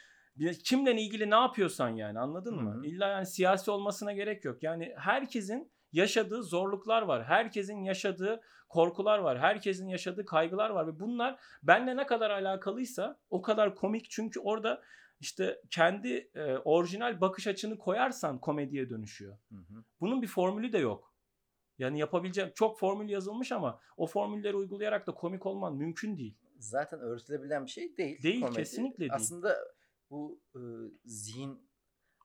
[0.64, 2.74] kimle ilgili ne yapıyorsan yani anladın Hı mı?
[2.74, 2.86] hı.
[2.86, 4.64] İlla yani siyasi olmasına gerek yok.
[4.64, 7.24] Yani herkesin yaşadığı zorluklar var.
[7.24, 9.40] Herkesin yaşadığı korkular var.
[9.40, 14.82] Herkesin yaşadığı kaygılar var ve bunlar benle ne kadar alakalıysa o kadar komik çünkü orada
[15.20, 19.38] işte kendi e, orijinal bakış açını koyarsan komediye dönüşüyor.
[19.50, 19.84] Hı hı.
[20.02, 21.14] Bunun bir formülü de yok.
[21.78, 26.38] Yani yapabileceğim çok formül yazılmış ama o formülleri uygulayarak da komik olman mümkün değil.
[26.60, 28.24] zaten öğretilebilen bir şey değil.
[28.24, 29.12] Değil, kesinlikle değil.
[29.14, 29.58] Aslında
[30.10, 30.60] bu e,
[31.06, 31.71] zihin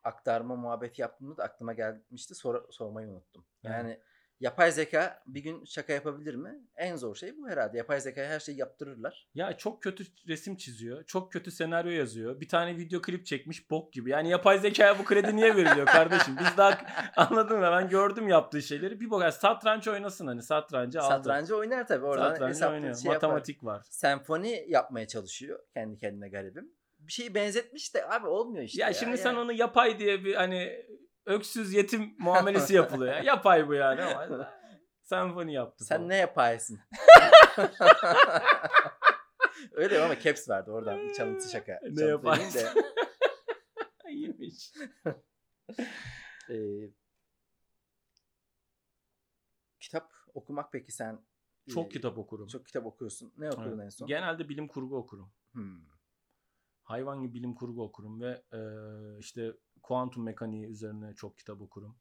[0.07, 2.35] aktarma muhabbeti yaptığımda da aklıma gelmişti.
[2.35, 3.45] Sor, sormayı unuttum.
[3.65, 3.75] Evet.
[3.75, 4.01] Yani
[4.41, 6.61] yapay zeka bir gün şaka yapabilir mi?
[6.77, 7.79] En zor şey bu herhalde.
[7.79, 9.29] Yapay zekaya her şeyi yaptırırlar.
[9.35, 11.05] Ya çok kötü resim çiziyor.
[11.05, 12.41] Çok kötü senaryo yazıyor.
[12.41, 14.11] Bir tane video klip çekmiş bok gibi.
[14.11, 16.37] Yani yapay zekaya bu kredi niye veriliyor kardeşim?
[16.41, 16.79] Biz daha
[17.17, 17.69] anladın mı?
[17.73, 19.01] Ben gördüm yaptığı şeyleri.
[19.01, 21.09] Bir bak yani satranç oynasın hani satrancı aldı.
[21.09, 22.07] Satrancı oynar tabii.
[22.07, 22.95] Oradan Satrancı oynuyor.
[22.95, 23.29] şey yapar.
[23.29, 23.87] Matematik var.
[23.91, 25.61] Senfoni yapmaya çalışıyor.
[25.75, 26.73] Kendi kendine garibim.
[27.07, 28.81] Bir şeyi benzetmiş de abi olmuyor işte.
[28.83, 29.39] ya, ya, şimdi sen Yani.
[29.39, 30.87] onu yapay diye bir hani
[31.27, 33.13] öksüz yetim muamelesi yapılıyor.
[33.15, 33.23] ya.
[33.23, 34.53] Yapay bu yani ama
[35.03, 35.85] senfoni yaptı.
[35.85, 36.09] Sen falan.
[36.09, 36.81] ne yapaysın?
[39.73, 41.81] Öyle ama caps verdi oradan bir çalıntı şaka.
[41.91, 42.59] Ne yaparsın?
[42.61, 42.73] de.
[44.11, 44.73] İyiymiş.
[46.51, 46.55] Ee,
[49.81, 51.25] kitap okumak peki sen?
[51.75, 52.47] Çok e, kitap okurum.
[52.49, 53.33] Çok kitap okuyorsun.
[53.39, 53.85] Ne okudun Evet.
[53.85, 54.09] en son?
[54.09, 55.33] Genelde bilim kurgu okurum.
[55.53, 55.81] Hmm.
[56.87, 58.61] Hayvan gibi bilim kurgu okurum ve e,
[59.19, 61.97] işte kuantum mekaniği üzerine çok kitap okurum.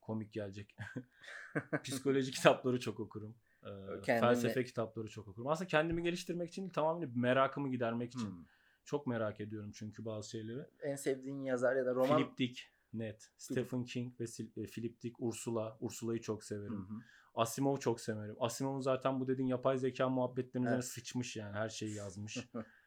[0.00, 0.76] Komik gelecek.
[1.84, 3.34] Psikoloji kitapları çok okurum.
[3.62, 3.68] E,
[4.02, 5.48] Kendini- Felsefe kitapları çok okurum.
[5.48, 8.30] Aslında kendimi geliştirmek için tamamen merakımı gidermek için.
[8.30, 8.44] Hmm.
[8.84, 10.66] Çok merak ediyorum çünkü bazı şeyleri.
[10.82, 12.16] En sevdiğin yazar ya da roman?
[12.16, 12.60] Philip Dick
[12.92, 13.30] net.
[13.36, 14.24] Stephen King ve
[14.56, 15.76] e, Philip Dick, Ursula.
[15.80, 16.88] Ursula'yı çok Hı severim.
[16.88, 16.94] hı.
[17.34, 18.36] Asimov çok severim.
[18.40, 20.84] Asimov'un zaten bu dediğin yapay zeka muhabbetlerinin Evet.
[20.84, 22.38] sıçmış yani her şeyi yazmış.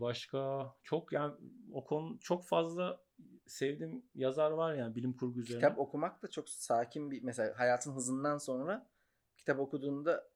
[0.00, 1.34] Başka çok yani
[1.72, 3.00] o konu çok fazla
[3.46, 5.60] sevdiğim yazar var yani bilim kurgu üzerine.
[5.60, 8.90] Kitap okumak da çok sakin bir mesela hayatın hızından sonra
[9.36, 10.30] kitap okuduğunda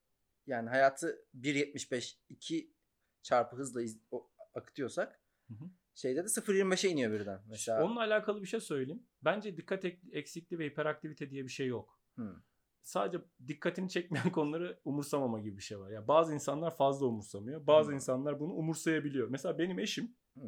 [0.47, 2.75] yani hayatı 1.75 2
[3.22, 5.64] çarpı hızla iz, o- akıtıyorsak Hı hı.
[5.95, 7.43] şeyde de 0.25'e iniyor birden.
[7.49, 9.07] Mesela Onunla alakalı bir şey söyleyeyim.
[9.22, 12.01] Bence dikkat ek- eksikliği ve hiperaktivite diye bir şey yok.
[12.16, 12.43] Hı.
[12.85, 15.91] Sadece dikkatini çekmeyen konuları umursamama gibi bir şey var.
[15.91, 17.66] Ya bazı insanlar fazla umursamıyor.
[17.66, 17.95] Bazı Hı.
[17.95, 19.28] insanlar bunu umursayabiliyor.
[19.28, 20.43] Mesela benim eşim Hı.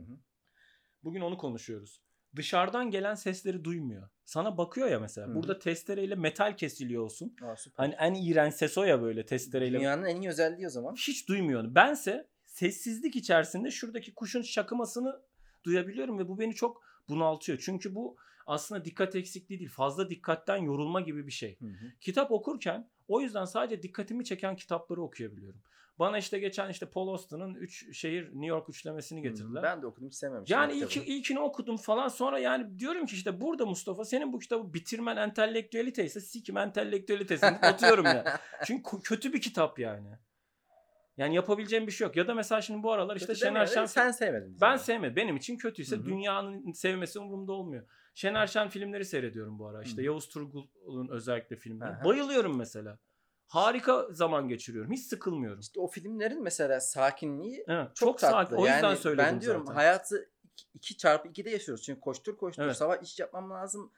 [1.04, 2.02] Bugün onu konuşuyoruz.
[2.36, 4.08] dışarıdan gelen sesleri duymuyor.
[4.24, 5.28] Sana bakıyor ya mesela.
[5.28, 5.34] Hı.
[5.34, 7.36] Burada testereyle metal kesiliyor olsun.
[7.42, 7.84] Aa, süper.
[7.84, 9.78] Hani en iğrenç ses o ya böyle testereyle.
[9.78, 10.94] Dünyanın en iyi özelliği o zaman.
[10.94, 11.74] Hiç duymuyor.
[11.74, 15.22] Bense sessizlik içerisinde şuradaki kuşun şakımasını
[15.64, 17.58] duyabiliyorum ve bu beni çok bunaltıyor.
[17.64, 18.16] Çünkü bu
[18.46, 19.70] aslında dikkat eksikliği değil.
[19.70, 21.60] Fazla dikkatten yorulma gibi bir şey.
[21.60, 21.92] Hı hı.
[22.00, 25.60] Kitap okurken o yüzden sadece dikkatimi çeken kitapları okuyabiliyorum.
[25.98, 29.62] Bana işte geçen işte Paul Austen'ın 3 şehir New York üçlemesini getirdiler.
[29.62, 30.58] Ben de okudum hiç sevmemiştim.
[30.58, 34.74] Yani ilk, ilkini okudum falan sonra yani diyorum ki işte burada Mustafa senin bu kitabı
[34.74, 38.40] bitirmen entelektüelite ise sikim entelektüelitesini atıyorum ya.
[38.64, 40.08] Çünkü kötü bir kitap yani.
[41.16, 42.16] Yani yapabileceğim bir şey yok.
[42.16, 44.60] Ya da mesela şimdi bu aralar işte Kötü Şener Şen sen sevmedin.
[44.60, 45.16] ben sevmedim.
[45.16, 46.04] Benim için kötüyse Hı hı.
[46.04, 47.86] dünyanın sevmesi umurumda olmuyor.
[48.16, 49.82] Şener Şen filmleri seyrediyorum bu ara.
[49.82, 50.06] İşte Hı.
[50.06, 52.04] Yavuz Turgul'un özellikle filmleri.
[52.04, 52.98] Bayılıyorum mesela.
[53.46, 54.92] Harika zaman geçiriyorum.
[54.92, 55.60] Hiç sıkılmıyorum.
[55.60, 58.36] İşte o filmlerin mesela sakinliği Evet, çok, çok, tatlı.
[58.36, 58.56] sakin.
[58.56, 59.74] O yüzden yani söyledim Ben diyorum zaten.
[59.74, 60.30] hayatı
[60.74, 61.84] 2 çarpı 2'de yaşıyoruz.
[61.84, 62.76] Çünkü koştur koştur Evet.
[62.76, 63.92] sabah iş yapmam lazım.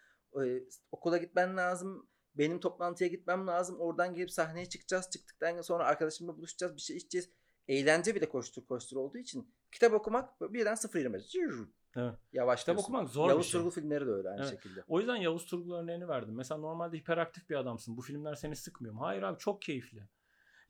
[0.44, 0.62] e,
[0.92, 2.08] okula gitmem lazım.
[2.34, 3.80] Benim toplantıya gitmem lazım.
[3.80, 5.10] Oradan gelip sahneye çıkacağız.
[5.10, 6.76] Çıktıktan sonra arkadaşımla buluşacağız.
[6.76, 7.30] Bir şey içeceğiz.
[7.68, 12.14] Eğlence bile koştur koştur olduğu için kitap okumak birden 0.25 Evet.
[12.32, 13.60] yavaş Kitap okumak zor Yavuz bir şey.
[13.60, 14.50] Turgul filmleri de öyle aynı Evet.
[14.50, 14.84] şekilde.
[14.88, 16.34] O yüzden Yavuz Turgul örneğini verdim.
[16.34, 17.96] Mesela normalde hiperaktif bir adamsın.
[17.96, 19.00] Bu filmler seni sıkmıyor mu?
[19.00, 20.08] Hayır abi çok keyifli.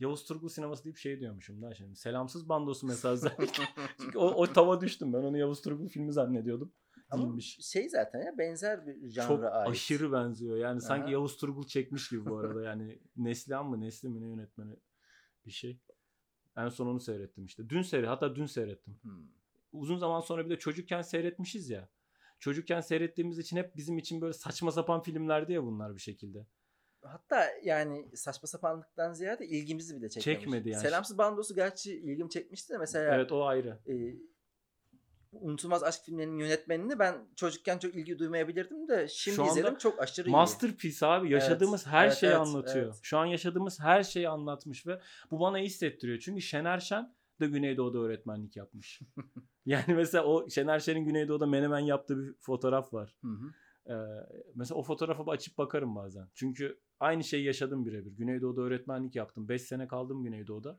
[0.01, 1.97] Yavuz Turgul sineması deyip şey diyormuşum daha şimdi.
[1.97, 3.63] Selamsız bandosu mesela özellikle.
[4.01, 5.13] Çünkü o, o tava düştüm.
[5.13, 6.73] Ben onu Yavuz Turgul filmi zannediyordum.
[7.11, 7.59] Ama Değilmiş.
[7.63, 9.71] şey zaten ya benzer bir janra Çok ait.
[9.71, 10.57] aşırı benziyor.
[10.57, 11.11] Yani sanki Aha.
[11.11, 12.63] Yavuz Turgul çekmiş gibi bu arada.
[12.63, 14.77] Yani Neslihan mı Nesli mi ne yönetmeni
[15.47, 15.81] bir şey.
[16.57, 17.69] En son onu seyrettim işte.
[17.69, 18.99] Dün seyret hatta dün seyrettim.
[19.03, 19.38] Hmm.
[19.73, 21.89] Uzun zaman sonra bir de çocukken seyretmişiz ya.
[22.41, 26.47] Çocukken seyrettiğimiz için hep bizim için böyle saçma sapan filmlerdi ya bunlar bir şekilde.
[27.03, 30.41] Hatta yani saçma sapanlıktan ziyade ilgimizi bile çekmemiş.
[30.41, 30.83] Çekmedi yani.
[30.83, 33.79] Selamsız Bandosu gerçi ilgimi çekmişti de mesela Evet o ayrı.
[33.87, 33.95] e,
[35.33, 40.29] Unutulmaz Aşk filmlerinin yönetmenini ben çocukken çok ilgi duymayabilirdim de şimdi Şu izledim çok aşırı
[40.29, 40.33] iyi.
[40.33, 41.33] Masterpiece abi.
[41.33, 42.87] Yaşadığımız her evet, şeyi evet, anlatıyor.
[42.87, 42.99] evet.
[43.03, 45.01] Şu an yaşadığımız her şeyi anlatmış ve
[45.31, 46.19] bu bana iyi hissettiriyor.
[46.19, 49.01] Çünkü Şener Şen de Güneydoğu'da öğretmenlik yapmış.
[49.69, 53.17] yani mesela o Şener Şen'in Güneydoğu'da menemen yaptığı bir fotoğraf var.
[53.23, 53.53] Hı hı.
[53.93, 53.97] Ee,
[54.55, 56.29] mesela o fotoğrafa açıp bakarım bazen.
[56.35, 58.13] Çünkü aynı şeyi yaşadım birebir.
[58.13, 59.49] Güneydoğu'da öğretmenlik yaptım.
[59.49, 60.79] 5 sene kaldım Güneydoğu'da.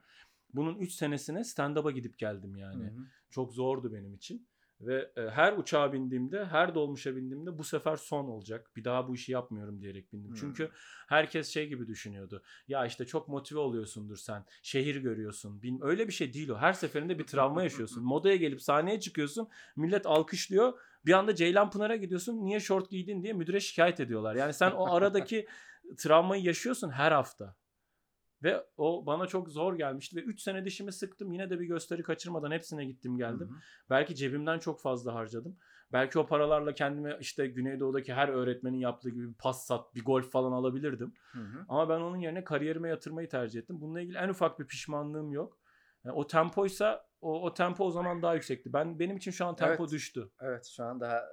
[0.53, 2.83] Bunun 3 senesine stand-up'a gidip geldim yani.
[2.83, 3.05] Hı hı.
[3.29, 4.47] Çok zordu benim için.
[4.81, 8.71] Ve e, her uçağa bindiğimde, her dolmuşa bindiğimde bu sefer son olacak.
[8.75, 10.29] Bir daha bu işi yapmıyorum diyerek bindim.
[10.29, 10.37] Hmm.
[10.37, 10.69] Çünkü
[11.07, 12.43] herkes şey gibi düşünüyordu.
[12.67, 14.45] Ya işte çok motive oluyorsundur sen.
[14.61, 15.61] Şehir görüyorsun.
[15.61, 15.79] Bin...
[15.81, 16.57] Öyle bir şey değil o.
[16.57, 18.03] Her seferinde bir travma yaşıyorsun.
[18.09, 19.47] Modaya gelip sahneye çıkıyorsun.
[19.75, 20.79] Millet alkışlıyor.
[21.05, 22.45] Bir anda Ceylanpınar'a gidiyorsun.
[22.45, 24.35] Niye şort giydin diye müdüre şikayet ediyorlar.
[24.35, 25.47] Yani sen o aradaki
[25.97, 27.55] travmayı yaşıyorsun her hafta.
[28.43, 31.31] Ve o bana çok zor gelmişti ve 3 sene dişimi sıktım.
[31.31, 33.49] Yine de bir gösteri kaçırmadan hepsine gittim geldim.
[33.49, 33.59] Hı hı.
[33.89, 35.57] Belki cebimden çok fazla harcadım.
[35.93, 40.51] Belki o paralarla kendime işte Güneydoğu'daki her öğretmenin yaptığı gibi bir Passat, bir Golf falan
[40.51, 41.13] alabilirdim.
[41.31, 41.65] Hı hı.
[41.69, 43.81] Ama ben onun yerine kariyerime yatırmayı tercih ettim.
[43.81, 45.57] Bununla ilgili en ufak bir pişmanlığım yok.
[46.03, 48.73] Yani o tempoysa o, o tempo o zaman daha yüksekti.
[48.73, 49.91] Ben benim için şu an tempo Evet.
[49.91, 50.29] düştü.
[50.41, 51.25] Evet şu an daha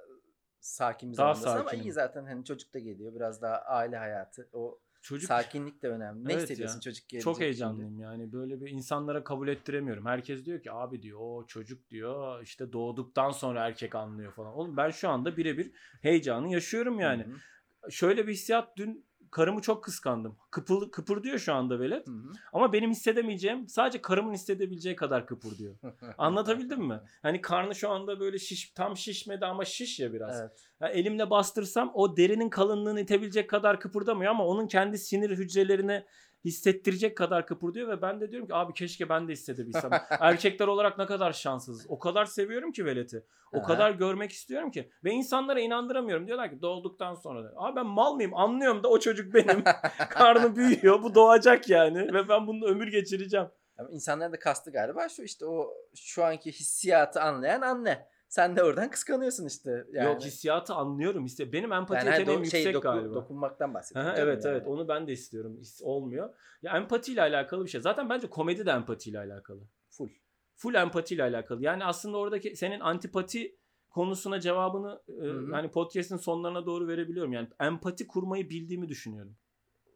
[0.59, 4.49] sakin bir Daha zamandasın ama iyi zaten hani çocuk da geliyor biraz daha aile hayatı
[4.53, 6.25] o Çocuk sakinlik de önemli.
[6.27, 6.81] Ne Evet hissediyorsun ya.
[6.81, 7.45] çocuk gelecek çok şimdi?
[7.45, 10.05] heyecanlıyım yani böyle bir insanlara kabul ettiremiyorum.
[10.05, 14.53] Herkes diyor ki abi diyor o çocuk diyor işte doğduktan sonra erkek anlıyor falan.
[14.53, 17.23] Oğlum ben şu anda birebir heyecanı yaşıyorum yani.
[17.23, 17.91] Hı hı.
[17.91, 20.37] Şöyle bir hissiyat dün karımı çok kıskandım.
[20.51, 22.07] Kıpır, kıpırdıyor şu anda velet.
[22.07, 22.31] Hı hı.
[22.53, 25.75] Ama benim hissedemeyeceğim sadece karımın hissedebileceği kadar kıpırdıyor.
[26.17, 26.99] Anlatabildim mi?
[27.21, 30.41] Hani karnı şu anda böyle şiş tam şişmedi ama şiş ya biraz.
[30.41, 30.69] Evet.
[30.81, 36.05] Ya elimle bastırsam o derinin kalınlığını itebilecek kadar kıpırdamıyor ama onun kendi sinir hücrelerine
[36.47, 39.91] hissettirecek kadar kıpırdıyor ve ben de diyorum ki abi keşke ben de hissedebilsem.
[40.19, 41.85] Erkekler olarak ne kadar şanssız.
[41.89, 43.25] O kadar seviyorum ki veleti.
[43.53, 43.65] O Aha.
[43.65, 44.89] kadar görmek istiyorum ki.
[45.03, 46.27] Ve insanlara inandıramıyorum.
[46.27, 47.43] Diyorlar ki doğduktan sonra.
[47.43, 47.53] da.
[47.55, 48.33] Abi ben mal mıyım?
[48.33, 49.63] Anlıyorum da o çocuk benim.
[50.09, 51.03] Karnı büyüyor.
[51.03, 52.13] Bu doğacak yani.
[52.13, 53.47] Ve ben bununla ömür geçireceğim.
[53.77, 58.07] Ama insanların da kastı galiba şu işte o şu anki hissiyatı anlayan anne.
[58.29, 59.85] Sen de oradan kıskanıyorsun işte.
[59.91, 60.07] Yani.
[60.13, 61.25] Yok hissiyatı anlıyorum.
[61.25, 63.13] Hisse- Benim empati Yani hani yeteneğim şey, yüksek doku- galiba.
[63.15, 64.11] dokunmaktan bahsediyorum.
[64.11, 64.55] Aha, evet yani.
[64.57, 65.57] evet onu ben de istiyorum.
[65.59, 66.33] His olmuyor.
[66.61, 67.81] Ya empatiyle alakalı bir şey.
[67.81, 69.61] Zaten bence komedi de empatiyle alakalı.
[69.89, 70.09] Full.
[70.55, 71.63] Full empatiyle alakalı.
[71.63, 73.55] Yani aslında oradaki senin antipati
[73.89, 75.25] konusuna cevabını e,
[75.55, 77.33] yani podcast'in sonlarına doğru verebiliyorum.
[77.33, 79.35] Yani empati kurmayı bildiğimi düşünüyorum.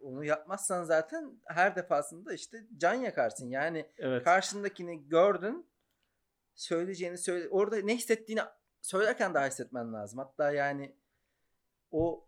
[0.02, 3.50] Onu yapmazsan zaten her defasında işte can yakarsın.
[3.50, 4.24] Yani Evet.
[4.24, 5.66] karşındakini gördün
[6.62, 8.41] söyleyeceğini söyle orada ne hissettiğini
[8.82, 10.20] söylerken daha hissetmen lazım.
[10.20, 10.95] Hatta yani
[11.91, 12.28] o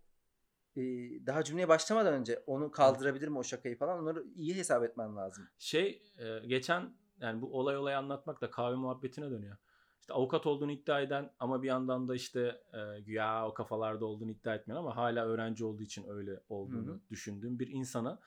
[0.75, 0.81] e,
[1.25, 5.47] daha cümleye başlamadan önce onu kaldırabilir mi o şakayı falan onları iyi hesap etmen lazım.
[5.57, 9.57] Şey e, geçen yani bu olay olay anlatmak da kahve muhabbetine dönüyor.
[9.99, 14.31] işte avukat olduğunu iddia eden ama bir yandan da işte e, güya o kafalarda olduğunu
[14.31, 16.99] iddia etmeyen ama hala öğrenci olduğu için öyle olduğunu Hı hı.
[17.09, 18.19] düşündüğüm bir insana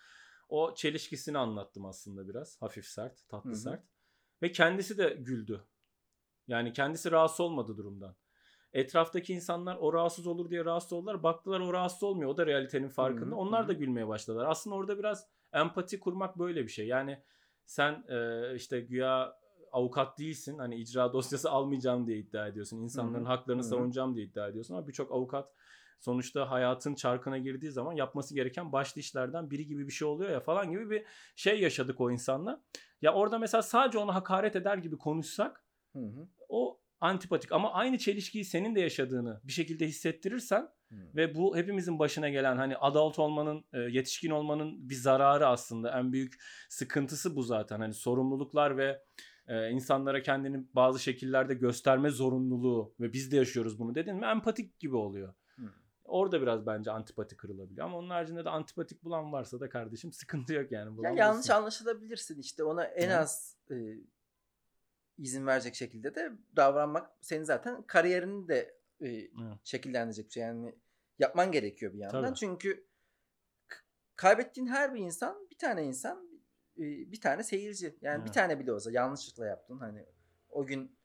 [0.48, 2.62] o çelişkisini anlattım aslında biraz.
[2.62, 3.58] Hafif sert, tatlı Hı hı.
[3.58, 3.82] sert.
[4.42, 5.64] Ve kendisi de güldü.
[6.48, 8.16] Yani kendisi rahatsız olmadı durumdan.
[8.72, 11.22] Etraftaki insanlar o rahatsız olur diye rahatsız oldular.
[11.22, 12.30] Baktılar o rahatsız olmuyor.
[12.30, 13.30] O da realitenin farkında.
[13.30, 14.46] Hı hı, Onlar da gülmeye başladılar.
[14.48, 16.86] Aslında orada biraz empati kurmak böyle bir şey.
[16.86, 17.22] Yani
[17.64, 19.36] sen e, işte güya
[19.72, 20.58] avukat değilsin.
[20.58, 22.78] Hani icra dosyası almayacağım diye iddia ediyorsun.
[22.78, 23.70] İnsanların Hı hı, haklarını hı hı.
[23.70, 24.74] savunacağım diye iddia ediyorsun.
[24.74, 25.52] Ama birçok avukat
[26.00, 30.40] sonuçta hayatın çarkına girdiği zaman yapması gereken başlı işlerden biri gibi bir şey oluyor ya
[30.40, 31.04] falan gibi bir
[31.36, 32.62] şey yaşadık o insanla.
[33.02, 35.65] Ya orada mesela sadece ona hakaret eder gibi konuşsak
[35.96, 36.28] Hı hı.
[36.48, 40.68] o antipatik ama aynı çelişkiyi senin de yaşadığını bir şekilde hissettirirsen
[41.14, 45.98] ve bu hepimizin başına gelen hani adult olmanın, e, yetişkin olmanın bir zararı aslında.
[45.98, 46.34] En büyük
[46.68, 47.80] sıkıntısı bu zaten.
[47.80, 49.02] Hani sorumluluklar ve
[49.46, 54.78] e, insanlara kendini bazı şekillerde gösterme zorunluluğu ve biz de yaşıyoruz bunu dedin mi empatik
[54.78, 55.34] gibi oluyor.
[56.04, 57.86] Orada biraz bence antipati kırılabiliyor.
[57.86, 61.04] Ama onun haricinde de antipatik bulan varsa da kardeşim sıkıntı yok yani.
[61.04, 63.18] Ya yanlış anlaşılabilirsin işte ona en Hı.
[63.18, 63.74] az e,
[65.18, 69.30] izin verecek şekilde de davranmak senin zaten kariyerini de e,
[69.64, 70.42] şekillendirecek bir şey.
[70.42, 70.74] Yani
[71.18, 72.24] yapman gerekiyor bir yandan.
[72.24, 72.34] Tabii.
[72.34, 72.86] Çünkü
[74.16, 76.40] kaybettiğin her bir insan bir tane insan
[76.78, 77.98] e, bir tane seyirci.
[78.00, 78.34] Yani bir Evet.
[78.34, 79.78] tane bile olsa yanlışlıkla yaptın.
[79.78, 80.06] Hani
[80.48, 80.98] o gün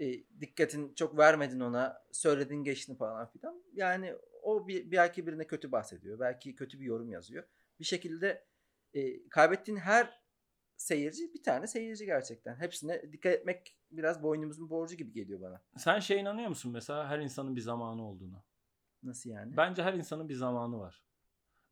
[0.00, 3.62] e, dikkatin çok vermedin ona söyledin geçtin falan filan.
[3.72, 6.20] Yani o bir, belki birine kötü bahsediyor.
[6.20, 7.44] Belki kötü bir yorum yazıyor.
[7.80, 8.44] Bir şekilde
[8.94, 10.19] e, kaybettiğin her
[10.80, 12.56] seyirci bir tane seyirci gerçekten.
[12.56, 15.62] Hepsine dikkat etmek biraz boynumuzun borcu gibi geliyor bana.
[15.76, 18.44] Sen şey inanıyor musun mesela her insanın bir zamanı olduğuna?
[19.02, 19.56] Nasıl yani?
[19.56, 21.02] Bence her insanın bir zamanı var.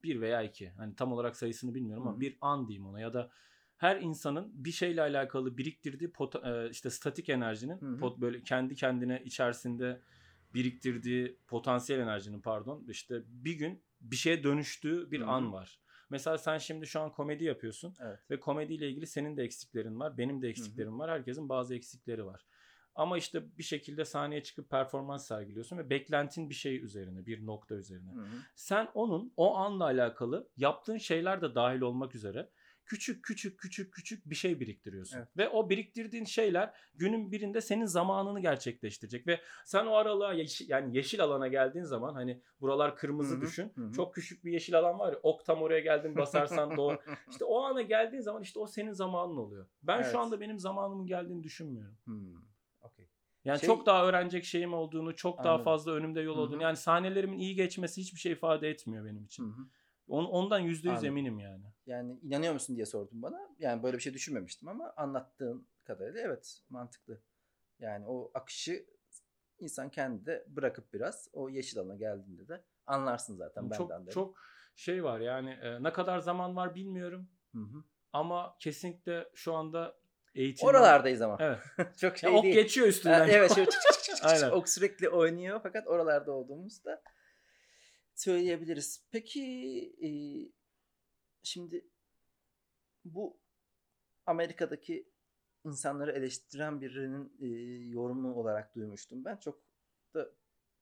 [0.03, 0.71] Bir veya iki.
[0.71, 2.09] Hani tam olarak sayısını bilmiyorum Hı.
[2.09, 3.31] ama bir an diyeyim ona ya da
[3.77, 9.23] her insanın bir şeyle alakalı biriktirdiği pota- e, işte statik enerjinin pot- böyle kendi kendine
[9.25, 10.01] içerisinde
[10.55, 15.29] biriktirdiği potansiyel enerjinin pardon işte bir gün bir şeye dönüştüğü bir Hı hı.
[15.29, 15.81] an var.
[16.11, 18.19] Mesela sen şimdi şu an komedi yapıyorsun Evet.
[18.31, 22.47] ve komediyle ilgili senin de eksiklerin var, benim de eksiklerim var, herkesin bazı eksikleri var.
[22.95, 27.75] Ama işte bir şekilde sahneye çıkıp performans sergiliyorsun ve beklentin bir şey üzerine, bir nokta
[27.75, 28.13] üzerine.
[28.13, 28.37] Hı hı.
[28.55, 32.49] Sen onun o anla alakalı yaptığın şeyler de dahil olmak üzere
[32.89, 35.19] küçük küçük küçük küçük bir şey biriktiriyorsun.
[35.19, 35.29] Evet.
[35.37, 40.97] Ve o biriktirdiğin şeyler günün birinde senin zamanını gerçekleştirecek ve sen o aralığa yeşil, yani
[40.97, 43.73] yeşil alana geldiğin zaman hani buralar kırmızı Hı hı, düşün.
[43.75, 43.93] hı hı.
[43.93, 46.99] Çok küçük bir yeşil alan var ya ok tam oraya geldin basarsan doğru.
[47.31, 49.67] İşte o ana geldiğin zaman işte o senin zamanın oluyor.
[49.83, 50.13] Ben Evet.
[50.13, 51.97] şu anda benim zamanımın geldiğini düşünmüyorum.
[52.05, 52.35] Hmm.
[52.81, 53.09] Okey.
[53.45, 55.65] Yani Şey- çok daha öğrenecek şeyim olduğunu, çok daha Anladım.
[55.65, 56.43] fazla önümde yol Hı hı.
[56.43, 56.63] olduğunu.
[56.63, 59.45] Yani sahnelerimin iyi geçmesi hiçbir şey ifade etmiyor benim için.
[59.45, 59.57] hı.
[60.09, 61.65] On, ondan yüzde yüz eminim yani.
[61.89, 63.49] Yani inanıyor musun diye sordun bana.
[63.59, 67.21] Yani böyle bir şey düşünmemiştim ama anlattığın kadarıyla evet mantıklı.
[67.79, 68.87] Yani o akışı
[69.59, 74.11] insan kendi de bırakıp biraz o yeşil alana geldiğinde de anlarsın zaten çok benden de.
[74.11, 74.39] çok
[74.77, 77.85] şey var yani e, ne kadar zaman var bilmiyorum Hı hı.
[78.13, 79.97] ama kesinlikle şu anda
[80.35, 81.37] eğitim Oralardayız ama.
[81.41, 81.59] Evet.
[81.99, 82.55] Çok şey Ya ok değil.
[82.55, 83.29] geçiyor üstünden.
[83.29, 84.51] evet şöyle çık çık çık çık Aynen.
[84.51, 87.03] ok sürekli oynuyor fakat oralarda olduğumuzda
[88.15, 89.07] söyleyebiliriz.
[89.11, 89.41] Peki
[90.03, 90.09] e,
[91.49, 91.87] şimdi
[93.05, 93.41] bu
[94.27, 95.09] Amerika'daki
[95.65, 97.47] insanları eleştiren birinin e,
[97.89, 99.25] yorumu olarak duymuştum.
[99.25, 99.63] Ben çok
[100.15, 100.31] da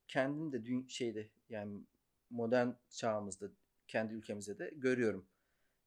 [0.07, 1.81] kendim de dün şeyde yani
[2.29, 3.49] modern çağımızda
[3.87, 5.27] kendi ülkemizde de görüyorum.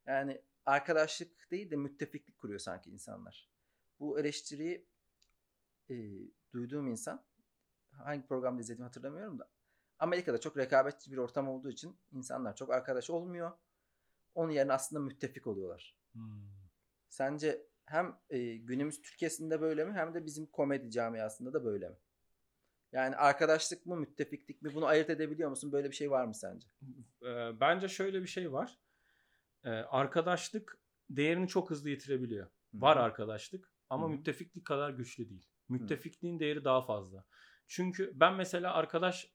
[0.06, 3.50] Yani arkadaşlık değil de müttefiklik kuruyor sanki insanlar.
[4.00, 4.86] Bu eleştiriyi
[5.90, 5.94] e,
[6.52, 7.24] duyduğum insan
[7.92, 9.48] hangi programda izlediğimi hatırlamıyorum da
[9.98, 13.52] Amerika'da çok rekabetçi bir ortam olduğu için insanlar çok arkadaş olmuyor.
[14.34, 15.96] Onun yerine aslında müttefik oluyorlar.
[16.12, 16.50] Hmm.
[17.08, 21.96] Sence hem e, günümüz Türkiye'sinde böyle mi hem de bizim komedi camiasında da böyle mi?
[22.92, 25.72] Yani arkadaşlık mı müttefiklik mi bunu ayırt edebiliyor musun?
[25.72, 26.68] Böyle bir şey var mı sence?
[27.22, 28.78] Ee, bence şöyle bir şey var.
[29.64, 30.78] Ee, arkadaşlık
[31.10, 32.50] değerini çok hızlı yitirebiliyor.
[32.74, 34.16] Var arkadaşlık ama Hı hı.
[34.16, 35.48] müttefiklik kadar güçlü değil.
[35.68, 37.24] Müttefikliğin değeri daha fazla.
[37.66, 39.32] Çünkü ben mesela arkadaşlık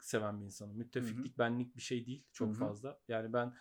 [0.00, 0.76] seven bir insanım.
[0.76, 2.58] Müttefiklik benlik bir şey değil çok Hı hı.
[2.58, 3.00] fazla.
[3.08, 3.54] Yani ben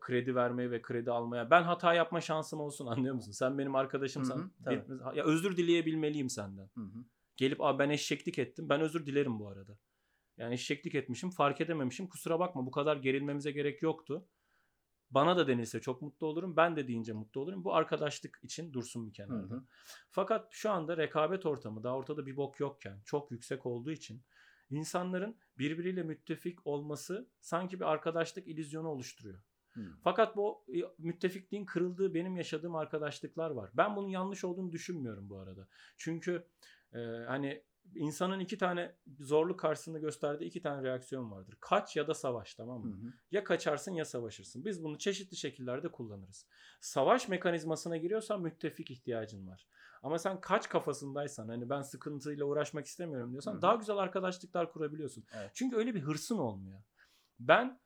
[0.00, 3.32] kredi vermeye ve kredi almaya ben hata yapma şansım olsun anlıyor musun?
[3.32, 4.88] Sen benim arkadaşımsan Hı hı, tabii.
[4.88, 6.70] bir- ya özür dileyebilmeliyim senden.
[6.74, 7.04] Hı hı.
[7.36, 8.68] Gelip abi ben eşeklik ettim.
[8.68, 9.78] Ben özür dilerim bu arada.
[10.36, 12.08] Yani eşeklik etmişim fark edememişim.
[12.08, 14.28] Kusura bakma bu kadar gerilmemize gerek yoktu.
[15.10, 16.56] Bana da denilse çok mutlu olurum.
[16.56, 17.64] Ben de deyince mutlu olurum.
[17.64, 19.54] Bu arkadaşlık için dursun bir kenarda.
[19.54, 19.64] Hı hı.
[20.10, 24.22] Fakat şu anda rekabet ortamı daha ortada bir bok yokken çok yüksek olduğu için
[24.70, 29.38] insanların birbiriyle müttefik olması sanki bir arkadaşlık illüzyonu oluşturuyor.
[29.76, 29.84] Hmm.
[30.04, 33.70] Fakat bu e, müttefikliğin kırıldığı benim yaşadığım arkadaşlıklar var.
[33.74, 35.68] Ben bunun yanlış olduğunu düşünmüyorum bu arada.
[35.96, 36.46] Çünkü
[36.92, 37.62] e, hani
[37.94, 41.56] insanın iki tane zorluk karşısında gösterdiği iki tane reaksiyon vardır.
[41.60, 42.96] Kaç ya da savaş tamam Hı mı?
[42.96, 43.12] hı.
[43.30, 44.64] Ya kaçarsın ya savaşırsın.
[44.64, 46.46] Biz bunu çeşitli şekillerde kullanırız.
[46.80, 49.66] Savaş mekanizmasına giriyorsan müttefik ihtiyacın var.
[50.02, 53.62] Ama sen kaç kafasındaysan hani ben sıkıntıyla uğraşmak istemiyorum diyorsan Hı hı.
[53.62, 55.24] daha güzel arkadaşlıklar kurabiliyorsun.
[55.32, 55.50] Evet.
[55.54, 56.82] Çünkü öyle bir hırsın olmuyor.
[57.38, 57.80] Ben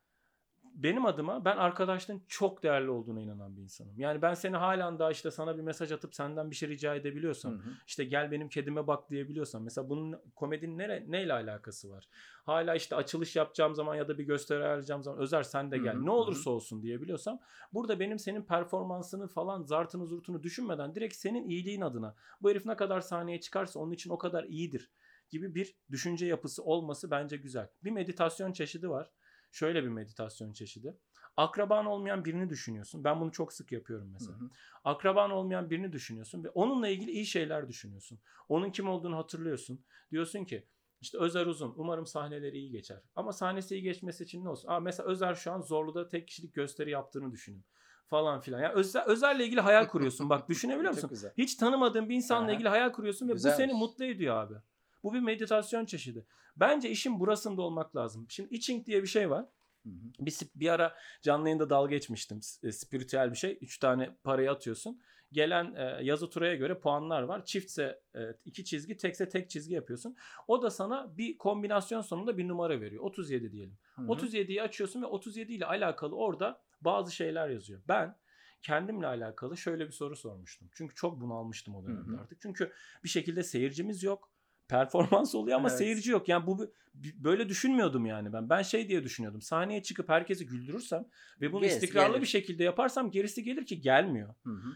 [0.75, 3.99] benim adıma ben arkadaşlığın çok değerli olduğuna inanan bir insanım.
[3.99, 7.53] Yani ben seni halen daha işte sana bir mesaj atıp senden bir şey rica edebiliyorsam
[7.53, 7.71] Hı hı.
[7.87, 12.09] işte gel benim kedime bak diyebiliyorsam mesela bunun komedinin nere, neyle alakası var?
[12.45, 15.95] Hala işte açılış yapacağım zaman ya da bir gösteri ayarlayacağım zaman Özer sen de gel
[15.95, 17.41] Hı hı, ne olursa olsun diyebiliyorsam
[17.73, 22.77] burada benim senin performansını falan zartını zurtunu düşünmeden direkt senin iyiliğin adına bu herif ne
[22.77, 24.91] kadar sahneye çıkarsa onun için o kadar iyidir
[25.31, 27.69] gibi bir düşünce yapısı olması bence güzel.
[27.85, 29.11] Bir meditasyon çeşidi var.
[29.51, 30.97] Şöyle bir meditasyon çeşidi.
[31.37, 33.05] Akraban olmayan birini düşünüyorsun.
[33.05, 34.39] Ben bunu çok sık yapıyorum Hı mesela.
[34.39, 34.51] hı.
[34.85, 38.19] Akraban olmayan birini düşünüyorsun ve onunla ilgili iyi şeyler düşünüyorsun.
[38.49, 39.85] Onun kim olduğunu hatırlıyorsun.
[40.11, 40.67] Diyorsun ki
[41.01, 43.03] işte Özer Uzun umarım sahneleri iyi geçer.
[43.17, 44.69] Ama sahnesi iyi geçmesi için ne olsun?
[44.69, 47.65] Aa, mesela Özer şu an Zorlu'da tek kişilik gösteri yaptığını düşünün.
[48.07, 48.61] Falan filan.
[48.61, 50.31] Yani Özer, Özer'le ilgili hayal kuruyorsun.
[50.31, 51.11] Bak düşünebiliyor musun?
[51.39, 52.53] Hiç tanımadığın bir insanla Aha.
[52.53, 53.59] ilgili hayal kuruyorsun ve Güzelmiş.
[53.59, 54.55] bu seni mutlu ediyor abi.
[55.03, 56.27] Bu bir meditasyon çeşidi.
[56.57, 58.27] Bence işin burasında olmak lazım.
[58.29, 59.47] Şimdi itching diye bir şey var.
[59.83, 60.27] Hı hı.
[60.27, 62.41] Bir, bir ara canlı yayında dalga geçmiştim.
[62.63, 63.59] E, Spiritüel bir şey.
[63.61, 65.01] Üç tane parayı atıyorsun.
[65.33, 67.45] Gelen e, yazı turaya göre puanlar var.
[67.45, 70.17] Çiftse e, iki çizgi, tekse tek çizgi yapıyorsun.
[70.49, 73.05] O da sana bir kombinasyon sonunda bir numara veriyor.
[73.05, 73.79] 37 diyelim.
[73.95, 74.07] Hı hı.
[74.07, 77.81] 37'yi açıyorsun ve 37 ile alakalı orada bazı şeyler yazıyor.
[77.89, 78.17] Ben
[78.63, 80.69] kendimle alakalı şöyle bir soru sormuştum.
[80.73, 82.21] Çünkü çok bunalmıştım o dönemde Hı hı.
[82.21, 82.41] artık.
[82.41, 82.73] Çünkü
[83.05, 84.31] bir şekilde seyircimiz yok.
[84.71, 85.79] Performans oluyor ama Evet.
[85.79, 86.29] seyirci yok.
[86.29, 88.51] Yani bu böyle düşünmüyordum yani ben.
[88.51, 89.43] Ben şey diye düşünüyordum.
[89.43, 91.07] Sahneye çıkıp herkesi güldürürsem
[91.41, 92.23] ve bunu Gerisi istikrarlı gelir.
[92.23, 94.35] bir şekilde yaparsam gerisi gelir ki gelmiyor.
[94.45, 94.73] Hı hı.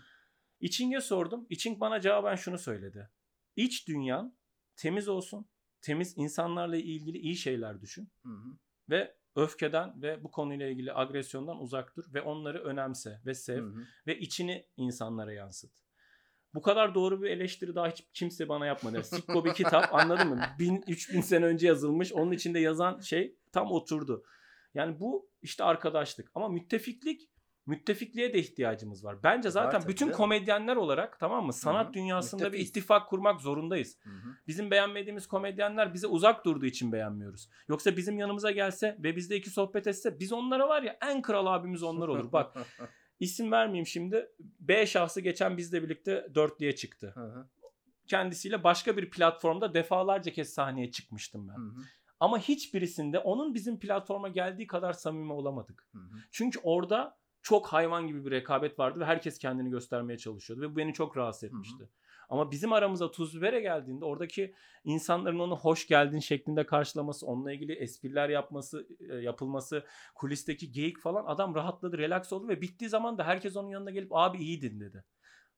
[0.60, 1.46] İçing'e sordum.
[1.50, 3.10] İçing bana cevaben şunu söyledi.
[3.56, 4.36] İç dünyan
[4.76, 5.46] temiz olsun.
[5.80, 8.58] Temiz insanlarla ilgili iyi şeyler düşün Hı hı.
[8.90, 13.66] ve öfkeden ve bu konuyla ilgili agresyondan uzak dur ve onları önemse ve sev Hı
[13.66, 13.84] hı.
[14.06, 15.83] ve içini insanlara yansıt.
[16.54, 19.04] Bu kadar doğru bir eleştiri daha hiç kimse bana yapmadı.
[19.04, 20.40] Sikko bir kitap anladın mı?
[20.58, 22.12] 1000 3000 sene önce yazılmış.
[22.12, 24.24] Onun içinde yazan şey tam oturdu.
[24.74, 27.28] Yani bu işte arkadaşlık ama müttefiklik
[27.66, 29.22] müttefikliğe de ihtiyacımız var.
[29.22, 31.52] Bence zaten tabii bütün komedyenler olarak tamam mı?
[31.52, 31.94] Sanat Hı hı.
[31.94, 33.98] dünyasında bir ittifak kurmak zorundayız.
[34.02, 34.36] Hı hı.
[34.46, 37.48] Bizim beğenmediğimiz komedyenler bize uzak durduğu için beğenmiyoruz.
[37.68, 41.46] Yoksa bizim yanımıza gelse ve bizde iki sohbet etse biz onlara var ya en kral
[41.46, 42.32] abimiz onlar olur.
[42.32, 42.56] Bak
[43.20, 44.28] isim vermeyeyim şimdi.
[44.60, 47.12] B şahsı geçen bizle birlikte dörtlüye çıktı.
[47.14, 47.48] Hı hı.
[48.06, 51.56] Kendisiyle başka bir platformda defalarca kez sahneye çıkmıştım ben.
[51.56, 51.82] Hı hı.
[52.20, 55.88] Ama hiçbirisinde onun bizim platforma geldiği kadar samimi olamadık.
[55.92, 56.16] Hı hı.
[56.30, 60.76] Çünkü orada çok hayvan gibi bir rekabet vardı ve herkes kendini göstermeye çalışıyordu ve bu
[60.76, 61.88] beni çok rahatsız etmişti.
[62.28, 67.72] Ama bizim aramıza tuz bibere geldiğinde oradaki insanların onu hoş geldin şeklinde karşılaması, onunla ilgili
[67.72, 69.84] espriler yapması, e, yapılması,
[70.14, 74.08] kulisteki geyik falan adam rahatladı, relax oldu ve bittiği zaman da herkes onun yanına gelip
[74.10, 75.04] abi iyiydin dedi.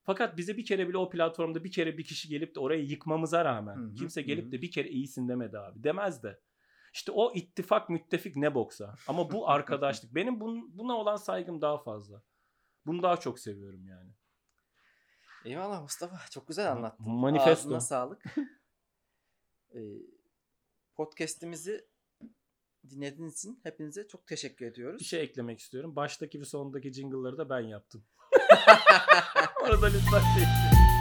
[0.02, 3.44] Fakat bize bir kere bile o platformda bir kere bir kişi gelip de orayı yıkmamıza
[3.44, 4.52] rağmen Hı hı, kimse gelip hı.
[4.52, 5.84] de bir kere iyisin demedi abi.
[5.84, 6.40] Demez de.
[6.92, 8.94] İşte o ittifak müttefik ne boksa.
[9.08, 10.14] Ama bu arkadaşlık.
[10.14, 12.22] Benim bun- buna olan saygım daha fazla.
[12.86, 14.10] Bunu daha çok seviyorum yani.
[15.46, 16.18] Eyvallah Mustafa.
[16.30, 17.08] Çok güzel anlattın.
[17.08, 17.50] Manifesto.
[17.50, 18.22] Ağzına sağlık.
[19.74, 19.78] Ee,
[20.94, 21.86] podcast'imizi
[22.90, 25.00] dinlediğiniz için hepinize çok teşekkür ediyoruz.
[25.00, 25.96] Bir şey eklemek istiyorum.
[25.96, 28.04] Baştaki ve sondaki jingle'ları da ben yaptım.
[29.62, 30.95] Orada lütfen şey-